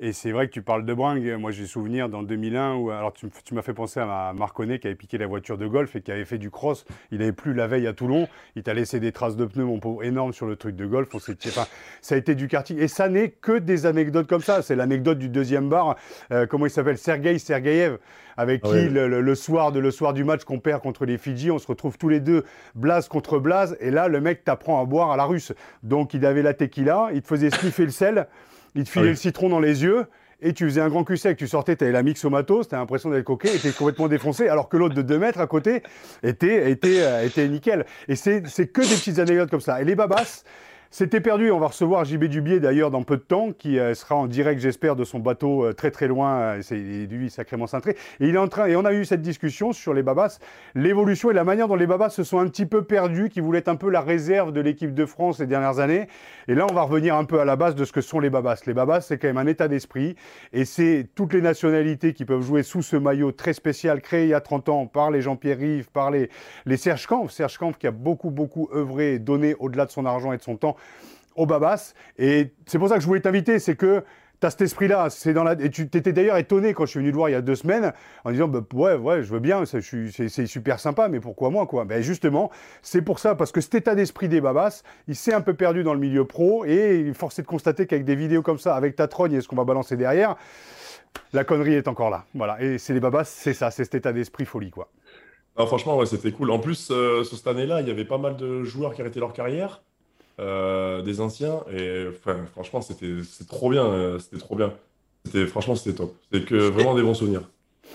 et 0.00 0.12
c'est 0.12 0.32
vrai 0.32 0.46
que 0.48 0.52
tu 0.52 0.62
parles 0.62 0.84
de 0.84 0.94
bringue. 0.94 1.36
Moi, 1.38 1.50
j'ai 1.50 1.66
souvenir 1.66 2.08
dans 2.08 2.22
2001 2.22 2.74
où 2.76 2.90
alors 2.90 3.12
tu, 3.12 3.26
tu 3.44 3.54
m'as 3.54 3.62
fait 3.62 3.74
penser 3.74 4.00
à 4.00 4.06
ma- 4.06 4.32
Marconnet 4.32 4.78
qui 4.78 4.86
avait 4.88 4.96
piqué 4.96 5.18
la 5.18 5.26
voiture 5.26 5.58
de 5.58 5.66
golf 5.66 5.94
et 5.96 6.02
qui 6.02 6.10
avait 6.12 6.24
fait 6.24 6.38
du 6.38 6.50
cross. 6.50 6.84
Il 7.10 7.22
avait 7.22 7.32
plu 7.32 7.54
la 7.54 7.66
veille 7.66 7.86
à 7.86 7.92
Toulon. 7.92 8.28
Il 8.56 8.62
t'a 8.62 8.74
laissé 8.74 9.00
des 9.00 9.12
traces 9.12 9.36
de 9.36 9.44
pneus, 9.44 9.64
mon 9.64 10.02
énormes 10.02 10.32
sur 10.32 10.46
le 10.46 10.56
truc 10.56 10.76
de 10.76 10.86
golf. 10.86 11.08
On 11.14 11.18
ça 12.00 12.14
a 12.14 12.18
été 12.18 12.34
du 12.34 12.48
karting. 12.48 12.78
Et 12.78 12.88
ça 12.88 13.08
n'est 13.08 13.30
que 13.30 13.58
des 13.58 13.86
anecdotes 13.86 14.26
comme 14.26 14.42
ça. 14.42 14.62
C'est 14.62 14.76
l'anecdote 14.76 15.18
du 15.18 15.28
deuxième 15.28 15.68
bar. 15.68 15.96
Euh, 16.32 16.46
comment 16.46 16.66
il 16.66 16.70
s'appelle? 16.70 16.98
Sergei 16.98 17.38
Sergeyev, 17.38 17.98
avec 18.36 18.60
Ah 18.64 18.68
qui 18.68 18.74
ouais. 18.74 18.88
le, 18.88 19.08
le- 19.08 19.20
le 19.20 19.34
soir, 19.34 19.72
de, 19.72 19.78
le 19.80 19.90
soir 19.90 20.12
du 20.12 20.24
match 20.24 20.44
qu'on 20.44 20.58
perd 20.58 20.82
contre 20.82 21.04
les 21.06 21.18
Fidji, 21.18 21.50
on 21.50 21.58
se 21.58 21.66
retrouve 21.66 21.98
tous 21.98 22.08
les 22.08 22.20
deux 22.20 22.44
blase 22.74 23.08
contre 23.08 23.38
blase. 23.38 23.76
Et 23.80 23.90
là, 23.90 24.08
le 24.08 24.20
mec 24.20 24.44
t'apprend 24.44 24.80
à 24.82 24.84
boire 24.84 25.10
à 25.10 25.16
la 25.16 25.24
russe. 25.24 25.52
Donc, 25.82 26.14
il 26.14 26.24
avait 26.26 26.42
la 26.42 26.54
tequila, 26.54 27.08
il 27.14 27.22
te 27.22 27.26
faisait 27.28 27.50
sniffer 27.50 27.84
le 27.84 27.90
sel, 27.90 28.26
il 28.74 28.84
te 28.84 28.88
filait 28.90 29.02
Ah 29.02 29.06
oui. 29.06 29.10
le 29.10 29.16
citron 29.16 29.48
dans 29.48 29.60
les 29.60 29.82
yeux. 29.82 30.06
Et 30.44 30.54
tu 30.54 30.64
faisais 30.64 30.80
un 30.80 30.88
grand 30.88 31.04
cul 31.04 31.16
sec, 31.16 31.36
tu 31.36 31.46
sortais, 31.46 31.76
tu 31.76 31.84
avais 31.84 31.92
la 31.92 32.02
mix 32.02 32.24
au 32.24 32.30
matos, 32.30 32.66
l'impression 32.72 33.10
d'être 33.10 33.22
coquet, 33.22 33.54
et 33.54 33.58
tu 33.60 33.70
complètement 33.72 34.08
défoncé, 34.08 34.48
alors 34.48 34.68
que 34.68 34.76
l'autre 34.76 34.96
de 34.96 35.02
2 35.02 35.16
mètres 35.16 35.38
à 35.38 35.46
côté 35.46 35.84
était, 36.24 36.68
était, 36.68 36.96
euh, 37.00 37.24
était 37.24 37.46
nickel. 37.46 37.86
Et 38.08 38.16
c'est 38.16 38.42
c'est 38.48 38.66
que 38.66 38.80
des 38.80 38.88
petites 38.88 39.20
anecdotes 39.20 39.50
comme 39.50 39.60
ça. 39.60 39.80
Et 39.80 39.84
les 39.84 39.94
babas, 39.94 40.42
c'était 40.92 41.22
perdu. 41.22 41.50
On 41.50 41.58
va 41.58 41.68
recevoir 41.68 42.04
JB 42.04 42.24
Dubier 42.24 42.60
d'ailleurs 42.60 42.90
dans 42.90 43.02
peu 43.02 43.16
de 43.16 43.22
temps, 43.22 43.52
qui 43.52 43.78
euh, 43.78 43.94
sera 43.94 44.14
en 44.14 44.26
direct, 44.26 44.60
j'espère, 44.60 44.94
de 44.94 45.04
son 45.04 45.20
bateau 45.20 45.64
euh, 45.64 45.72
très 45.72 45.90
très 45.90 46.06
loin. 46.06 46.34
Euh, 46.34 46.58
C'est 46.60 46.76
lui 46.76 47.30
sacrément 47.30 47.66
cintré. 47.66 47.96
Et 48.20 48.28
il 48.28 48.34
est 48.34 48.38
en 48.38 48.46
train. 48.46 48.66
Et 48.66 48.76
on 48.76 48.84
a 48.84 48.92
eu 48.92 49.06
cette 49.06 49.22
discussion 49.22 49.72
sur 49.72 49.94
les 49.94 50.02
babas, 50.02 50.38
l'évolution 50.74 51.30
et 51.30 51.34
la 51.34 51.44
manière 51.44 51.66
dont 51.66 51.76
les 51.76 51.86
babas 51.86 52.10
se 52.10 52.24
sont 52.24 52.38
un 52.38 52.46
petit 52.46 52.66
peu 52.66 52.82
perdus, 52.82 53.30
qui 53.30 53.40
voulaient 53.40 53.60
être 53.60 53.68
un 53.68 53.76
peu 53.76 53.88
la 53.88 54.02
réserve 54.02 54.52
de 54.52 54.60
l'équipe 54.60 54.92
de 54.92 55.06
France 55.06 55.38
ces 55.38 55.46
dernières 55.46 55.78
années. 55.78 56.08
Et 56.46 56.54
là, 56.54 56.66
on 56.70 56.74
va 56.74 56.82
revenir 56.82 57.16
un 57.16 57.24
peu 57.24 57.40
à 57.40 57.46
la 57.46 57.56
base 57.56 57.74
de 57.74 57.86
ce 57.86 57.92
que 57.92 58.02
sont 58.02 58.20
les 58.20 58.28
babas. 58.28 58.60
Les 58.66 58.74
babas, 58.74 59.00
c'est 59.00 59.16
quand 59.16 59.28
même 59.28 59.38
un 59.38 59.46
état 59.46 59.68
d'esprit, 59.68 60.14
et 60.52 60.66
c'est 60.66 61.08
toutes 61.14 61.32
les 61.32 61.40
nationalités 61.40 62.12
qui 62.12 62.26
peuvent 62.26 62.42
jouer 62.42 62.62
sous 62.62 62.82
ce 62.82 62.96
maillot 62.96 63.32
très 63.32 63.54
spécial 63.54 64.02
créé 64.02 64.24
il 64.24 64.28
y 64.28 64.34
a 64.34 64.42
30 64.42 64.68
ans 64.68 64.86
par 64.86 65.10
les 65.10 65.22
Jean-Pierre 65.22 65.56
Rive, 65.56 65.88
par 65.90 66.10
les, 66.10 66.28
les 66.66 66.76
Serge 66.76 67.06
Kampf. 67.06 67.32
Serge 67.32 67.56
Kampf 67.56 67.78
qui 67.78 67.86
a 67.86 67.92
beaucoup 67.92 68.30
beaucoup 68.30 68.68
œuvré 68.74 69.18
donné 69.18 69.54
au-delà 69.58 69.86
de 69.86 69.90
son 69.90 70.04
argent 70.04 70.34
et 70.34 70.36
de 70.36 70.42
son 70.42 70.56
temps 70.56 70.76
au 71.36 71.46
Babas. 71.46 71.94
Et 72.18 72.52
c'est 72.66 72.78
pour 72.78 72.88
ça 72.88 72.96
que 72.96 73.02
je 73.02 73.06
voulais 73.06 73.20
t'inviter, 73.20 73.58
c'est 73.58 73.76
que 73.76 74.04
tu 74.40 74.46
as 74.46 74.50
cet 74.50 74.62
esprit-là. 74.62 75.08
C'est 75.08 75.32
dans 75.32 75.44
la... 75.44 75.52
Et 75.52 75.70
tu 75.70 75.88
t'étais 75.88 76.12
d'ailleurs 76.12 76.36
étonné 76.36 76.74
quand 76.74 76.84
je 76.84 76.90
suis 76.90 77.00
venu 77.00 77.10
te 77.10 77.16
voir 77.16 77.28
il 77.28 77.32
y 77.32 77.36
a 77.36 77.40
deux 77.40 77.54
semaines 77.54 77.92
en 78.24 78.32
disant 78.32 78.48
bah, 78.48 78.60
Ouais, 78.74 78.94
ouais, 78.94 79.22
je 79.22 79.32
veux 79.32 79.40
bien, 79.40 79.64
c'est 79.64 80.46
super 80.46 80.80
sympa, 80.80 81.08
mais 81.08 81.20
pourquoi 81.20 81.50
moi 81.50 81.66
quoi? 81.66 81.84
Ben 81.84 82.02
Justement, 82.02 82.50
c'est 82.82 83.02
pour 83.02 83.18
ça, 83.18 83.34
parce 83.34 83.52
que 83.52 83.60
cet 83.60 83.74
état 83.74 83.94
d'esprit 83.94 84.28
des 84.28 84.40
Babas, 84.40 84.82
il 85.08 85.16
s'est 85.16 85.32
un 85.32 85.40
peu 85.40 85.54
perdu 85.54 85.84
dans 85.84 85.94
le 85.94 86.00
milieu 86.00 86.24
pro 86.24 86.64
et 86.64 87.00
il 87.00 87.08
est 87.08 87.40
de 87.40 87.46
constater 87.46 87.86
qu'avec 87.86 88.04
des 88.04 88.16
vidéos 88.16 88.42
comme 88.42 88.58
ça, 88.58 88.74
avec 88.74 88.96
ta 88.96 89.08
trogne 89.08 89.32
et 89.32 89.40
ce 89.40 89.48
qu'on 89.48 89.56
va 89.56 89.64
balancer 89.64 89.96
derrière, 89.96 90.36
la 91.32 91.44
connerie 91.44 91.74
est 91.74 91.88
encore 91.88 92.10
là. 92.10 92.24
Voilà. 92.34 92.60
Et 92.60 92.78
c'est 92.78 92.94
les 92.94 93.00
Babas, 93.00 93.24
c'est 93.24 93.54
ça, 93.54 93.70
c'est 93.70 93.84
cet 93.84 93.94
état 93.94 94.12
d'esprit 94.12 94.44
folie 94.44 94.70
quoi. 94.70 94.88
Non, 95.58 95.66
franchement, 95.66 95.98
ouais, 95.98 96.06
c'était 96.06 96.32
cool. 96.32 96.50
En 96.50 96.58
plus, 96.58 96.90
euh, 96.90 97.24
cette 97.24 97.46
année-là, 97.46 97.82
il 97.82 97.88
y 97.88 97.90
avait 97.90 98.06
pas 98.06 98.16
mal 98.16 98.36
de 98.36 98.64
joueurs 98.64 98.94
qui 98.94 99.02
arrêtaient 99.02 99.20
leur 99.20 99.34
carrière, 99.34 99.82
euh, 100.40 101.02
des 101.02 101.20
anciens, 101.20 101.60
et 101.72 102.06
enfin, 102.08 102.44
franchement, 102.52 102.80
c'était 102.80 103.12
c'est 103.28 103.46
trop 103.46 103.70
bien. 103.70 103.86
euh, 103.86 104.18
c'était 104.18 104.38
trop 104.38 104.56
bien. 104.56 104.72
C'était, 105.24 105.46
franchement, 105.46 105.76
c'était 105.76 105.96
top. 105.96 106.14
C'est 106.32 106.44
que 106.44 106.54
vraiment 106.56 106.94
des 106.94 107.02
bons 107.02 107.14
souvenirs. 107.14 107.42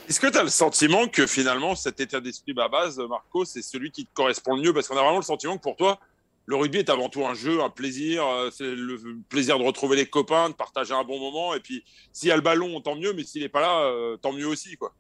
Est-ce 0.08 0.20
que 0.20 0.28
tu 0.28 0.38
as 0.38 0.44
le 0.44 0.50
sentiment 0.50 1.08
que 1.08 1.26
finalement, 1.28 1.76
cet 1.76 2.00
état 2.00 2.22
d'esprit 2.22 2.54
à 2.58 2.68
base, 2.70 3.00
Marco, 3.10 3.44
c'est 3.46 3.62
celui 3.62 3.92
qui 3.92 4.06
te 4.06 4.14
correspond 4.14 4.56
le 4.56 4.62
mieux? 4.62 4.74
Parce 4.74 4.88
qu'on 4.88 4.96
a 4.98 5.02
vraiment 5.02 5.18
le 5.18 5.24
sentiment 5.24 5.58
que 5.58 5.64
pour 5.64 5.76
toi, 5.76 6.00
le 6.46 6.56
rugby 6.56 6.78
est 6.78 6.90
avant 6.90 7.10
tout 7.10 7.26
un 7.26 7.34
jeu, 7.34 7.62
un 7.62 7.70
plaisir. 7.70 8.26
euh, 8.26 8.50
C'est 8.52 8.64
le 8.74 8.98
plaisir 9.28 9.60
de 9.60 9.64
retrouver 9.66 9.98
les 9.98 10.06
copains, 10.06 10.50
de 10.50 10.54
partager 10.56 10.94
un 10.94 11.04
bon 11.04 11.20
moment. 11.20 11.54
Et 11.56 11.60
puis, 11.60 11.84
s'il 12.14 12.30
y 12.30 12.32
a 12.32 12.36
le 12.38 12.42
ballon, 12.42 12.80
tant 12.80 12.96
mieux. 12.96 13.12
Mais 13.14 13.24
s'il 13.24 13.42
n'est 13.42 13.50
pas 13.50 13.62
là, 13.62 14.18
tant 14.22 14.32
mieux 14.32 14.48
aussi. 14.48 14.78
quoi. 14.78 14.94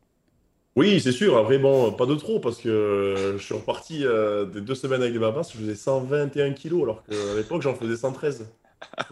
Oui, 0.77 0.99
c'est 1.01 1.11
sûr. 1.11 1.37
Après, 1.37 1.57
bon, 1.57 1.91
pas 1.91 2.05
de 2.05 2.13
trop, 2.13 2.39
parce 2.39 2.59
que 2.59 2.69
euh, 2.69 3.37
je 3.39 3.43
suis 3.43 3.55
reparti 3.55 4.05
euh, 4.05 4.45
des 4.45 4.61
deux 4.61 4.75
semaines 4.75 5.01
avec 5.01 5.11
les 5.11 5.19
Babas, 5.19 5.49
je 5.51 5.57
faisais 5.57 5.73
121 5.73 6.53
kilos, 6.53 6.83
alors 6.83 7.03
qu'à 7.03 7.15
l'époque, 7.35 7.63
j'en 7.63 7.73
faisais 7.73 7.95
113. 7.95 8.47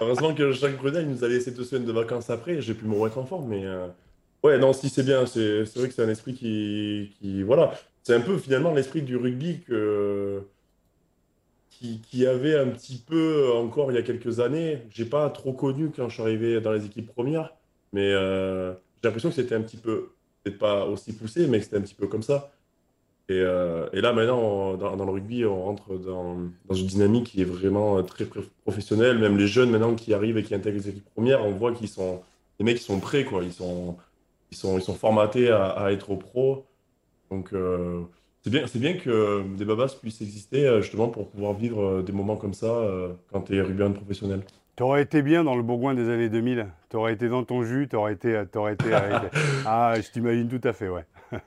Heureusement 0.00 0.32
que 0.32 0.52
Jacques 0.52 0.76
Brunel 0.78 1.08
nous 1.08 1.24
a 1.24 1.28
laissé 1.28 1.50
deux 1.50 1.64
semaines 1.64 1.84
de 1.84 1.90
vacances 1.90 2.30
après, 2.30 2.62
j'ai 2.62 2.74
pu 2.74 2.84
me 2.84 2.94
remettre 2.94 3.18
en 3.18 3.26
forme. 3.26 3.48
Mais 3.48 3.66
euh, 3.66 3.88
ouais, 4.44 4.56
non, 4.58 4.72
si 4.72 4.90
c'est 4.90 5.02
bien, 5.02 5.26
c'est 5.26 5.64
vrai 5.74 5.88
que 5.88 5.94
c'est 5.94 6.04
un 6.04 6.08
esprit 6.08 6.34
qui, 6.34 7.16
qui 7.18 7.42
voilà, 7.42 7.72
c'est 8.04 8.14
un 8.14 8.20
peu 8.20 8.38
finalement 8.38 8.72
l'esprit 8.72 9.02
du 9.02 9.16
rugby 9.16 9.60
que 9.62 10.40
qui, 11.70 12.00
qui 12.00 12.26
avait 12.26 12.56
un 12.56 12.68
petit 12.68 12.98
peu 12.98 13.50
encore 13.54 13.90
il 13.90 13.96
y 13.96 13.98
a 13.98 14.02
quelques 14.02 14.38
années. 14.38 14.82
J'ai 14.90 15.04
pas 15.04 15.28
trop 15.30 15.52
connu 15.52 15.90
quand 15.90 16.08
je 16.08 16.14
suis 16.14 16.22
arrivé 16.22 16.60
dans 16.60 16.72
les 16.72 16.86
équipes 16.86 17.12
premières, 17.12 17.54
mais 17.92 18.12
euh, 18.12 18.72
j'ai 18.72 19.08
l'impression 19.08 19.30
que 19.30 19.34
c'était 19.34 19.54
un 19.54 19.62
petit 19.62 19.76
peu, 19.76 20.13
peut-être 20.44 20.58
pas 20.58 20.84
aussi 20.86 21.12
poussé, 21.12 21.46
mais 21.46 21.60
c'était 21.60 21.78
un 21.78 21.80
petit 21.80 21.94
peu 21.94 22.06
comme 22.06 22.22
ça. 22.22 22.52
Et, 23.30 23.40
euh, 23.40 23.88
et 23.94 24.02
là, 24.02 24.12
maintenant, 24.12 24.76
dans, 24.76 25.04
le 25.04 25.10
rugby, 25.10 25.44
on 25.46 25.64
rentre 25.64 25.96
dans, 25.96 26.36
une 26.74 26.86
dynamique 26.86 27.28
qui 27.28 27.40
est 27.40 27.46
vraiment 27.46 28.02
très 28.02 28.24
pr- 28.24 28.44
professionnelle. 28.62 29.18
Même 29.18 29.38
les 29.38 29.46
jeunes, 29.46 29.70
maintenant, 29.70 29.94
qui 29.94 30.12
arrivent 30.12 30.36
et 30.36 30.42
qui 30.42 30.54
intègrent 30.54 30.76
les 30.76 30.90
équipes 30.90 31.08
premières, 31.14 31.44
on 31.44 31.52
voit 31.52 31.72
qu'ils 31.72 31.88
sont, 31.88 32.22
les 32.58 32.64
mecs, 32.64 32.76
ils 32.76 32.84
sont 32.84 33.00
prêts, 33.00 33.24
quoi. 33.24 33.42
Ils 33.42 33.52
sont, 33.52 33.96
ils 34.50 34.56
sont, 34.56 34.78
ils 34.78 34.82
sont 34.82 34.94
formatés 34.94 35.50
à, 35.50 35.90
être 35.92 36.10
au 36.10 36.16
pro. 36.16 36.66
Donc, 37.30 37.54
euh, 37.54 38.02
c'est 38.42 38.50
bien, 38.50 38.66
bien 38.74 38.94
que 38.98 39.42
des 39.56 39.64
babas 39.64 39.96
puissent 40.00 40.20
exister, 40.20 40.66
euh, 40.66 40.82
justement, 40.82 41.08
pour 41.08 41.30
pouvoir 41.30 41.54
vivre 41.54 41.82
euh, 41.82 42.02
des 42.02 42.12
moments 42.12 42.36
comme 42.36 42.52
ça 42.54 42.66
euh, 42.66 43.14
quand 43.32 43.40
tu 43.42 43.56
es 43.56 43.62
rugbyman 43.62 43.94
professionnel. 43.94 44.42
T'aurais 44.76 45.02
été 45.02 45.22
bien 45.22 45.44
dans 45.44 45.54
le 45.54 45.62
Bourgoin 45.62 45.94
des 45.94 46.08
années 46.08 46.28
2000. 46.28 46.66
T'aurais 46.88 47.12
été 47.12 47.28
dans 47.28 47.44
ton 47.44 47.62
jus, 47.62 47.88
t'aurais 47.88 48.14
été, 48.14 48.42
t'aurais 48.50 48.74
été 48.74 48.92
avec... 48.92 49.32
Ah, 49.66 49.94
je 49.96 50.10
t'imagine 50.10 50.48
tout 50.48 50.66
à 50.66 50.72
fait, 50.72 50.88
ouais. 50.88 51.04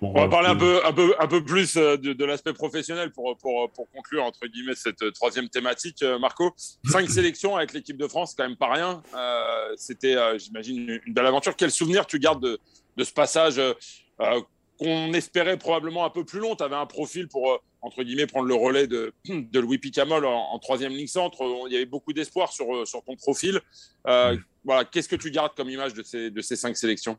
Bon, 0.00 0.10
On 0.10 0.12
va 0.12 0.24
euh, 0.24 0.28
parler 0.28 0.48
un 0.48 0.56
peu, 0.56 0.84
un 0.84 0.92
peu, 0.92 1.14
un 1.18 1.26
peu 1.26 1.42
plus 1.42 1.76
euh, 1.76 1.96
de, 1.96 2.12
de 2.12 2.24
l'aspect 2.26 2.52
professionnel 2.52 3.12
pour, 3.12 3.34
pour, 3.38 3.70
pour 3.70 3.90
conclure, 3.90 4.24
entre 4.24 4.46
guillemets, 4.46 4.74
cette 4.74 5.00
euh, 5.00 5.10
troisième 5.10 5.48
thématique, 5.48 6.02
euh, 6.02 6.18
Marco. 6.18 6.54
Cinq 6.84 7.08
sélections 7.10 7.56
avec 7.56 7.72
l'équipe 7.72 7.96
de 7.96 8.06
France, 8.06 8.34
quand 8.36 8.46
même 8.46 8.58
pas 8.58 8.70
rien. 8.70 9.02
Euh, 9.16 9.72
C'était, 9.76 10.14
euh, 10.14 10.36
j'imagine, 10.36 11.00
une, 11.06 11.14
belle 11.14 11.24
aventure. 11.24 11.56
Quel 11.56 11.70
souvenir 11.70 12.04
tu 12.04 12.18
gardes 12.18 12.42
de, 12.42 12.58
de 12.96 13.04
ce 13.04 13.12
passage 13.12 13.58
euh, 13.58 13.72
euh, 14.20 14.40
qu'on 14.78 15.12
espérait 15.12 15.58
probablement 15.58 16.04
un 16.04 16.10
peu 16.10 16.24
plus 16.24 16.40
long 16.40 16.56
Tu 16.56 16.62
avais 16.64 16.76
un 16.76 16.86
profil 16.86 17.28
pour, 17.28 17.50
euh, 17.50 17.56
entre 17.82 18.02
guillemets, 18.02 18.26
prendre 18.26 18.46
le 18.46 18.54
relais 18.54 18.86
de, 18.86 19.12
de 19.28 19.60
Louis 19.60 19.78
Picamol 19.78 20.24
en, 20.24 20.52
en 20.52 20.58
troisième 20.58 20.92
ligne 20.92 21.06
centre. 21.06 21.42
Il 21.66 21.72
y 21.72 21.76
avait 21.76 21.86
beaucoup 21.86 22.12
d'espoir 22.12 22.52
sur, 22.52 22.74
euh, 22.74 22.84
sur 22.84 23.02
ton 23.02 23.16
profil. 23.16 23.60
Euh. 24.06 24.36
Voilà, 24.64 24.84
Qu'est-ce 24.84 25.08
que 25.08 25.16
tu 25.16 25.30
gardes 25.30 25.54
comme 25.56 25.70
image 25.70 25.94
de 25.94 26.02
ces, 26.02 26.30
de 26.30 26.40
ces 26.40 26.56
cinq 26.56 26.76
sélections? 26.76 27.16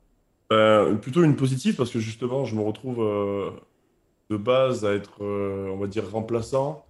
Euh, 0.52 0.96
plutôt 0.96 1.24
une 1.24 1.36
positive 1.36 1.76
parce 1.76 1.92
que 1.92 2.00
justement, 2.00 2.46
je 2.46 2.56
me 2.56 2.62
retrouve 2.62 3.02
euh, 3.02 3.52
de 4.30 4.38
base 4.38 4.86
à 4.86 4.94
être, 4.94 5.24
euh, 5.24 5.70
on 5.72 5.78
va 5.78 5.88
dire, 5.88 6.10
remplaçant. 6.10 6.86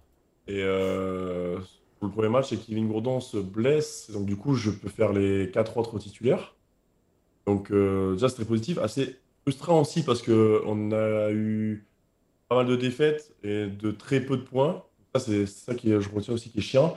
Et 0.46 0.60
euh, 0.62 1.58
pour 1.98 2.08
le 2.08 2.12
premier 2.12 2.28
match, 2.28 2.48
c'est 2.50 2.56
Kevin 2.56 2.88
Gourdon 2.88 3.20
se 3.20 3.36
blesse. 3.36 4.10
Donc, 4.10 4.26
du 4.26 4.36
coup, 4.36 4.54
je 4.54 4.70
peux 4.70 4.88
faire 4.88 5.12
les 5.12 5.50
quatre 5.52 5.76
autres 5.76 5.98
titulaires. 5.98 6.54
Donc, 7.46 7.70
euh, 7.70 8.14
déjà, 8.14 8.28
c'est 8.28 8.36
très 8.36 8.44
positif. 8.44 8.78
Assez 8.78 9.16
frustrant 9.42 9.80
aussi 9.80 10.04
parce 10.04 10.22
qu'on 10.22 10.92
a 10.92 11.30
eu 11.30 11.86
pas 12.48 12.56
mal 12.56 12.66
de 12.66 12.76
défaites 12.76 13.34
et 13.42 13.66
de 13.66 13.90
très 13.90 14.20
peu 14.20 14.36
de 14.36 14.42
points. 14.42 14.82
C'est 15.16 15.46
ça 15.46 15.74
qui 15.74 15.90
je 15.90 16.08
retiens 16.14 16.34
aussi 16.34 16.50
qui 16.50 16.58
est 16.58 16.62
chiant. 16.62 16.96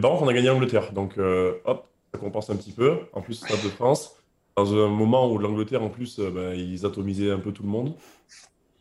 Par 0.00 0.10
contre, 0.10 0.22
on 0.24 0.28
a 0.28 0.34
gagné 0.34 0.48
l'Angleterre. 0.48 0.92
Donc, 0.92 1.16
euh, 1.18 1.54
hop, 1.64 1.88
ça 2.12 2.18
compense 2.18 2.50
un 2.50 2.56
petit 2.56 2.72
peu. 2.72 2.98
En 3.12 3.22
plus, 3.22 3.34
Stade 3.34 3.62
de 3.62 3.68
France. 3.68 4.16
Dans 4.56 4.74
un 4.74 4.88
moment 4.88 5.32
où 5.32 5.38
l'Angleterre, 5.38 5.82
en 5.82 5.88
plus, 5.88 6.18
euh, 6.18 6.30
ben, 6.30 6.54
ils 6.54 6.84
atomisaient 6.84 7.30
un 7.30 7.38
peu 7.38 7.52
tout 7.52 7.62
le 7.62 7.68
monde. 7.68 7.94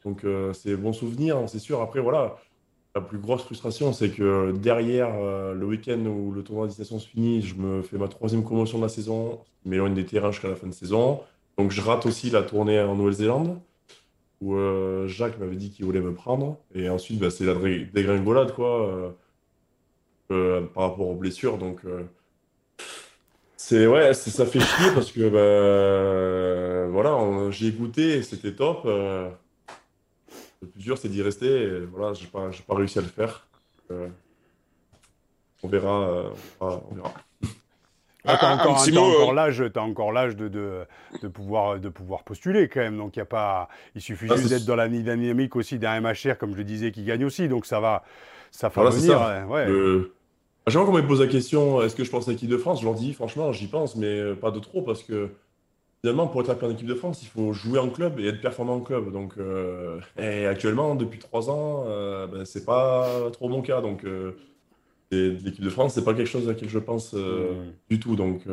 Donc, 0.04 0.26
c'est 0.54 0.76
bon 0.76 0.94
souvenir, 0.94 1.38
hein, 1.38 1.46
c'est 1.46 1.60
sûr. 1.60 1.80
Après, 1.80 2.00
voilà 2.00 2.38
la 2.96 3.02
plus 3.02 3.18
grosse 3.18 3.44
frustration, 3.44 3.94
c'est 3.94 4.10
que 4.10 4.52
derrière 4.52 5.14
euh, 5.16 5.54
le 5.54 5.66
week-end 5.66 6.00
où 6.06 6.32
le 6.32 6.44
tournoi 6.44 6.68
destination 6.68 7.00
se 7.00 7.08
finit, 7.08 7.42
je 7.42 7.56
me 7.56 7.82
fais 7.82 7.98
ma 7.98 8.08
troisième 8.08 8.44
promotion 8.44 8.80
de 8.80 8.84
la 8.84 8.90
saison, 8.90 9.40
m'éloigne 9.66 9.94
des 9.94 10.06
terrains 10.06 10.32
jusqu'à 10.32 10.50
la 10.50 10.56
fin 10.56 10.68
de 10.68 10.74
saison. 10.74 11.22
Donc 11.62 11.70
je 11.70 11.82
rate 11.82 12.08
aussi 12.08 12.32
la 12.32 12.42
tournée 12.42 12.82
en 12.82 12.96
Nouvelle-Zélande, 12.96 13.62
où 14.42 14.56
euh, 14.56 15.08
Jacques 15.08 15.38
m'avait 15.38 15.56
dit 15.56 15.70
qu'il 15.70 15.86
voulait 15.86 16.02
me 16.02 16.12
prendre. 16.12 16.58
Et 16.74 16.90
ensuite, 16.90 17.20
bah, 17.20 17.30
c'est 17.30 17.46
la 17.46 17.54
dégringolade, 17.54 18.54
quoi, 18.56 19.14
euh, 20.32 20.62
par 20.62 20.90
rapport 20.90 21.08
aux 21.08 21.16
blessures. 21.16 21.60
Donc 21.60 21.82
c'est 23.58 23.86
ouais, 23.86 24.16
ça 24.16 24.46
fait 24.48 24.60
chier 24.60 24.92
parce 24.96 25.12
que 25.12 25.30
bah, 25.30 26.92
voilà, 26.92 27.52
j'ai 27.52 27.72
goûté, 27.72 28.24
c'était 28.24 28.56
top. 28.56 28.86
Le 28.86 30.68
plus 30.68 30.82
dur, 30.82 30.98
c'est 30.98 31.10
d'y 31.10 31.22
rester. 31.22 31.46
Et 31.46 31.80
voilà, 31.82 32.14
j'ai 32.14 32.26
pas, 32.26 32.50
pas 32.68 32.76
réussi 32.76 32.98
à 32.98 33.02
le 33.04 33.08
faire. 33.08 33.48
Euh. 33.92 34.08
Euh, 35.64 36.30
on 36.60 36.96
verra. 36.96 37.14
Ah, 38.26 38.38
tu 38.38 38.46
as 38.46 38.54
encore, 38.54 39.08
encore 39.08 39.34
l'âge, 39.34 39.64
encore 39.76 40.12
l'âge 40.12 40.36
de, 40.36 40.48
de, 40.48 40.86
de, 41.22 41.28
pouvoir, 41.28 41.80
de 41.80 41.90
pouvoir 41.90 42.24
postuler 42.24 42.68
quand 42.68 42.82
même. 42.82 42.98
Donc 42.98 43.16
il 43.16 43.20
y 43.20 43.22
a 43.22 43.26
pas, 43.26 43.68
il 43.96 44.02
suffit 44.02 44.28
ah, 44.30 44.36
juste 44.36 44.50
d'être 44.50 44.66
dans 44.66 44.76
la 44.76 44.88
dynamique 44.88 45.56
aussi 45.56 45.80
d'un 45.80 46.00
MHR, 46.02 46.38
comme 46.40 46.52
je 46.52 46.58
le 46.58 46.64
disais, 46.64 46.92
qui 46.92 47.04
gagne 47.04 47.26
aussi. 47.26 47.48
Donc 47.48 47.66
ça 47.66 47.80
va, 47.80 48.04
ça 48.52 48.70
va 48.70 48.90
venir. 48.90 49.18
Ça. 49.18 49.46
Ouais. 49.48 49.66
À 50.68 50.70
chaque 50.70 50.84
fois 50.84 50.92
qu'on 50.92 50.98
me 50.98 51.08
pose 51.08 51.22
la 51.22 51.28
question, 51.28 51.82
est-ce 51.82 51.96
que 51.96 52.04
je 52.04 52.12
pense 52.12 52.28
à 52.28 52.32
l'équipe 52.32 52.50
de 52.50 52.58
France, 52.58 52.82
je 52.82 52.86
leur 52.86 52.94
dis 52.94 53.14
franchement, 53.14 53.52
j'y 53.52 53.68
pense, 53.68 53.96
mais 53.96 54.36
pas 54.36 54.52
de 54.52 54.60
trop 54.60 54.84
parce 54.84 55.02
que 55.02 55.32
Finalement, 56.02 56.28
pour 56.28 56.42
être 56.42 56.50
appelé 56.50 56.68
en 56.68 56.72
équipe 56.72 56.88
de 56.88 56.96
France, 56.96 57.22
il 57.22 57.28
faut 57.28 57.54
jouer 57.54 57.78
en 57.78 57.88
club 57.88 58.20
et 58.20 58.28
être 58.28 58.42
performant 58.42 58.74
en 58.74 58.80
club. 58.80 59.12
Donc, 59.12 59.34
euh, 59.38 60.00
et 60.18 60.48
actuellement, 60.48 60.96
depuis 60.96 61.20
trois 61.20 61.52
ans, 61.52 61.84
euh, 61.86 62.26
ben, 62.26 62.44
c'est 62.44 62.66
pas 62.66 63.08
trop 63.32 63.50
mon 63.50 63.62
cas. 63.62 63.82
Donc, 63.82 64.04
euh, 64.04 64.32
l'équipe 65.12 65.64
de 65.64 65.70
France, 65.70 65.94
c'est 65.94 66.04
pas 66.04 66.14
quelque 66.14 66.30
chose 66.30 66.48
à 66.48 66.54
laquelle 66.54 66.70
je 66.70 66.80
pense 66.80 67.14
euh, 67.14 67.54
mmh. 67.54 67.72
du 67.90 68.00
tout. 68.00 68.16
Donc, 68.16 68.44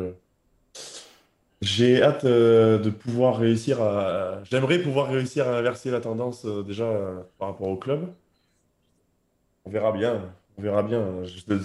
j'ai 1.61 2.01
hâte 2.01 2.25
de 2.25 2.89
pouvoir 2.89 3.37
réussir 3.37 3.81
à. 3.81 4.41
J'aimerais 4.49 4.79
pouvoir 4.79 5.09
réussir 5.09 5.47
à 5.47 5.57
inverser 5.57 5.91
la 5.91 5.99
tendance 5.99 6.45
déjà 6.45 6.87
par 7.37 7.49
rapport 7.49 7.67
au 7.67 7.77
club. 7.77 8.07
On 9.65 9.69
verra 9.69 9.91
bien. 9.91 10.21
On 10.57 10.61
verra 10.61 10.83
bien. 10.83 11.23
Je, 11.23 11.55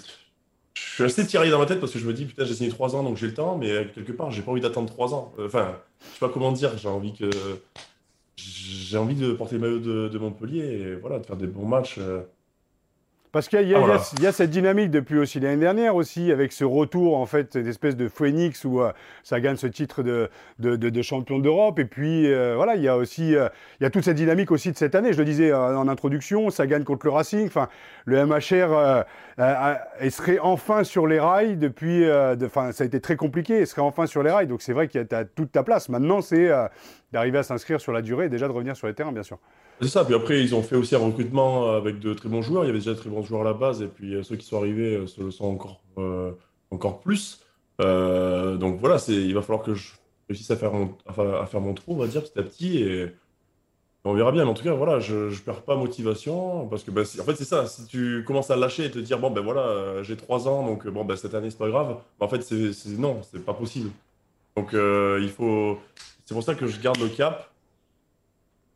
je 0.74 0.82
suis 0.82 1.05
assez 1.05 1.26
tiré 1.26 1.51
dans 1.51 1.59
ma 1.59 1.66
tête 1.66 1.80
parce 1.80 1.92
que 1.92 1.99
je 1.99 2.07
me 2.07 2.12
dis, 2.12 2.24
putain, 2.24 2.45
j'ai 2.45 2.55
signé 2.55 2.70
3 2.70 2.97
ans, 2.97 3.03
donc 3.03 3.16
j'ai 3.16 3.26
le 3.26 3.34
temps, 3.34 3.57
mais 3.57 3.86
quelque 3.95 4.12
part, 4.12 4.30
j'ai 4.30 4.42
pas 4.42 4.51
envie 4.51 4.61
d'attendre 4.61 4.88
3 4.88 5.14
ans. 5.14 5.32
Enfin, 5.38 5.76
je 6.01 6.14
sais 6.14 6.20
pas 6.20 6.28
comment 6.28 6.53
dire, 6.53 6.76
j'ai 6.76 6.88
envie 6.88 7.12
que. 7.12 7.30
J'ai 8.36 8.99
envie 8.99 9.14
de 9.14 9.32
porter 9.32 9.57
le 9.57 9.61
maillot 9.61 10.09
de, 10.09 10.18
Montpellier 10.18 10.61
et 10.61 10.95
voilà, 10.97 11.18
de 11.18 11.26
faire 11.26 11.36
des 11.36 11.47
bons 11.47 11.66
matchs. 11.66 11.97
Euh, 11.99 12.22
parce 13.35 13.49
qu'il 13.49 13.66
y, 13.68 13.74
a 13.74 14.32
cette 14.32 14.51
dynamique 14.51 14.93
depuis 14.93 15.18
aussi 15.18 15.41
l'année 15.41 15.57
dernière 15.57 15.97
aussi, 15.97 16.30
avec 16.30 16.53
ce 16.53 16.62
retour 16.62 17.16
en 17.16 17.26
fait 17.26 17.59
d'espèce 17.59 17.97
de 17.97 18.07
phoenix 18.07 18.64
où 18.64 18.80
euh, 18.80 18.93
ça 19.24 19.41
gagne 19.41 19.57
ce 19.57 19.66
titre 19.66 20.05
de, 20.05 20.30
de, 20.61 21.03
champion 21.03 21.41
d'Europe. 21.41 21.80
Et 21.80 21.85
puis 21.85 22.32
euh, 22.32 22.55
voilà, 22.55 22.76
il 22.76 22.82
y 22.82 22.87
a 22.87 22.97
aussi 22.97 23.35
euh, 23.35 23.49
il 23.80 23.82
y 23.82 23.87
a 23.87 23.91
toute 23.91 24.05
cette 24.05 24.14
dynamique 24.14 24.53
aussi 24.53 24.70
de 24.70 24.76
cette 24.76 24.95
année. 24.95 25.12
Je 25.12 25.18
le 25.18 25.24
disais 25.24 25.53
en 25.53 25.89
introduction, 25.89 26.49
ça 26.51 26.68
gagne 26.68 26.85
contre 26.85 27.07
le 27.07 27.11
Racing. 27.11 27.49
Enfin, 27.49 27.66
le 28.05 28.24
MHR 28.24 29.05
serait 30.11 30.39
enfin 30.39 30.85
sur 30.85 31.09
les 31.09 31.18
rails 31.18 31.57
depuis. 31.57 32.09
Enfin, 32.41 32.70
ça 32.70 32.85
a 32.85 32.87
été 32.87 33.01
très 33.01 33.16
compliqué. 33.16 33.59
Il 33.62 33.66
serait 33.66 33.82
enfin 33.82 34.07
sur 34.07 34.22
les 34.22 34.30
rails. 34.30 34.47
Donc 34.47 34.62
c'est 34.62 34.72
vrai 34.72 34.87
qu'il 34.87 35.05
y 35.11 35.14
a 35.14 35.24
toute 35.24 35.51
ta 35.51 35.64
place. 35.64 35.89
Maintenant, 35.89 36.20
c'est 36.20 36.51
d'arriver 37.12 37.39
à 37.39 37.43
s'inscrire 37.43 37.80
sur 37.80 37.91
la 37.91 38.01
durée 38.01 38.26
et 38.26 38.28
déjà 38.28 38.47
de 38.47 38.53
revenir 38.53 38.76
sur 38.76 38.87
les 38.87 38.95
terrains, 38.95 39.11
bien 39.11 39.24
sûr. 39.24 39.41
C'est 39.80 39.88
ça, 39.88 40.04
puis 40.04 40.14
après, 40.14 40.40
ils 40.40 40.54
ont 40.54 40.62
fait 40.62 40.76
aussi 40.76 40.94
un 40.94 40.98
recrutement 40.98 41.72
avec 41.72 41.98
de 41.98 42.14
très 42.14 42.28
bons 42.28 42.42
joueurs. 42.42 42.64
Il 42.64 42.68
y 42.68 42.70
avait 42.70 42.78
déjà 42.78 42.92
de 42.92 42.98
très 42.98 43.10
bons 43.10 43.22
joueurs 43.22 43.42
à 43.42 43.44
la 43.44 43.54
base, 43.54 43.82
et 43.82 43.88
puis 43.88 44.14
euh, 44.14 44.22
ceux 44.22 44.36
qui 44.36 44.46
sont 44.46 44.56
arrivés 44.56 44.96
euh, 44.96 45.06
se 45.06 45.20
le 45.20 45.30
sont 45.30 45.46
encore, 45.46 45.80
euh, 45.98 46.32
encore 46.70 47.00
plus. 47.00 47.40
donc 47.78 48.78
voilà, 48.80 48.98
il 49.08 49.34
va 49.34 49.42
falloir 49.42 49.64
que 49.64 49.74
je 49.74 49.92
réussisse 50.28 50.50
à 50.50 50.56
faire, 50.56 50.72
mon, 50.72 50.94
à 51.06 51.46
faire 51.46 51.60
mon 51.60 51.74
trou, 51.74 51.94
on 51.94 51.96
va 51.96 52.06
dire, 52.06 52.22
petit 52.22 52.38
à 52.38 52.42
petit, 52.42 52.78
et 52.78 53.12
on 54.04 54.14
verra 54.14 54.30
bien. 54.32 54.44
Mais 54.44 54.50
en 54.50 54.54
tout 54.54 54.62
cas, 54.62 54.74
voilà, 54.74 55.00
je 55.00 55.30
ne 55.30 55.38
perds 55.38 55.62
pas 55.62 55.76
motivation, 55.76 56.68
parce 56.68 56.84
que 56.84 56.90
bah, 56.92 57.02
en 57.02 57.24
fait, 57.24 57.34
c'est 57.34 57.44
ça, 57.44 57.66
si 57.66 57.86
tu 57.86 58.22
commences 58.24 58.50
à 58.50 58.56
lâcher 58.56 58.84
et 58.86 58.90
te 58.90 59.00
dire, 59.00 59.18
bon, 59.18 59.30
ben 59.30 59.42
voilà, 59.42 60.02
j'ai 60.02 60.16
trois 60.16 60.46
ans, 60.46 60.64
donc 60.64 60.86
bon, 60.86 61.04
ben, 61.04 61.16
cette 61.16 61.34
année, 61.34 61.50
c'est 61.50 61.58
pas 61.58 61.68
grave, 61.68 61.96
en 62.20 62.28
fait, 62.28 62.42
c'est 62.42 62.72
non, 62.96 63.20
c'est 63.30 63.44
pas 63.44 63.54
possible. 63.54 63.90
Donc 64.56 64.70
il 64.72 65.30
faut. 65.30 65.80
C'est 66.24 66.32
pour 66.32 66.44
ça 66.44 66.54
que 66.54 66.66
je 66.66 66.80
garde 66.80 66.98
le 67.00 67.08
cap. 67.08 67.50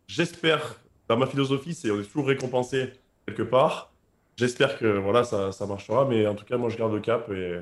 J'espère 0.08 0.76
dans 1.08 1.16
ma 1.16 1.26
philosophie, 1.26 1.74
c'est 1.74 1.90
on 1.90 2.00
est 2.00 2.04
toujours 2.04 2.26
récompensé 2.26 2.92
quelque 3.26 3.42
part. 3.42 3.92
J'espère 4.36 4.78
que 4.78 4.86
voilà, 4.98 5.24
ça, 5.24 5.50
ça, 5.52 5.66
marchera, 5.66 6.04
mais 6.04 6.26
en 6.26 6.34
tout 6.34 6.44
cas, 6.44 6.56
moi, 6.56 6.70
je 6.70 6.76
garde 6.76 6.92
le 6.92 7.00
cap 7.00 7.28
et 7.30 7.60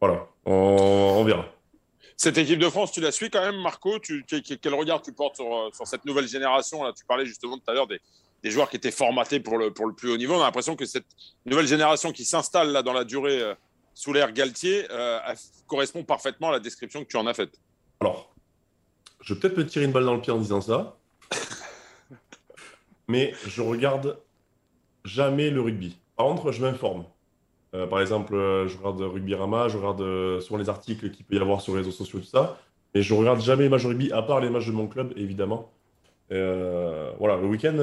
voilà, 0.00 0.26
on, 0.44 1.22
verra. 1.24 1.44
Cette 2.16 2.38
équipe 2.38 2.58
de 2.58 2.68
France, 2.68 2.90
tu 2.90 3.00
la 3.00 3.12
suis 3.12 3.30
quand 3.30 3.40
même, 3.40 3.60
Marco? 3.60 3.98
Tu, 3.98 4.24
Quel 4.24 4.74
regard 4.74 5.02
tu 5.02 5.12
portes 5.12 5.36
sur, 5.36 5.70
sur, 5.74 5.86
cette 5.86 6.04
nouvelle 6.04 6.26
génération? 6.26 6.82
Là 6.82 6.92
Tu 6.96 7.04
parlais 7.04 7.26
justement 7.26 7.56
tout 7.56 7.70
à 7.70 7.74
l'heure 7.74 7.86
des, 7.86 8.00
des, 8.42 8.50
joueurs 8.50 8.68
qui 8.68 8.76
étaient 8.76 8.90
formatés 8.90 9.40
pour 9.40 9.58
le, 9.58 9.72
pour 9.72 9.86
le 9.86 9.94
plus 9.94 10.10
haut 10.10 10.16
niveau. 10.16 10.34
On 10.34 10.40
a 10.40 10.44
l'impression 10.44 10.74
que 10.74 10.86
cette 10.86 11.06
nouvelle 11.46 11.66
génération 11.66 12.12
qui 12.12 12.24
s'installe 12.24 12.72
là 12.72 12.82
dans 12.82 12.94
la 12.94 13.04
durée 13.04 13.40
euh, 13.40 13.54
sous 13.94 14.12
l'ère 14.12 14.32
Galtier 14.32 14.86
euh, 14.90 15.18
correspond 15.66 16.02
parfaitement 16.02 16.48
à 16.48 16.52
la 16.52 16.60
description 16.60 17.04
que 17.04 17.08
tu 17.08 17.16
en 17.16 17.26
as 17.26 17.34
faite. 17.34 17.60
Alors, 18.00 18.34
je 19.20 19.34
vais 19.34 19.40
peut-être 19.40 19.56
me 19.56 19.66
tirer 19.66 19.84
une 19.84 19.92
balle 19.92 20.06
dans 20.06 20.14
le 20.14 20.20
pied 20.20 20.32
en 20.32 20.38
disant 20.38 20.60
ça 20.60 20.96
mais 23.10 23.34
je 23.46 23.60
regarde 23.60 24.18
jamais 25.04 25.50
le 25.50 25.60
rugby. 25.60 25.98
Par 26.16 26.26
contre, 26.26 26.52
je 26.52 26.62
m'informe. 26.62 27.04
Euh, 27.74 27.86
par 27.86 28.00
exemple, 28.00 28.34
euh, 28.34 28.68
je 28.68 28.76
regarde 28.78 29.00
Rugby 29.00 29.34
Rama, 29.34 29.68
je 29.68 29.76
regarde 29.76 30.00
euh, 30.00 30.40
souvent 30.40 30.58
les 30.58 30.68
articles 30.68 31.10
qu'il 31.10 31.24
peut 31.24 31.36
y 31.36 31.38
avoir 31.38 31.60
sur 31.60 31.72
les 31.72 31.78
réseaux 31.80 31.92
sociaux, 31.92 32.18
tout 32.18 32.26
ça. 32.26 32.58
Mais 32.94 33.02
je 33.02 33.14
regarde 33.14 33.40
jamais 33.40 33.64
les 33.64 33.68
matchs 33.68 33.84
de 33.84 33.88
rugby, 33.88 34.12
à 34.12 34.22
part 34.22 34.40
les 34.40 34.50
matchs 34.50 34.66
de 34.66 34.72
mon 34.72 34.88
club, 34.88 35.12
évidemment. 35.16 35.70
voilà, 36.30 37.36
le 37.36 37.46
week-end, 37.46 37.76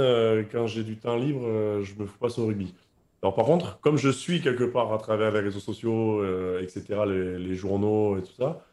quand 0.52 0.68
j'ai 0.68 0.84
du 0.84 0.98
temps 0.98 1.16
libre, 1.16 1.82
je 1.82 1.94
me 1.98 2.06
fous 2.06 2.18
pas 2.20 2.30
sur 2.30 2.44
le 2.44 2.50
rugby. 2.50 2.74
Alors 3.22 3.34
par 3.34 3.46
contre, 3.46 3.80
comme 3.80 3.98
je 3.98 4.10
suis 4.10 4.42
quelque 4.42 4.66
part 4.66 4.94
à 4.94 4.98
travers 4.98 5.32
les 5.32 5.40
réseaux 5.40 5.62
sociaux, 5.62 6.24
etc., 6.60 6.84
les, 7.08 7.56
journaux 7.56 8.18
et 8.18 8.22
tout 8.22 8.34
ça, 8.38 8.66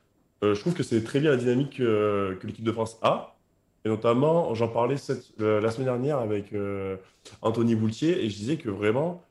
je 0.43 0.59
trouve 0.59 0.75
que 0.75 0.83
c'est 0.83 1.05
très 1.05 1.21
bien 1.21 1.31
la 1.31 1.37
dynamique 1.37 1.77
que 1.79 2.39
l'équipe 2.43 2.65
de 2.65 2.73
France 2.73 2.99
a. 3.03 3.34
Et 3.85 3.89
notamment, 3.89 4.55
j'en 4.55 4.69
parlais 4.69 4.97
euh, 5.41 5.61
la 5.61 5.71
semaine 5.71 5.87
dernière 5.87 6.19
avec 6.19 6.53
euh, 6.55 6.97
Anthony 7.43 7.75
Boultier 7.75 8.25
et 8.25 8.31
je 8.31 8.37
disais 8.37 8.57
que 8.57 8.71
vraiment, 8.71 9.23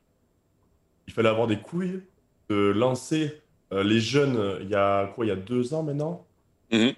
il 1.08 1.14
fallait 1.14 1.30
avoir 1.30 1.48
des 1.48 1.58
couilles 1.58 2.02
de 2.50 2.70
lancer 2.70 3.42
euh, 3.72 3.84
les 3.84 4.00
jeunes 4.00 4.60
il 4.62 4.70
y 4.70 4.76
a 4.76 5.08
quoi, 5.08 5.26
il 5.26 5.30
y 5.30 5.32
a 5.32 5.36
deux 5.36 5.74
ans 5.74 5.82
maintenant, 5.82 6.26
mhm. 6.72 6.94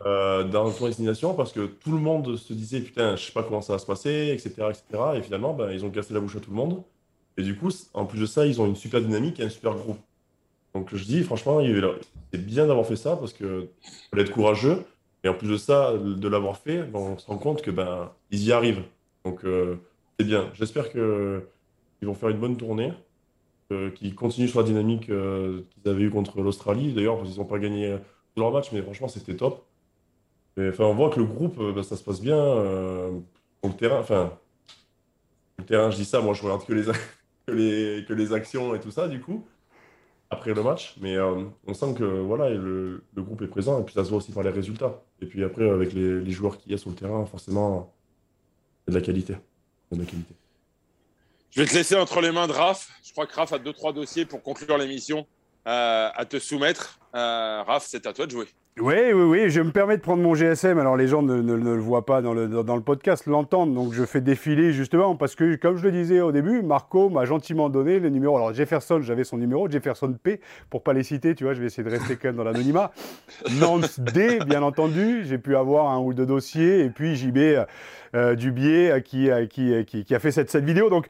dans 0.51 0.65
le 0.65 0.87
destination 0.87 1.33
parce 1.33 1.53
que 1.53 1.65
tout 1.65 1.91
le 1.91 1.99
monde 1.99 2.35
se 2.35 2.51
disait 2.51 2.81
putain, 2.81 3.15
je 3.15 3.23
sais 3.25 3.31
pas 3.31 3.43
comment 3.43 3.61
ça 3.61 3.73
va 3.73 3.79
se 3.79 3.85
passer, 3.85 4.31
etc. 4.33 4.69
etc. 4.69 5.03
et 5.15 5.21
finalement, 5.21 5.53
ben, 5.53 5.71
ils 5.71 5.85
ont 5.85 5.89
cassé 5.89 6.13
la 6.13 6.19
bouche 6.19 6.35
à 6.35 6.41
tout 6.41 6.51
le 6.51 6.57
monde. 6.57 6.83
Et 7.37 7.43
du 7.43 7.55
coup, 7.55 7.69
en 7.93 8.05
plus 8.05 8.19
de 8.19 8.25
ça, 8.25 8.45
ils 8.45 8.59
ont 8.61 8.65
une 8.65 8.75
super 8.75 8.99
dynamique 9.01 9.39
et 9.39 9.43
un 9.43 9.49
super 9.49 9.75
groupe. 9.75 9.99
Donc 10.73 10.93
je 10.93 11.03
dis, 11.05 11.23
franchement, 11.23 11.61
c'est 12.33 12.45
bien 12.45 12.67
d'avoir 12.67 12.85
fait 12.85 12.97
ça 12.97 13.15
parce 13.15 13.31
que 13.31 13.69
fallait 14.11 14.23
être 14.23 14.33
courageux. 14.33 14.83
Et 15.25 15.27
en 15.27 15.33
plus 15.33 15.47
de 15.49 15.57
ça, 15.57 15.91
de 15.97 16.27
l'avoir 16.27 16.57
fait, 16.57 16.83
ben, 16.83 16.99
on 16.99 17.17
se 17.17 17.25
rend 17.25 17.39
compte 17.39 17.63
que 17.63 17.71
ben 17.71 18.11
ils 18.29 18.43
y 18.43 18.51
arrivent. 18.51 18.83
Donc 19.25 19.43
euh, 19.43 19.77
c'est 20.19 20.25
bien. 20.25 20.51
J'espère 20.53 20.91
que 20.91 21.47
ils 22.01 22.07
vont 22.07 22.13
faire 22.13 22.29
une 22.29 22.37
bonne 22.37 22.57
tournée, 22.57 22.93
euh, 23.71 23.89
qu'ils 23.89 24.13
continuent 24.13 24.47
sur 24.47 24.59
la 24.59 24.67
dynamique 24.67 25.09
euh, 25.09 25.63
qu'ils 25.71 25.91
avaient 25.91 26.03
eu 26.03 26.11
contre 26.11 26.41
l'Australie. 26.41 26.93
D'ailleurs, 26.93 27.23
ils 27.25 27.39
n'ont 27.39 27.45
pas 27.45 27.57
gagné 27.57 27.97
tous 28.35 28.41
leurs 28.41 28.51
matchs, 28.51 28.71
mais 28.71 28.83
franchement, 28.83 29.07
c'était 29.07 29.35
top. 29.35 29.65
Enfin, 30.59 30.85
on 30.85 30.93
voit 30.93 31.09
que 31.09 31.19
le 31.19 31.25
groupe, 31.25 31.57
ben, 31.57 31.81
ça 31.81 31.97
se 31.97 32.03
passe 32.03 32.21
bien. 32.21 32.37
le 32.37 33.73
terrain, 33.79 33.99
enfin, 33.99 34.31
le 35.57 35.65
terrain, 35.65 35.89
je 35.89 35.95
dis 35.95 36.05
ça, 36.05 36.21
moi, 36.21 36.35
je 36.35 36.43
regarde 36.43 36.63
que 36.67 36.73
les, 36.73 36.83
que 37.47 37.51
les, 37.51 38.05
que 38.05 38.13
les 38.13 38.31
actions 38.31 38.75
et 38.75 38.79
tout 38.79 38.91
ça, 38.91 39.07
du 39.07 39.19
coup 39.19 39.43
après 40.29 40.53
le 40.53 40.63
match, 40.63 40.95
mais 40.99 41.15
euh, 41.15 41.43
on 41.67 41.73
sent 41.73 41.93
que 41.97 42.03
voilà, 42.03 42.49
le, 42.49 43.03
le, 43.15 43.23
groupe 43.23 43.41
est 43.41 43.47
présent 43.47 43.79
et 43.79 43.83
puis 43.83 43.93
ça 43.93 44.03
se 44.03 44.09
voit 44.09 44.17
aussi 44.17 44.31
par 44.31 44.43
les 44.43 44.49
résultats. 44.49 45.01
Et 45.21 45.25
puis 45.25 45.43
après, 45.43 45.69
avec 45.69 45.93
les, 45.93 46.21
les 46.21 46.31
joueurs 46.31 46.57
qu'il 46.57 46.71
y 46.71 46.75
a 46.75 46.77
sur 46.77 46.89
le 46.89 46.95
terrain, 46.95 47.25
forcément, 47.25 47.93
il 48.87 48.91
y 48.91 48.95
a 48.95 48.99
de 48.99 48.99
la 48.99 49.05
qualité. 49.05 49.33
De 49.91 49.99
la 49.99 50.05
qualité. 50.05 50.33
Je 51.51 51.61
vais 51.61 51.67
te 51.67 51.73
laisser 51.73 51.95
entre 51.95 52.21
les 52.21 52.31
mains 52.31 52.47
de 52.47 52.51
Raph. 52.51 52.89
Je 53.03 53.11
crois 53.11 53.27
que 53.27 53.35
Raph 53.35 53.53
a 53.53 53.59
deux, 53.59 53.71
trois 53.71 53.93
dossiers 53.93 54.25
pour 54.25 54.41
conclure 54.41 54.77
l'émission 54.77 55.25
euh, 55.67 56.09
à 56.13 56.25
te 56.25 56.37
soumettre. 56.37 56.99
Euh, 57.15 57.63
Raph, 57.65 57.85
c'est 57.87 58.05
à 58.07 58.13
toi 58.13 58.25
de 58.25 58.31
jouer. 58.31 58.45
Oui, 58.77 58.95
oui, 59.13 59.23
oui, 59.23 59.49
je 59.49 59.61
me 59.61 59.71
permets 59.71 59.95
de 59.95 60.01
prendre 60.01 60.21
mon 60.21 60.35
GSM. 60.35 60.77
Alors 60.79 60.97
les 60.97 61.07
gens 61.07 61.21
ne, 61.21 61.37
ne- 61.41 61.55
ne 61.55 61.73
le 61.75 61.79
voient 61.79 62.05
pas 62.05 62.21
dans 62.21 62.33
le, 62.33 62.49
dans 62.49 62.75
le 62.75 62.81
podcast, 62.81 63.25
l'entendent. 63.25 63.73
Donc 63.73 63.93
je 63.93 64.03
fais 64.03 64.19
défiler 64.19 64.73
justement 64.73 65.15
parce 65.15 65.33
que, 65.33 65.55
comme 65.55 65.77
je 65.77 65.83
le 65.83 65.93
disais 65.93 66.19
au 66.19 66.33
début, 66.33 66.61
Marco 66.61 67.09
m'a 67.09 67.23
gentiment 67.23 67.69
donné 67.69 67.99
le 68.01 68.09
numéro. 68.09 68.35
Alors 68.35 68.53
Jefferson, 68.53 68.99
j'avais 69.01 69.23
son 69.23 69.37
numéro, 69.37 69.69
Jefferson 69.71 70.13
P, 70.21 70.41
pour 70.69 70.83
pas 70.83 70.91
les 70.91 71.03
citer, 71.03 71.35
tu 71.35 71.45
vois, 71.45 71.53
je 71.53 71.61
vais 71.61 71.67
essayer 71.67 71.83
de 71.83 71.89
rester 71.89 72.17
quand 72.17 72.27
même 72.27 72.35
dans 72.35 72.43
l'anonymat. 72.43 72.91
Nance 73.61 73.97
D, 74.01 74.39
bien 74.45 74.61
entendu, 74.61 75.23
j'ai 75.23 75.37
pu 75.37 75.55
avoir 75.55 75.89
un 75.91 75.99
ou 75.99 76.13
deux 76.13 76.25
dossiers. 76.25 76.81
Et 76.81 76.89
puis 76.89 77.15
JB 77.15 77.37
euh, 78.13 78.35
Dubier 78.35 78.91
euh, 78.91 78.99
qui, 78.99 79.29
qui, 79.49 79.85
qui, 79.85 80.03
qui 80.03 80.15
a 80.15 80.19
fait 80.19 80.31
cette, 80.31 80.49
cette 80.51 80.65
vidéo. 80.65 80.89
Donc, 80.89 81.07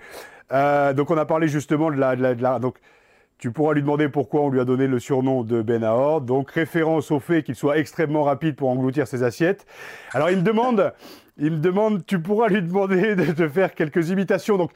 euh, 0.51 0.93
donc 0.93 1.09
on 1.09 1.17
a 1.17 1.25
parlé 1.25 1.47
justement 1.47 1.89
de 1.89 1.95
la... 1.95 2.15
De 2.15 2.21
la, 2.21 2.35
de 2.35 2.43
la- 2.43 2.59
donc, 2.59 2.75
tu 3.37 3.51
pourras 3.51 3.73
lui 3.73 3.81
demander 3.81 4.07
pourquoi 4.09 4.41
on 4.41 4.49
lui 4.49 4.59
a 4.59 4.65
donné 4.65 4.87
le 4.87 4.99
surnom 4.99 5.43
de 5.43 5.61
Ben 5.61 5.83
Ahor. 5.83 6.21
Donc, 6.21 6.51
référence 6.51 7.11
au 7.11 7.19
fait 7.19 7.43
qu'il 7.43 7.55
soit 7.55 7.77
extrêmement 7.77 8.23
rapide 8.23 8.55
pour 8.55 8.69
engloutir 8.69 9.07
ses 9.07 9.23
assiettes. 9.23 9.65
Alors, 10.13 10.29
il 10.29 10.37
me 10.37 10.41
demande, 10.41 10.93
il 11.37 11.51
me 11.51 11.57
demande, 11.57 12.05
tu 12.05 12.19
pourras 12.19 12.47
lui 12.47 12.61
demander 12.61 13.15
de 13.15 13.25
te 13.33 13.47
faire 13.49 13.73
quelques 13.75 14.09
imitations. 14.09 14.57
Donc, 14.57 14.71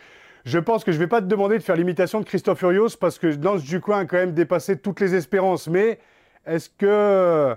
je 0.45 0.60
pense 0.60 0.84
que 0.84 0.91
je 0.91 0.97
vais 0.97 1.07
pas 1.07 1.22
te 1.22 1.28
demander 1.28 1.57
de 1.57 1.64
faire 1.64 1.76
l'imitation 1.76 2.20
de 2.20 2.26
Christophe 2.26 2.60
Furios 2.60 2.89
parce 2.99 3.18
que 3.18 3.34
Danse 3.34 3.64
du 3.64 3.80
coin 3.80 3.99
a 3.99 4.05
quand 4.05 4.18
même 4.18 4.34
dépassé 4.34 4.78
toutes 4.78 4.99
les 4.99 5.16
espérances. 5.16 5.68
Mais 5.68 5.99
est-ce 6.45 6.70
que 6.70 7.55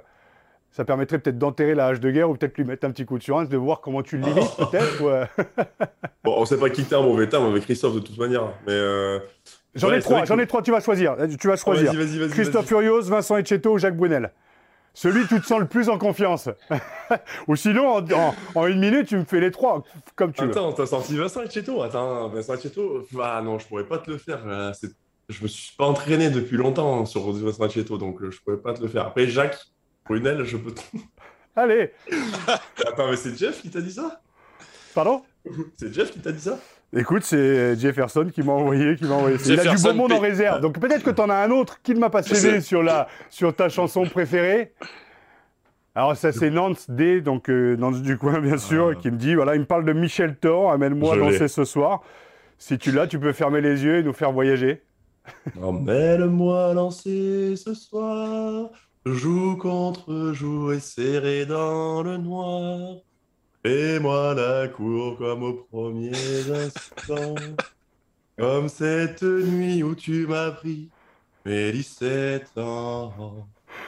ça 0.70 0.84
permettrait 0.84 1.18
peut-être 1.18 1.38
d'enterrer 1.38 1.74
la 1.74 1.86
hache 1.88 2.00
de 2.00 2.10
guerre 2.10 2.30
ou 2.30 2.34
peut-être 2.34 2.56
lui 2.56 2.64
mettre 2.64 2.86
un 2.86 2.90
petit 2.90 3.04
coup 3.04 3.18
de 3.18 3.22
surance, 3.22 3.48
de 3.48 3.56
voir 3.56 3.80
comment 3.80 4.02
tu 4.02 4.16
l'imites 4.18 4.56
peut-être 4.56 5.02
euh, 5.02 5.24
Bon, 6.24 6.34
on 6.38 6.44
sait 6.44 6.58
pas 6.58 6.70
quitter 6.70 6.94
un 6.94 7.02
mauvais 7.02 7.28
terme 7.28 7.46
avec 7.46 7.64
Christophe 7.64 7.94
de 7.94 8.00
toute 8.00 8.18
manière. 8.18 8.44
Mais. 8.66 8.72
euh, 8.72 9.18
J'en 9.74 9.88
Ouais, 9.88 9.98
ai 9.98 10.00
trois, 10.00 10.24
j'en 10.24 10.38
ai 10.38 10.46
trois, 10.46 10.62
tu 10.62 10.70
vas 10.70 10.80
choisir. 10.80 11.16
Tu 11.40 11.48
vas 11.48 11.56
choisir. 11.56 11.92
Vas-y, 11.92 12.04
vas-y, 12.06 12.18
vas-y. 12.18 12.30
Christophe 12.30 12.54
vas-y. 12.64 12.66
Furios, 12.68 13.02
Vincent 13.02 13.36
Etcheto 13.38 13.72
ou 13.72 13.78
Jacques 13.78 13.96
Brunel 13.96 14.32
Celui 14.94 15.26
tu 15.26 15.40
te 15.40 15.46
sens 15.46 15.60
le 15.60 15.66
plus 15.66 15.88
en 15.88 15.96
confiance. 15.98 16.48
ou 17.48 17.56
sinon, 17.56 17.88
en, 17.88 18.12
en- 18.12 18.34
en 18.54 18.66
une 18.66 18.80
minute, 18.80 19.08
tu 19.08 19.16
me 19.16 19.24
fais 19.24 19.40
les 19.40 19.50
trois, 19.50 19.82
comme 20.16 20.32
tu 20.32 20.44
veux. 20.44 20.50
Attends, 20.50 20.72
t'as 20.72 20.86
sorti 20.86 21.16
Vincent 21.16 21.42
Etcheto. 21.42 21.82
Attends, 21.82 22.28
Vincent 22.28 22.54
Etcheto. 22.54 23.06
Ah 23.22 23.40
non, 23.42 23.58
je 23.58 23.66
pourrais 23.66 23.86
pas 23.86 23.98
te 23.98 24.10
le 24.10 24.18
faire. 24.18 24.40
Je 25.28 25.42
me 25.42 25.48
suis 25.48 25.74
pas 25.76 25.86
entraîné 25.86 26.28
depuis 26.28 26.58
longtemps 26.58 27.06
sur 27.06 27.32
Vincent 27.32 27.64
Etcheto, 27.64 27.96
donc 27.96 28.20
euh, 28.20 28.30
je 28.30 28.40
pourrais 28.42 28.58
pas 28.58 28.74
te 28.74 28.82
le 28.82 28.88
faire. 28.88 29.06
Après, 29.06 29.26
Jacques 29.26 29.58
Brunel, 30.06 30.44
je 30.44 30.58
peux. 30.58 30.72
te- 30.72 30.82
Allez, 31.56 31.92
Attends, 32.86 33.08
mais 33.10 33.16
c'est 33.16 33.36
Jeff 33.36 33.60
qui 33.62 33.70
t'a 33.70 33.80
dit 33.80 33.92
ça? 33.92 34.20
Pardon? 34.94 35.22
C'est 35.78 35.92
Jeff 35.94 36.10
qui 36.10 36.18
t'a 36.20 36.32
dit 36.32 36.40
ça? 36.40 36.58
Écoute, 36.94 37.22
c'est 37.24 37.78
Jefferson 37.78 38.28
qui 38.32 38.42
m'a 38.42 38.52
envoyé, 38.52 38.96
qui 38.96 39.04
m'a 39.04 39.14
envoyé. 39.14 39.38
Il 39.46 39.58
a 39.58 39.74
du 39.74 39.82
beau 39.82 39.94
monde 39.94 40.12
en 40.12 40.18
réserve. 40.18 40.60
Donc 40.60 40.78
peut-être 40.78 41.02
que 41.02 41.10
tu 41.10 41.20
en 41.22 41.30
as 41.30 41.36
un 41.36 41.50
autre 41.50 41.80
qui 41.82 41.94
ne 41.94 41.98
m'a 41.98 42.10
pas 42.10 42.22
cédé 42.22 42.60
sur, 42.60 42.82
la, 42.82 43.08
sur 43.30 43.54
ta 43.56 43.68
chanson 43.70 44.04
préférée. 44.04 44.74
Alors 45.94 46.16
ça 46.16 46.32
c'est 46.32 46.50
Nance 46.50 46.88
D, 46.88 47.20
donc 47.20 47.50
euh, 47.50 47.76
Nance 47.76 48.00
du 48.02 48.16
coin 48.16 48.40
bien 48.40 48.56
sûr, 48.58 48.92
Ah. 48.92 48.94
qui 48.94 49.10
me 49.10 49.16
dit, 49.16 49.34
voilà, 49.34 49.54
il 49.54 49.60
me 49.60 49.66
parle 49.66 49.84
de 49.84 49.92
Michel 49.92 50.36
Thor, 50.36 50.70
amène-moi 50.72 51.16
danser 51.16 51.48
ce 51.48 51.64
soir. 51.64 52.02
Si 52.58 52.78
tu 52.78 52.92
l'as, 52.92 53.06
tu 53.06 53.18
peux 53.18 53.32
fermer 53.32 53.60
les 53.60 53.84
yeux 53.84 53.98
et 53.98 54.02
nous 54.02 54.12
faire 54.12 54.32
voyager. 54.32 54.82
Emmène-moi 55.62 56.74
lancer 56.74 57.54
ce 57.56 57.74
soir, 57.74 58.70
joue 59.04 59.56
contre 59.56 60.32
joue 60.32 60.72
et 60.72 60.80
serré 60.80 61.44
dans 61.46 62.02
le 62.02 62.16
noir. 62.18 62.96
Fais-moi 63.64 64.34
la 64.34 64.66
cour 64.66 65.16
comme 65.18 65.44
aux 65.44 65.52
premiers 65.70 66.50
instants, 66.50 67.36
comme 68.36 68.68
cette 68.68 69.22
nuit 69.22 69.84
où 69.84 69.94
tu 69.94 70.26
m'as 70.26 70.50
pris 70.50 70.88
mes 71.46 71.70
17 71.70 72.58
ans. 72.58 73.46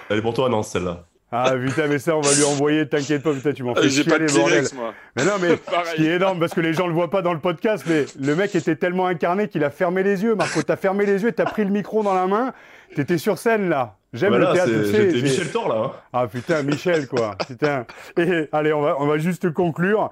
Elle 0.09 0.19
est 0.19 0.23
pour 0.23 0.33
toi, 0.33 0.49
non, 0.49 0.63
celle-là. 0.63 1.05
Ah 1.33 1.55
putain, 1.57 1.89
mais 1.89 1.99
ça 1.99 2.17
on 2.17 2.21
va 2.21 2.33
lui 2.33 2.45
envoyer, 2.45 2.89
t'inquiète 2.89 3.25
pas, 3.25 3.33
putain, 3.33 3.53
tu 3.53 3.65
m'en 3.65 3.75
fais 3.75 3.89
J'ai 3.89 4.03
chier 4.03 4.13
pas 4.13 4.21
de 4.21 4.27
les 4.27 4.33
bordels. 4.33 4.67
Moi. 4.77 4.95
Mais 5.17 5.25
non, 5.25 5.33
mais 5.41 5.49
ce 5.91 5.97
qui 5.97 6.07
est 6.07 6.15
énorme, 6.15 6.39
parce 6.39 6.55
que 6.55 6.61
les 6.61 6.73
gens 6.73 6.87
le 6.87 6.93
voient 6.93 7.11
pas 7.11 7.23
dans 7.23 7.33
le 7.33 7.41
podcast, 7.41 7.85
mais 7.89 8.07
le 8.21 8.37
mec 8.37 8.55
était 8.55 8.77
tellement 8.77 9.09
incarné 9.09 9.49
qu'il 9.49 9.65
a 9.65 9.71
fermé 9.71 10.05
les 10.05 10.23
yeux. 10.23 10.37
Marco, 10.37 10.63
t'as 10.63 10.77
fermé 10.77 11.05
les 11.05 11.25
yeux, 11.25 11.33
t'as 11.33 11.47
pris 11.47 11.65
le 11.65 11.71
micro 11.71 12.05
dans 12.05 12.15
la 12.15 12.29
main, 12.29 12.53
t'étais 12.95 13.19
sur 13.19 13.39
scène 13.39 13.69
là. 13.69 13.97
J'aime 14.15 14.31
Voilà, 14.31 14.51
le 14.51 14.55
théâtre, 14.55 14.71
j'étais 14.85 15.23
Michel 15.23 15.51
Thor, 15.51 15.69
là. 15.69 15.83
hein. 15.85 15.93
Ah 16.13 16.27
putain, 16.29 16.63
Michel, 16.63 17.09
quoi. 17.09 17.35
Putain. 17.47 17.85
Et 18.17 18.49
allez, 18.53 18.73
on 18.73 18.81
va, 18.81 18.97
on 19.01 19.07
va 19.07 19.19
juste 19.19 19.53
conclure. 19.53 20.11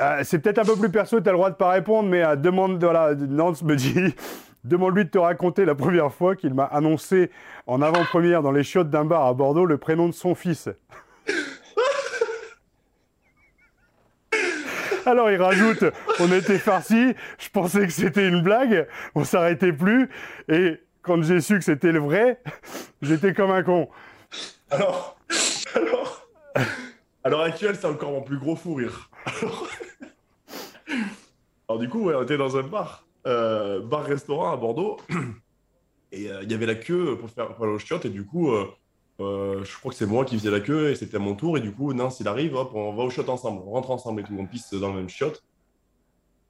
Euh, 0.00 0.20
c'est 0.24 0.40
peut-être 0.40 0.58
un 0.58 0.64
peu 0.64 0.76
plus 0.76 0.90
perso, 0.90 1.20
tu 1.20 1.28
as 1.28 1.32
le 1.32 1.38
droit 1.38 1.50
de 1.50 1.54
pas 1.54 1.70
répondre, 1.70 2.08
mais 2.08 2.24
euh, 2.24 2.34
demande, 2.36 2.82
voilà, 2.82 3.14
Nance 3.14 3.62
me 3.62 3.76
dit, 3.76 4.14
demande-lui 4.64 5.04
de 5.04 5.10
te 5.10 5.18
raconter 5.18 5.64
la 5.64 5.76
première 5.76 6.12
fois 6.12 6.34
qu'il 6.34 6.52
m'a 6.52 6.64
annoncé 6.64 7.30
en 7.68 7.80
avant-première 7.80 8.42
dans 8.42 8.52
les 8.52 8.64
chiottes 8.64 8.90
d'un 8.90 9.04
bar 9.04 9.24
à 9.24 9.32
Bordeaux 9.34 9.66
le 9.66 9.78
prénom 9.78 10.08
de 10.08 10.14
son 10.14 10.34
fils. 10.34 10.68
Alors 15.06 15.30
il 15.30 15.40
rajoute, 15.40 15.84
on 16.18 16.32
était 16.32 16.58
farcis, 16.58 17.14
je 17.38 17.48
pensais 17.50 17.86
que 17.86 17.92
c'était 17.92 18.26
une 18.26 18.42
blague, 18.42 18.88
on 19.14 19.22
s'arrêtait 19.22 19.72
plus, 19.72 20.08
et 20.48 20.80
quand 21.06 21.22
j'ai 21.22 21.40
su 21.40 21.56
que 21.58 21.64
c'était 21.64 21.92
le 21.92 22.00
vrai, 22.00 22.42
j'étais 23.02 23.32
comme 23.32 23.52
un 23.52 23.62
con. 23.62 23.88
Alors, 24.70 25.16
alors, 25.74 26.28
à 27.22 27.28
l'heure 27.28 27.42
actuelle, 27.42 27.76
c'est 27.76 27.86
encore 27.86 28.10
mon 28.10 28.22
plus 28.22 28.38
gros 28.38 28.56
fou 28.56 28.74
rire. 28.74 29.10
Alors, 31.68 31.80
du 31.80 31.88
coup, 31.88 32.10
on 32.10 32.22
était 32.22 32.36
dans 32.36 32.56
un 32.56 32.62
bar, 32.62 33.06
euh, 33.26 33.80
bar-restaurant 33.80 34.52
à 34.52 34.56
Bordeaux, 34.56 34.98
et 36.12 36.30
euh, 36.30 36.44
il 36.44 36.50
y 36.50 36.54
avait 36.54 36.66
la 36.66 36.76
queue 36.76 37.16
pour 37.18 37.28
faire 37.28 37.54
pour 37.54 37.64
aller 37.64 37.76
et 38.04 38.08
du 38.08 38.24
coup, 38.24 38.52
euh, 38.52 39.64
je 39.64 39.76
crois 39.78 39.90
que 39.90 39.96
c'est 39.96 40.06
moi 40.06 40.24
qui 40.24 40.38
faisais 40.38 40.50
la 40.50 40.60
queue, 40.60 40.90
et 40.90 40.94
c'était 40.94 41.16
à 41.16 41.20
mon 41.20 41.34
tour, 41.34 41.58
et 41.58 41.60
du 41.60 41.72
coup, 41.72 41.92
Nance, 41.92 42.20
il 42.20 42.28
arrive, 42.28 42.54
hop, 42.54 42.70
on 42.74 42.94
va 42.94 43.02
aux 43.02 43.10
chiottes 43.10 43.28
ensemble, 43.28 43.62
on 43.66 43.70
rentre 43.70 43.90
ensemble 43.90 44.20
et 44.20 44.24
tout, 44.24 44.36
on 44.38 44.46
pisse 44.46 44.72
dans 44.74 44.90
le 44.90 44.96
même 44.96 45.08
chiotte. 45.08 45.42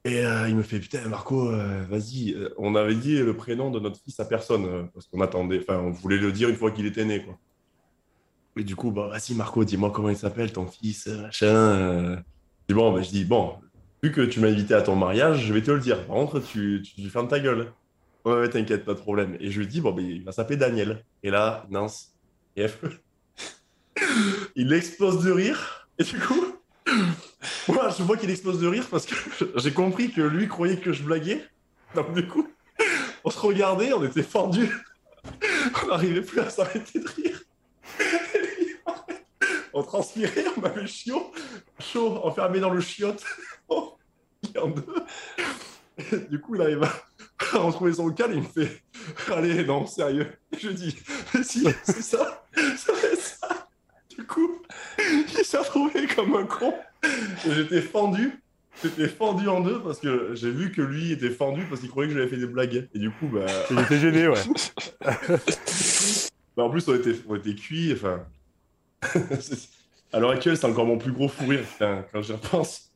Et 0.07 0.25
euh, 0.25 0.49
il 0.49 0.55
me 0.55 0.63
fait, 0.63 0.79
putain, 0.79 1.01
Marco, 1.09 1.51
euh, 1.51 1.85
vas-y, 1.91 2.33
euh, 2.33 2.55
on 2.59 2.77
avait 2.77 2.95
dit 2.95 3.19
le 3.19 3.37
prénom 3.37 3.73
de 3.73 3.81
notre 3.81 4.01
fils 4.01 4.21
à 4.21 4.25
personne, 4.25 4.89
parce 4.95 5.09
qu'on 5.09 5.21
attendait, 5.21 5.59
enfin, 5.59 5.81
on 5.81 5.91
voulait 5.91 6.17
le 6.17 6.31
dire 6.31 6.49
une 6.49 6.55
fois 6.55 6.71
qu'il 6.71 6.87
était 6.87 7.05
né, 7.05 7.25
quoi. 7.25 7.37
Et 8.57 8.63
du 8.63 8.77
coup, 8.77 8.93
bah, 8.93 9.09
vas-y, 9.09 9.35
Marco, 9.35 9.65
dis-moi 9.65 9.91
comment 9.91 10.09
il 10.09 10.17
s'appelle, 10.17 10.53
ton 10.53 10.69
fils, 10.69 11.09
machin. 11.09 12.23
dis, 12.69 12.75
bon, 12.75 12.93
bah, 12.93 13.03
je 13.03 13.11
dis, 13.11 13.25
bon, 13.25 13.55
vu 14.01 14.13
que 14.13 14.21
tu 14.21 14.39
m'as 14.39 14.47
invité 14.47 14.75
à 14.75 14.83
ton 14.83 14.95
mariage, 14.95 15.45
je 15.45 15.53
vais 15.53 15.61
te 15.61 15.73
le 15.73 15.81
dire. 15.81 16.07
Par 16.07 16.15
contre, 16.15 16.39
tu, 16.39 16.83
tu, 16.85 17.03
tu 17.03 17.11
fermes 17.11 17.27
ta 17.27 17.41
gueule. 17.41 17.73
Ouais, 18.25 18.49
t'inquiète, 18.49 18.85
pas 18.85 18.95
de 18.95 19.01
problème. 19.01 19.37
Et 19.41 19.51
je 19.51 19.59
lui 19.59 19.67
dis, 19.67 19.81
bon, 19.81 19.91
bah, 19.91 20.03
il 20.03 20.23
va 20.23 20.31
s'appeler 20.31 20.57
Daniel. 20.57 21.05
Et 21.25 21.31
là, 21.31 21.67
Nance, 21.69 22.15
et 22.55 22.69
F. 22.69 22.85
il 24.55 24.73
explose 24.73 25.25
de 25.25 25.33
rire. 25.33 25.89
Et 25.99 26.05
du 26.05 26.21
coup, 26.21 26.45
moi, 27.69 27.91
je 27.97 28.03
vois 28.03 28.17
qu'il 28.17 28.31
explose 28.31 28.61
de 28.61 28.67
rire 28.67 28.87
parce 28.91 29.07
que 29.07 29.15
j'ai 29.57 29.73
compris 29.73 30.11
que 30.11 30.21
lui 30.21 30.49
croyait 30.49 30.79
que 30.79 30.93
je 30.93 31.03
blaguais. 31.03 31.45
Donc, 31.95 32.13
du 32.15 32.27
coup, 32.27 32.49
on 33.25 33.31
se 33.31 33.39
regardait, 33.39 33.93
on 33.93 34.05
était 34.05 34.23
fendus. 34.23 34.73
On 35.83 35.89
n'arrivait 35.89 36.23
plus 36.23 36.41
à 36.41 36.51
s'arrêter 36.51 37.01
de 37.01 37.09
rire. 37.09 37.43
On 39.73 39.83
transpirait, 39.83 40.45
on 40.57 40.63
avait 40.63 40.87
chaud, 40.87 41.33
chaud, 41.79 42.21
enfermé 42.25 42.61
dans 42.61 42.71
le 42.71 42.81
chiotte. 42.81 43.23
Et 45.99 46.17
du 46.31 46.41
coup, 46.41 46.55
il 46.55 46.63
arrive 46.63 46.83
à 46.85 47.59
retrouver 47.59 47.93
son 47.93 48.11
calme, 48.11 48.33
il 48.35 48.43
me 48.43 48.47
fait 48.47 48.83
Allez, 49.31 49.65
non, 49.65 49.87
sérieux. 49.87 50.33
Je 50.57 50.71
dis 50.71 50.97
Si, 51.43 51.67
c'est 51.83 52.03
ça, 52.03 52.47
être 52.57 53.21
ça. 53.21 53.69
Du 54.17 54.27
coup, 54.27 54.56
il 55.39 55.45
s'est 55.45 55.59
retrouvé 55.59 56.07
comme 56.15 56.35
un 56.35 56.45
con. 56.45 56.75
J'étais 57.49 57.81
fendu, 57.81 58.41
j'étais 58.83 59.09
fendu 59.09 59.49
en 59.49 59.61
deux 59.61 59.81
parce 59.81 59.99
que 60.01 60.31
j'ai 60.35 60.51
vu 60.51 60.73
que 60.73 60.83
lui 60.83 61.13
était 61.13 61.31
fendu 61.31 61.65
parce 61.69 61.81
qu'il 61.81 61.91
croyait 61.91 62.09
que 62.11 62.17
j'avais 62.19 62.29
fait 62.29 62.37
des 62.39 62.47
blagues. 62.47 62.89
Et 62.95 62.99
du 62.99 63.11
coup, 63.11 63.27
bah, 63.27 63.47
Il 63.71 63.79
était 63.79 63.99
gêné, 63.99 64.29
ouais. 64.29 64.41
bah, 66.57 66.65
en 66.65 66.71
plus, 66.71 66.87
on 66.89 66.95
était, 66.95 67.15
on 67.29 67.37
était 67.37 67.55
cuits. 67.55 67.93
Enfin, 67.93 68.21
à 70.13 70.21
l'heure 70.21 70.31
actuelle, 70.31 70.57
c'est 70.57 70.67
encore 70.67 70.87
mon 70.87 70.99
plus 70.99 71.13
gros 71.13 71.29
fou 71.29 71.47
rire 71.47 71.61
putain, 71.61 72.05
quand 72.13 72.23
j'y 72.23 72.33
repense. 72.33 72.91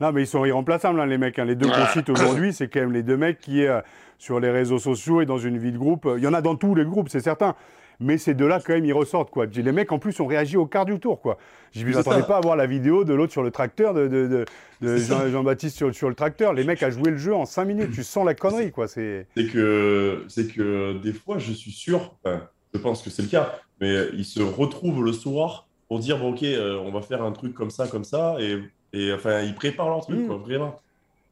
Non, 0.00 0.10
mais 0.12 0.22
ils 0.22 0.26
sont 0.26 0.44
irremplaçables, 0.44 0.98
hein, 1.00 1.06
les 1.06 1.18
mecs. 1.18 1.38
hein. 1.38 1.44
Les 1.44 1.54
deux 1.54 1.68
qu'on 1.68 1.86
cite 1.92 2.08
aujourd'hui, 2.08 2.52
c'est 2.52 2.66
quand 2.68 2.80
même 2.80 2.92
les 2.92 3.04
deux 3.04 3.16
mecs 3.16 3.38
qui, 3.38 3.64
euh, 3.64 3.80
sur 4.18 4.40
les 4.40 4.50
réseaux 4.50 4.78
sociaux 4.80 5.20
et 5.20 5.26
dans 5.26 5.38
une 5.38 5.58
vie 5.58 5.70
de 5.70 5.78
groupe, 5.78 6.06
euh, 6.06 6.18
il 6.18 6.24
y 6.24 6.26
en 6.26 6.34
a 6.34 6.40
dans 6.40 6.56
tous 6.56 6.74
les 6.74 6.84
groupes, 6.84 7.08
c'est 7.08 7.20
certain. 7.20 7.54
Mais 8.00 8.18
ces 8.18 8.34
deux-là, 8.34 8.60
quand 8.64 8.72
même, 8.72 8.84
ils 8.84 8.92
ressortent, 8.92 9.30
quoi. 9.30 9.46
Les 9.46 9.72
mecs, 9.72 9.92
en 9.92 9.98
plus, 9.98 10.18
ont 10.20 10.26
réagi 10.26 10.56
au 10.56 10.66
quart 10.66 10.84
du 10.84 10.98
tour, 10.98 11.20
quoi. 11.20 11.38
Je 11.72 11.86
ne 11.86 11.92
m'attendais 11.92 12.22
pas 12.24 12.36
à 12.38 12.40
voir 12.40 12.56
la 12.56 12.66
vidéo 12.66 13.04
de 13.04 13.14
l'autre 13.14 13.32
sur 13.32 13.42
le 13.42 13.50
tracteur, 13.50 13.94
de, 13.94 14.08
de, 14.08 14.26
de- 14.26 14.44
de 14.80 14.96
C'est 14.98 15.04
ça. 15.04 15.18
Jean- 15.26 15.30
Jean-Baptiste 15.30 15.76
sur, 15.76 15.94
sur 15.94 16.08
le 16.08 16.14
tracteur. 16.14 16.52
Les 16.52 16.64
mecs 16.64 16.82
a 16.82 16.90
joué 16.90 17.10
le 17.10 17.16
jeu 17.16 17.34
en 17.34 17.44
5 17.46 17.64
minutes. 17.64 17.90
Tu 17.92 18.02
sens 18.02 18.26
la 18.26 18.34
connerie, 18.34 18.72
quoi. 18.72 18.88
C'est... 18.88 19.26
Que, 19.36 20.26
que 20.54 20.98
des 20.98 21.12
fois, 21.12 21.38
je 21.38 21.52
suis 21.52 21.70
sûr, 21.72 22.14
enfin, 22.24 22.42
je 22.74 22.78
pense 22.80 23.02
que 23.02 23.10
c'est 23.10 23.22
le 23.22 23.28
cas, 23.28 23.54
mais 23.80 23.94
ils 24.14 24.24
se 24.24 24.42
retrouvent 24.42 25.04
le 25.04 25.12
soir 25.12 25.66
pour 25.88 25.98
dire 26.00 26.18
bon, 26.18 26.32
ok, 26.32 26.42
euh, 26.42 26.78
on 26.84 26.90
va 26.90 27.02
faire 27.02 27.22
un 27.22 27.32
truc 27.32 27.54
comme 27.54 27.70
ça, 27.70 27.86
comme 27.86 28.04
ça, 28.04 28.36
et, 28.40 28.58
et 28.92 29.12
enfin, 29.12 29.40
ils 29.42 29.54
préparent 29.54 29.90
leur 29.90 30.00
truc, 30.00 30.18
Mm. 30.20 30.26
quoi, 30.26 30.36
vraiment. 30.38 30.80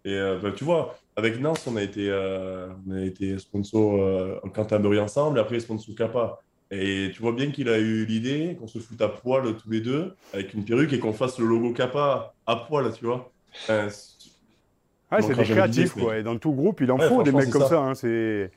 Et 0.05 0.19
bah, 0.43 0.51
tu 0.57 0.65
vois, 0.65 0.97
avec 1.17 1.41
Nance, 1.41 1.67
on 1.67 1.77
a 1.77 1.83
été, 1.83 2.11
on 2.89 2.93
a 2.95 3.01
été 3.03 3.39
sponsor 3.39 4.41
en 4.43 4.49
Cantabrie 4.49 4.99
ensemble, 4.99 5.39
et 5.39 5.41
après 5.43 5.61
sponsor 5.61 5.95
Kappa. 5.95 6.39
Et 6.71 7.11
tu 7.13 7.21
vois 7.21 7.33
bien 7.33 7.51
qu'il 7.51 7.69
a 7.69 7.79
eu 7.79 8.05
l'idée 8.05 8.57
qu'on 8.59 8.69
se 8.69 8.79
foute 8.79 9.01
à 9.03 9.09
poil 9.09 9.57
tous 9.57 9.71
les 9.71 9.81
deux, 9.81 10.15
avec 10.33 10.55
une 10.55 10.65
perruque, 10.65 10.93
et 10.93 11.01
qu'on 11.01 11.13
fasse 11.13 11.39
le 11.39 11.47
logo 11.47 11.73
Kappa 11.73 12.35
à 12.47 12.57
poil, 12.57 12.93
tu 12.93 13.05
vois. 13.07 13.33
Ouais, 13.69 13.89
c'est 15.23 15.35
des 15.35 15.43
créatifs, 15.43 15.95
quoi. 15.95 16.19
Et 16.19 16.23
dans 16.23 16.39
tout 16.39 16.53
groupe, 16.53 16.81
il 16.81 16.93
en 16.93 16.99
faut 16.99 17.23
des 17.23 17.33
mecs 17.33 17.51
comme 17.51 17.67
ça. 17.67 17.81
Hein. 17.81 17.95
C'est... 17.95 18.51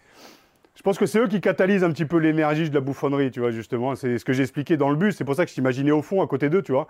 Je 0.76 0.82
pense 0.82 0.98
que 0.98 1.06
c'est 1.06 1.20
eux 1.20 1.28
qui 1.28 1.40
catalysent 1.42 1.84
un 1.84 1.92
petit 1.92 2.06
peu 2.06 2.18
l'énergie 2.18 2.70
de 2.70 2.76
la 2.76 2.82
bouffonnerie, 2.82 3.32
tu 3.32 3.40
vois, 3.40 3.52
justement. 3.52 3.96
C'est 3.96 4.18
ce 4.18 4.26
que 4.26 4.34
j'ai 4.34 4.44
expliqué 4.44 4.78
dans 4.78 4.90
le 4.90 4.96
bus. 4.96 5.16
C'est 5.16 5.24
pour 5.24 5.36
ça 5.36 5.46
que 5.46 5.50
je 5.50 5.56
t'imaginais 5.56 5.92
au 5.92 6.02
fond, 6.02 6.22
à 6.22 6.28
côté 6.28 6.50
d'eux, 6.50 6.62
tu 6.62 6.72
vois. 6.72 6.88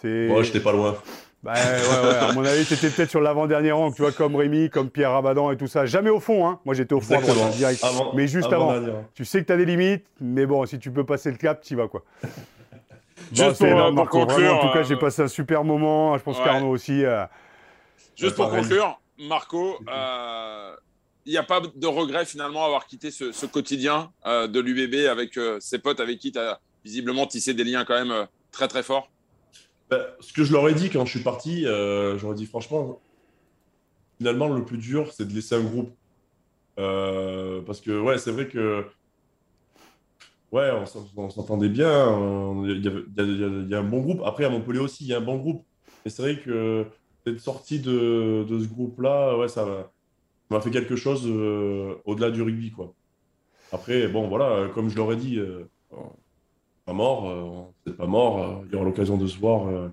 C'est... 0.00 0.28
Ouais, 0.28 0.44
j'étais 0.44 0.60
pas 0.60 0.72
loin. 0.72 0.96
Bah, 1.42 1.52
ouais, 1.52 2.08
ouais, 2.08 2.16
à 2.16 2.32
mon 2.32 2.44
avis, 2.44 2.64
t'étais 2.64 2.88
peut-être 2.88 3.10
sur 3.10 3.20
l'avant-dernier 3.20 3.72
rang, 3.72 3.92
tu 3.92 4.00
vois, 4.00 4.12
comme 4.12 4.34
Rémi, 4.34 4.70
comme 4.70 4.88
Pierre 4.88 5.10
Rabadan 5.10 5.50
et 5.50 5.58
tout 5.58 5.66
ça. 5.66 5.84
Jamais 5.84 6.08
au 6.08 6.20
fond, 6.20 6.46
hein. 6.46 6.58
Moi, 6.64 6.74
j'étais 6.74 6.94
au 6.94 7.00
fond 7.00 7.16
avant, 7.16 7.50
direct. 7.50 7.84
mais 8.14 8.26
juste 8.26 8.52
avant. 8.52 8.74
Tu 9.14 9.24
sais 9.24 9.40
que 9.40 9.46
t'as 9.46 9.56
des 9.56 9.66
limites, 9.66 10.06
mais 10.20 10.46
bon, 10.46 10.64
si 10.64 10.78
tu 10.78 10.90
peux 10.90 11.04
passer 11.04 11.30
le 11.30 11.36
cap, 11.36 11.60
t'y 11.60 11.74
vas, 11.74 11.88
quoi. 11.88 12.02
Juste 13.32 13.58
pour, 13.58 14.08
conclure. 14.08 14.54
en 14.54 14.66
tout 14.66 14.72
cas, 14.72 14.82
j'ai 14.82 14.94
euh, 14.94 14.98
passé 14.98 15.22
un 15.22 15.28
super 15.28 15.64
moment. 15.64 16.16
Je 16.18 16.22
pense 16.22 16.38
qu'Arnaud 16.38 16.70
aussi. 16.70 17.04
Euh, 17.04 17.24
juste 18.16 18.36
pour 18.36 18.50
conclure, 18.50 18.98
Marco, 19.18 19.78
il 19.80 19.86
euh, 19.92 20.76
n'y 21.26 21.36
a 21.36 21.42
pas 21.42 21.60
de 21.60 21.86
regret 21.86 22.24
finalement 22.24 22.64
à 22.64 22.66
avoir 22.66 22.86
quitté 22.86 23.10
ce, 23.10 23.46
quotidien 23.46 24.12
euh, 24.26 24.46
de 24.48 24.60
l'UBB 24.60 25.06
avec 25.06 25.36
euh, 25.36 25.58
ses 25.60 25.78
potes 25.78 26.00
avec 26.00 26.18
qui 26.18 26.32
tu 26.32 26.38
as 26.38 26.60
visiblement 26.84 27.26
tissé 27.26 27.54
des 27.54 27.64
liens 27.64 27.84
quand 27.84 27.94
même 27.94 28.26
très 28.50 28.68
très 28.68 28.82
forts 28.82 29.10
ben, 29.90 30.02
Ce 30.20 30.32
que 30.32 30.44
je 30.44 30.52
leur 30.52 30.68
ai 30.68 30.74
dit 30.74 30.90
quand 30.90 31.04
je 31.04 31.10
suis 31.10 31.24
parti, 31.24 31.64
j'aurais 32.16 32.34
dit 32.34 32.46
franchement, 32.46 33.00
finalement 34.18 34.48
le 34.48 34.64
plus 34.64 34.78
dur 34.78 35.12
c'est 35.12 35.26
de 35.26 35.32
laisser 35.32 35.54
un 35.54 35.62
groupe. 35.62 35.90
parce 36.76 37.80
que 37.80 38.00
ouais, 38.00 38.18
c'est 38.18 38.32
vrai 38.32 38.48
que 38.48 38.84
ouais, 40.52 40.70
on 41.16 41.30
s'entendait 41.30 41.68
bien, 41.68 42.06
il 42.64 43.68
y, 43.70 43.74
a 43.74 43.78
un 43.78 43.82
bon 43.82 44.00
groupe. 44.00 44.22
Après 44.24 44.44
à 44.44 44.50
Montpellier 44.50 44.80
aussi, 44.80 45.04
il 45.04 45.08
y 45.08 45.14
a 45.14 45.18
un 45.18 45.20
bon 45.20 45.36
groupe. 45.36 45.64
Et 46.04 46.10
c'est 46.10 46.22
vrai 46.22 46.38
que 46.38 46.86
cette 47.26 47.40
sortie 47.40 47.80
de, 47.80 48.46
ce 48.48 48.66
groupe-là, 48.66 49.36
ouais, 49.36 49.48
ça 49.48 49.90
m'a 50.50 50.60
fait 50.60 50.70
quelque 50.70 50.96
chose 50.96 51.24
euh, 51.26 51.94
au-delà 52.04 52.30
du 52.30 52.42
rugby, 52.42 52.70
quoi. 52.70 52.94
Après, 53.72 54.06
bon, 54.08 54.28
voilà, 54.28 54.68
comme 54.74 54.88
je 54.88 54.96
l'aurais 54.96 55.16
dit, 55.16 55.38
euh, 55.38 55.64
pas 56.84 56.92
mort, 56.92 57.28
euh, 57.28 57.72
c'est 57.86 57.96
pas 57.96 58.06
mort, 58.06 58.62
il 58.66 58.72
y 58.72 58.76
aura 58.76 58.84
l'occasion 58.84 59.16
de 59.16 59.26
se 59.26 59.38
voir, 59.38 59.90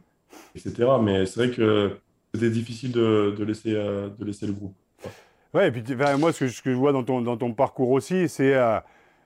etc. 0.55 0.89
Mais 1.01 1.25
c'est 1.25 1.45
vrai 1.45 1.55
que 1.55 1.97
c'était 2.33 2.49
difficile 2.49 2.91
de, 2.91 3.43
laisser, 3.43 3.71
le 3.71 4.53
groupe. 4.53 4.75
Ouais, 5.53 5.67
et 5.67 5.71
puis 5.71 5.83
moi, 6.17 6.31
ce 6.33 6.39
que, 6.61 6.71
je 6.71 6.77
vois 6.77 6.91
dans 6.91 7.03
ton, 7.03 7.53
parcours 7.53 7.91
aussi, 7.91 8.27
c'est 8.29 8.55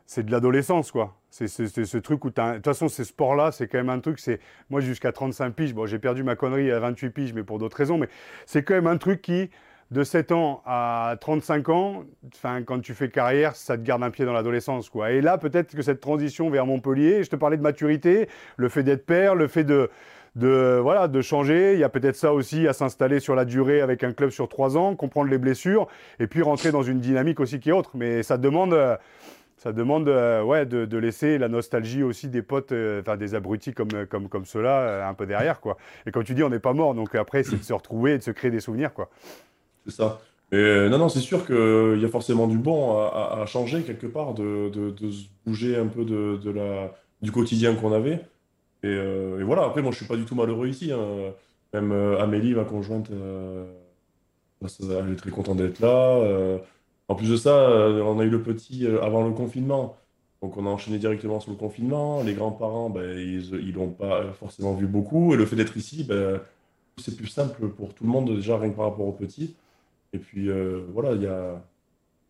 c'est 0.05 0.23
de 0.25 0.31
l'adolescence, 0.31 0.91
quoi. 0.91 1.17
C'est 1.29 1.47
ce 1.47 1.97
truc 1.97 2.23
où, 2.23 2.29
de 2.29 2.55
toute 2.55 2.65
façon, 2.65 2.87
ces 2.87 3.03
sports-là, 3.03 3.51
c'est 3.51 3.67
quand 3.67 3.77
même 3.77 3.89
un 3.89 3.99
truc, 3.99 4.19
c'est, 4.19 4.39
moi, 4.69 4.79
jusqu'à 4.79 5.11
35 5.11 5.53
piges, 5.53 5.73
bon, 5.73 5.85
j'ai 5.85 5.99
perdu 5.99 6.23
ma 6.23 6.35
connerie 6.35 6.71
à 6.71 6.79
28 6.79 7.09
piges, 7.09 7.33
mais 7.33 7.43
pour 7.43 7.59
d'autres 7.59 7.75
raisons, 7.75 7.97
mais 7.97 8.07
c'est 8.45 8.63
quand 8.63 8.75
même 8.75 8.87
un 8.87 8.97
truc 8.97 9.21
qui, 9.21 9.49
de 9.91 10.03
7 10.03 10.31
ans 10.31 10.63
à 10.65 11.15
35 11.21 11.69
ans, 11.69 12.03
quand 12.65 12.79
tu 12.81 12.93
fais 12.93 13.09
carrière, 13.09 13.55
ça 13.55 13.77
te 13.77 13.83
garde 13.83 14.03
un 14.03 14.09
pied 14.09 14.25
dans 14.25 14.33
l'adolescence, 14.33 14.89
quoi. 14.89 15.11
Et 15.11 15.21
là, 15.21 15.37
peut-être 15.37 15.75
que 15.75 15.81
cette 15.81 16.01
transition 16.01 16.49
vers 16.49 16.65
Montpellier, 16.65 17.23
je 17.23 17.29
te 17.29 17.35
parlais 17.35 17.57
de 17.57 17.61
maturité, 17.61 18.27
le 18.57 18.69
fait 18.69 18.83
d'être 18.83 19.05
père, 19.05 19.35
le 19.35 19.47
fait 19.47 19.63
de, 19.63 19.89
de, 20.35 20.79
voilà, 20.81 21.07
de 21.07 21.21
changer. 21.21 21.73
Il 21.73 21.79
y 21.79 21.83
a 21.83 21.89
peut-être 21.89 22.15
ça 22.15 22.33
aussi 22.33 22.67
à 22.67 22.73
s'installer 22.73 23.19
sur 23.19 23.35
la 23.35 23.45
durée 23.45 23.81
avec 23.81 24.03
un 24.03 24.11
club 24.11 24.29
sur 24.29 24.49
3 24.49 24.77
ans, 24.77 24.95
comprendre 24.95 25.29
les 25.29 25.37
blessures, 25.37 25.87
et 26.19 26.27
puis 26.27 26.41
rentrer 26.41 26.71
dans 26.71 26.83
une 26.83 26.99
dynamique 26.99 27.39
aussi 27.39 27.59
qui 27.59 27.69
est 27.69 27.73
autre. 27.73 27.91
Mais 27.93 28.23
ça 28.23 28.37
demande, 28.37 28.73
euh, 28.73 28.97
ça 29.57 29.71
demande 29.71 30.09
euh, 30.09 30.43
ouais, 30.43 30.65
de, 30.65 30.97
laisser 30.97 31.37
la 31.37 31.47
nostalgie 31.47 32.03
aussi 32.03 32.27
des 32.27 32.41
potes, 32.41 32.71
euh, 32.71 33.01
des 33.17 33.35
abrutis 33.35 33.73
comme, 33.73 34.05
comme, 34.09 34.29
comme 34.29 34.45
ceux-là, 34.45 35.07
un 35.07 35.13
peu 35.13 35.25
derrière. 35.25 35.61
Quoi. 35.61 35.77
Et 36.05 36.11
comme 36.11 36.23
tu 36.23 36.33
dis, 36.33 36.43
on 36.43 36.49
n'est 36.49 36.59
pas 36.59 36.73
mort, 36.73 36.95
donc 36.95 37.15
après, 37.15 37.43
c'est 37.43 37.57
de 37.57 37.63
se 37.63 37.73
retrouver 37.73 38.13
et 38.13 38.17
de 38.17 38.23
se 38.23 38.31
créer 38.31 38.51
des 38.51 38.59
souvenirs. 38.59 38.93
Quoi. 38.93 39.09
C'est 39.85 39.93
ça. 39.93 40.19
Mais 40.51 40.89
non, 40.89 40.97
non, 40.97 41.09
c'est 41.09 41.19
sûr 41.19 41.45
qu'il 41.45 41.99
y 41.99 42.05
a 42.05 42.07
forcément 42.07 42.47
du 42.47 42.57
bon 42.57 42.97
à, 42.97 43.43
changer 43.47 43.81
quelque 43.83 44.07
part, 44.07 44.33
de, 44.33 44.69
de, 44.69 45.11
se 45.11 45.25
bouger 45.45 45.75
un 45.75 45.87
peu 45.87 46.05
de, 46.05 46.49
la, 46.51 46.93
du 47.21 47.31
quotidien 47.31 47.75
qu'on 47.75 47.91
avait. 47.91 48.21
Et, 48.83 49.43
voilà, 49.43 49.65
après, 49.65 49.81
moi, 49.81 49.91
je 49.91 49.97
suis 49.97 50.05
pas 50.05 50.15
du 50.15 50.25
tout 50.25 50.35
malheureux 50.35 50.67
ici. 50.67 50.91
Hein. 50.91 51.33
Même 51.73 51.91
Amélie, 51.91 52.53
ma 52.53 52.63
conjointe, 52.63 53.09
elle 54.61 55.11
est 55.11 55.15
très 55.15 55.31
contente 55.31 55.57
d'être 55.57 55.79
là. 55.79 56.59
En 57.07 57.15
plus 57.15 57.29
de 57.29 57.37
ça, 57.37 57.69
euh, 57.69 58.01
on 58.01 58.19
a 58.19 58.23
eu 58.23 58.29
le 58.29 58.41
petit 58.41 58.85
euh, 58.85 59.01
avant 59.03 59.25
le 59.27 59.33
confinement. 59.33 59.97
Donc 60.41 60.57
on 60.57 60.65
a 60.65 60.69
enchaîné 60.69 60.97
directement 60.97 61.39
sur 61.39 61.51
le 61.51 61.57
confinement. 61.57 62.23
Les 62.23 62.33
grands-parents, 62.33 62.89
ben, 62.89 63.17
ils 63.17 63.73
l'ont 63.73 63.89
pas 63.89 64.33
forcément 64.33 64.73
vu 64.73 64.87
beaucoup. 64.87 65.33
Et 65.33 65.37
le 65.37 65.45
fait 65.45 65.55
d'être 65.55 65.77
ici, 65.77 66.03
ben, 66.03 66.41
c'est 66.97 67.15
plus 67.15 67.27
simple 67.27 67.69
pour 67.69 67.93
tout 67.93 68.03
le 68.03 68.09
monde 68.09 68.35
déjà, 68.35 68.57
rien 68.57 68.71
que 68.71 68.75
par 68.75 68.85
rapport 68.85 69.07
au 69.07 69.11
petit. 69.11 69.55
Et 70.13 70.19
puis 70.19 70.49
euh, 70.49 70.85
voilà, 70.91 71.13
il 71.13 71.21
y 71.23 71.27
a, 71.27 71.61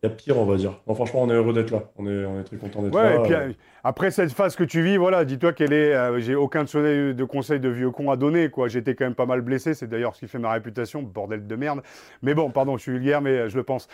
y 0.06 0.12
a 0.12 0.14
pire, 0.14 0.38
on 0.38 0.44
va 0.44 0.56
dire. 0.56 0.80
Non, 0.86 0.94
franchement, 0.94 1.22
on 1.22 1.30
est 1.30 1.34
heureux 1.34 1.52
d'être 1.52 1.70
là. 1.70 1.82
On 1.96 2.06
est, 2.06 2.24
on 2.24 2.40
est 2.40 2.44
très 2.44 2.56
content 2.56 2.82
d'être 2.82 2.94
là. 2.94 3.16
Et 3.16 3.22
puis, 3.22 3.34
euh, 3.34 3.52
après 3.84 4.10
cette 4.10 4.32
phase 4.32 4.56
que 4.56 4.64
tu 4.64 4.82
vis, 4.82 4.96
voilà, 4.96 5.24
dis-toi 5.24 5.52
qu'elle 5.52 5.72
est. 5.72 5.94
Euh, 5.94 6.18
j'ai 6.18 6.34
aucun 6.34 6.64
de, 6.64 7.12
de 7.12 7.24
conseil 7.24 7.60
de 7.60 7.68
vieux 7.68 7.90
con 7.90 8.10
à 8.10 8.16
donner. 8.16 8.50
quoi. 8.50 8.68
J'étais 8.68 8.94
quand 8.94 9.04
même 9.04 9.14
pas 9.14 9.26
mal 9.26 9.40
blessé. 9.40 9.74
C'est 9.74 9.86
d'ailleurs 9.86 10.14
ce 10.14 10.20
qui 10.20 10.28
fait 10.28 10.38
ma 10.38 10.52
réputation, 10.52 11.02
bordel 11.02 11.46
de 11.46 11.56
merde. 11.56 11.82
Mais 12.22 12.34
bon, 12.34 12.50
pardon, 12.50 12.76
je 12.76 12.82
suis 12.82 12.92
vulgaire, 12.92 13.20
mais 13.20 13.30
euh, 13.30 13.48
je 13.48 13.56
le 13.56 13.62
pense. 13.62 13.88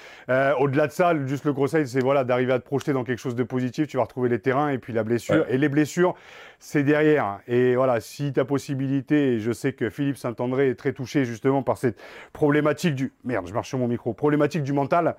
Au-delà 0.59 0.87
de 0.87 0.93
ça, 0.93 1.15
juste 1.27 1.45
le 1.45 1.53
conseil, 1.53 1.87
c'est 1.87 2.01
voilà, 2.01 2.25
d'arriver 2.25 2.53
à 2.53 2.59
te 2.59 2.65
projeter 2.65 2.93
dans 2.93 3.05
quelque 3.05 3.19
chose 3.19 3.35
de 3.37 3.43
positif. 3.43 3.87
Tu 3.87 3.97
vas 3.97 4.05
retrouver 4.05 4.29
les 4.29 4.39
terrains 4.39 4.71
et 4.71 4.79
puis 4.79 4.93
la 4.93 5.05
blessure. 5.05 5.45
Et 5.49 5.59
les 5.59 5.69
blessures, 5.69 6.15
c'est 6.59 6.85
derrière. 6.85 7.41
Et 7.49 7.75
voilà, 7.75 8.01
si 8.01 8.33
ta 8.33 8.45
possibilité, 8.45 9.35
et 9.35 9.39
je 9.41 9.53
sais 9.53 9.73
que 9.73 9.91
Philippe 9.91 10.17
Saint-André 10.17 10.69
est 10.69 10.75
très 10.75 10.93
touché 10.93 11.25
justement 11.25 11.63
par 11.63 11.77
cette 11.77 12.01
problématique 12.33 12.95
du. 12.95 13.13
Merde, 13.25 13.47
je 13.49 13.53
marche 13.53 13.69
sur 13.69 13.79
mon 13.79 13.89
micro. 13.89 14.13
Problématique 14.15 14.63
du 14.63 14.73
mental 14.73 15.17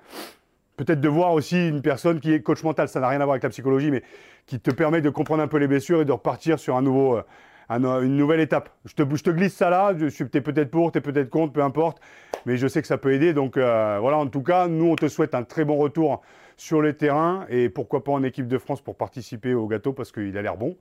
peut-être 0.76 1.00
de 1.00 1.08
voir 1.08 1.32
aussi 1.32 1.68
une 1.68 1.82
personne 1.82 2.20
qui 2.20 2.32
est 2.32 2.40
coach 2.40 2.62
mental, 2.62 2.88
ça 2.88 3.00
n'a 3.00 3.08
rien 3.08 3.20
à 3.20 3.24
voir 3.24 3.34
avec 3.34 3.42
la 3.42 3.50
psychologie, 3.50 3.90
mais 3.90 4.02
qui 4.46 4.60
te 4.60 4.70
permet 4.70 5.00
de 5.00 5.10
comprendre 5.10 5.42
un 5.42 5.48
peu 5.48 5.58
les 5.58 5.68
blessures 5.68 6.00
et 6.00 6.04
de 6.04 6.12
repartir 6.12 6.58
sur 6.58 6.76
un 6.76 6.82
nouveau, 6.82 7.16
euh, 7.16 7.22
une 7.70 8.16
nouvelle 8.16 8.40
étape. 8.40 8.70
Je 8.84 8.94
te, 8.94 9.02
te 9.02 9.30
glisse 9.30 9.54
ça 9.54 9.70
là, 9.70 9.94
tu 9.94 10.22
es 10.22 10.40
peut-être 10.40 10.70
pour, 10.70 10.92
tu 10.92 10.98
es 10.98 11.00
peut-être 11.00 11.30
contre, 11.30 11.52
peu 11.52 11.62
importe, 11.62 12.00
mais 12.46 12.56
je 12.56 12.66
sais 12.66 12.82
que 12.82 12.88
ça 12.88 12.98
peut 12.98 13.12
aider. 13.12 13.32
Donc 13.32 13.56
euh, 13.56 13.98
voilà, 14.00 14.18
en 14.18 14.26
tout 14.26 14.42
cas, 14.42 14.66
nous, 14.68 14.86
on 14.86 14.96
te 14.96 15.08
souhaite 15.08 15.34
un 15.34 15.44
très 15.44 15.64
bon 15.64 15.76
retour 15.76 16.22
sur 16.56 16.82
les 16.82 16.94
terrains 16.94 17.46
et 17.48 17.68
pourquoi 17.68 18.04
pas 18.04 18.12
en 18.12 18.22
équipe 18.22 18.46
de 18.46 18.58
France 18.58 18.80
pour 18.80 18.96
participer 18.96 19.54
au 19.54 19.66
gâteau 19.66 19.92
parce 19.92 20.12
qu'il 20.12 20.36
a 20.36 20.42
l'air 20.42 20.56
bon. 20.56 20.76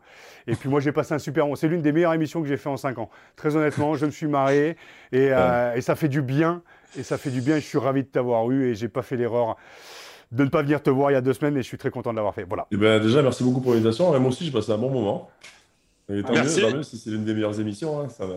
Et 0.45 0.55
puis 0.55 0.69
moi, 0.69 0.79
j'ai 0.79 0.91
passé 0.91 1.13
un 1.13 1.19
super 1.19 1.47
bon. 1.47 1.55
C'est 1.55 1.67
l'une 1.67 1.81
des 1.81 1.91
meilleures 1.91 2.13
émissions 2.13 2.41
que 2.41 2.47
j'ai 2.47 2.57
fait 2.57 2.69
en 2.69 2.77
5 2.77 2.99
ans. 2.99 3.09
Très 3.35 3.55
honnêtement, 3.55 3.95
je 3.95 4.05
me 4.05 4.11
suis 4.11 4.27
marré 4.27 4.77
et, 5.11 5.29
euh, 5.31 5.73
et 5.75 5.81
ça 5.81 5.95
fait 5.95 6.09
du 6.09 6.21
bien 6.21 6.61
et 6.97 7.03
ça 7.03 7.17
fait 7.17 7.29
du 7.29 7.41
bien. 7.41 7.55
je 7.55 7.65
suis 7.65 7.77
ravi 7.77 8.03
de 8.03 8.07
t'avoir 8.07 8.49
eu 8.51 8.69
et 8.69 8.75
j'ai 8.75 8.87
pas 8.87 9.01
fait 9.01 9.17
l'erreur 9.17 9.57
de 10.31 10.43
ne 10.43 10.49
pas 10.49 10.63
venir 10.63 10.81
te 10.81 10.89
voir 10.89 11.11
il 11.11 11.13
y 11.13 11.17
a 11.17 11.21
deux 11.21 11.33
semaines 11.33 11.55
et 11.57 11.61
je 11.61 11.67
suis 11.67 11.77
très 11.77 11.91
content 11.91 12.11
de 12.11 12.15
l'avoir 12.15 12.33
fait. 12.33 12.43
Voilà. 12.43 12.63
Et 12.63 12.75
eh 12.75 12.77
ben 12.77 12.99
déjà, 12.99 13.21
merci 13.21 13.43
beaucoup 13.43 13.61
pour 13.61 13.73
l'invitation. 13.73 14.17
moi 14.19 14.29
aussi, 14.29 14.45
j'ai 14.45 14.51
passé 14.51 14.71
un 14.71 14.77
bon 14.77 14.89
moment. 14.89 15.29
Et 16.09 16.21
tant, 16.23 16.33
merci. 16.33 16.61
mieux, 16.61 16.83
si 16.83 16.97
c'est 16.97 17.11
l'une 17.11 17.23
des 17.23 17.33
meilleures 17.33 17.59
émissions. 17.59 18.01
Hein, 18.01 18.09
ça 18.09 18.25
va. 18.25 18.35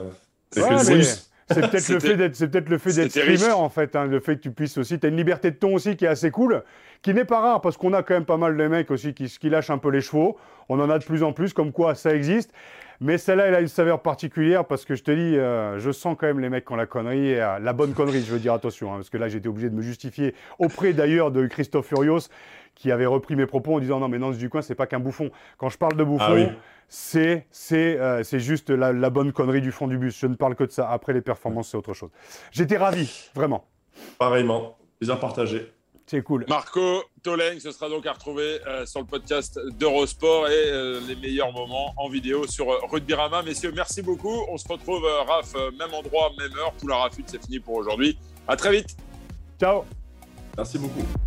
C'est 1.48 1.60
peut-être 1.60 1.88
le 1.88 2.00
fait 2.00 2.16
d'être, 2.16 2.34
c'est 2.34 2.48
peut-être 2.48 2.68
le 2.68 2.78
fait 2.78 2.92
d'être 2.92 3.10
streamer 3.10 3.52
en 3.52 3.68
fait, 3.68 3.94
hein, 3.94 4.06
le 4.06 4.18
fait 4.18 4.36
que 4.36 4.40
tu 4.40 4.50
puisses 4.50 4.76
aussi, 4.78 4.98
tu 4.98 5.06
as 5.06 5.10
une 5.10 5.16
liberté 5.16 5.52
de 5.52 5.56
ton 5.56 5.74
aussi 5.74 5.96
qui 5.96 6.04
est 6.04 6.08
assez 6.08 6.32
cool, 6.32 6.64
qui 7.02 7.14
n'est 7.14 7.24
pas 7.24 7.40
rare 7.40 7.60
parce 7.60 7.76
qu'on 7.76 7.92
a 7.92 8.02
quand 8.02 8.14
même 8.14 8.24
pas 8.24 8.36
mal 8.36 8.56
de 8.56 8.66
mecs 8.66 8.90
aussi 8.90 9.14
qui, 9.14 9.26
qui 9.26 9.48
lâchent 9.48 9.70
un 9.70 9.78
peu 9.78 9.90
les 9.90 10.00
chevaux. 10.00 10.38
On 10.68 10.80
en 10.80 10.90
a 10.90 10.98
de 10.98 11.04
plus 11.04 11.22
en 11.22 11.32
plus, 11.32 11.52
comme 11.52 11.70
quoi 11.70 11.94
ça 11.94 12.16
existe. 12.16 12.52
Mais 13.00 13.18
celle-là, 13.18 13.46
elle 13.46 13.54
a 13.54 13.60
une 13.60 13.68
saveur 13.68 14.00
particulière 14.00 14.64
parce 14.64 14.84
que 14.84 14.94
je 14.94 15.02
te 15.02 15.10
dis, 15.10 15.36
euh, 15.36 15.78
je 15.78 15.90
sens 15.90 16.16
quand 16.18 16.26
même 16.26 16.40
les 16.40 16.48
mecs 16.48 16.64
qui 16.64 16.72
ont 16.72 16.76
la 16.76 16.86
connerie, 16.86 17.30
et, 17.30 17.40
euh, 17.40 17.58
la 17.58 17.72
bonne 17.72 17.92
connerie, 17.92 18.22
je 18.22 18.32
veux 18.32 18.38
dire, 18.38 18.54
attention, 18.54 18.92
hein, 18.92 18.96
parce 18.96 19.10
que 19.10 19.18
là, 19.18 19.28
j'étais 19.28 19.48
obligé 19.48 19.70
de 19.70 19.74
me 19.74 19.82
justifier 19.82 20.34
auprès 20.58 20.92
d'ailleurs 20.92 21.30
de 21.30 21.46
Christophe 21.46 21.86
Furios, 21.86 22.28
qui 22.74 22.90
avait 22.90 23.06
repris 23.06 23.36
mes 23.36 23.46
propos 23.46 23.74
en 23.74 23.80
disant 23.80 24.00
non, 24.00 24.08
mais 24.08 24.18
Nance 24.18 24.38
du 24.38 24.48
coin, 24.48 24.62
c'est 24.62 24.74
pas 24.74 24.86
qu'un 24.86 25.00
bouffon. 25.00 25.30
Quand 25.58 25.68
je 25.68 25.78
parle 25.78 25.96
de 25.96 26.04
bouffon, 26.04 26.50
ah 26.50 26.54
c'est 26.88 27.46
euh, 27.72 28.22
c'est 28.22 28.40
juste 28.40 28.70
la, 28.70 28.92
la, 28.92 29.10
bonne 29.10 29.32
connerie 29.32 29.60
du 29.60 29.72
fond 29.72 29.88
du 29.88 29.98
bus. 29.98 30.18
Je 30.18 30.26
ne 30.26 30.34
parle 30.34 30.54
que 30.54 30.64
de 30.64 30.70
ça. 30.70 30.90
Après 30.90 31.12
les 31.12 31.22
performances, 31.22 31.70
c'est 31.70 31.76
autre 31.76 31.94
chose. 31.94 32.10
J'étais 32.52 32.76
ravi, 32.76 33.30
vraiment. 33.34 33.66
Pareillement, 34.18 34.76
plaisir 34.98 35.18
partagé. 35.18 35.72
C'est 36.06 36.22
cool. 36.22 36.44
Marco 36.48 37.02
Toleng, 37.22 37.58
ce 37.58 37.72
sera 37.72 37.88
donc 37.88 38.06
à 38.06 38.12
retrouver 38.12 38.60
euh, 38.66 38.86
sur 38.86 39.00
le 39.00 39.06
podcast 39.06 39.58
d'Eurosport 39.76 40.46
et 40.48 40.52
euh, 40.52 41.00
les 41.08 41.16
meilleurs 41.16 41.52
moments 41.52 41.92
en 41.96 42.08
vidéo 42.08 42.46
sur 42.46 42.70
euh, 42.70 42.78
Rugby-Rama. 42.88 43.42
Messieurs, 43.42 43.72
merci 43.74 44.02
beaucoup. 44.02 44.44
On 44.48 44.56
se 44.56 44.68
retrouve, 44.68 45.04
Raph, 45.26 45.54
même 45.76 45.92
endroit, 45.92 46.30
même 46.38 46.56
heure. 46.58 46.72
Pour 46.74 46.88
la 46.88 46.98
Rafute, 46.98 47.28
c'est 47.28 47.44
fini 47.44 47.58
pour 47.58 47.74
aujourd'hui. 47.74 48.16
À 48.46 48.54
très 48.54 48.70
vite. 48.70 48.96
Ciao. 49.58 49.82
Merci 50.56 50.78
beaucoup. 50.78 51.25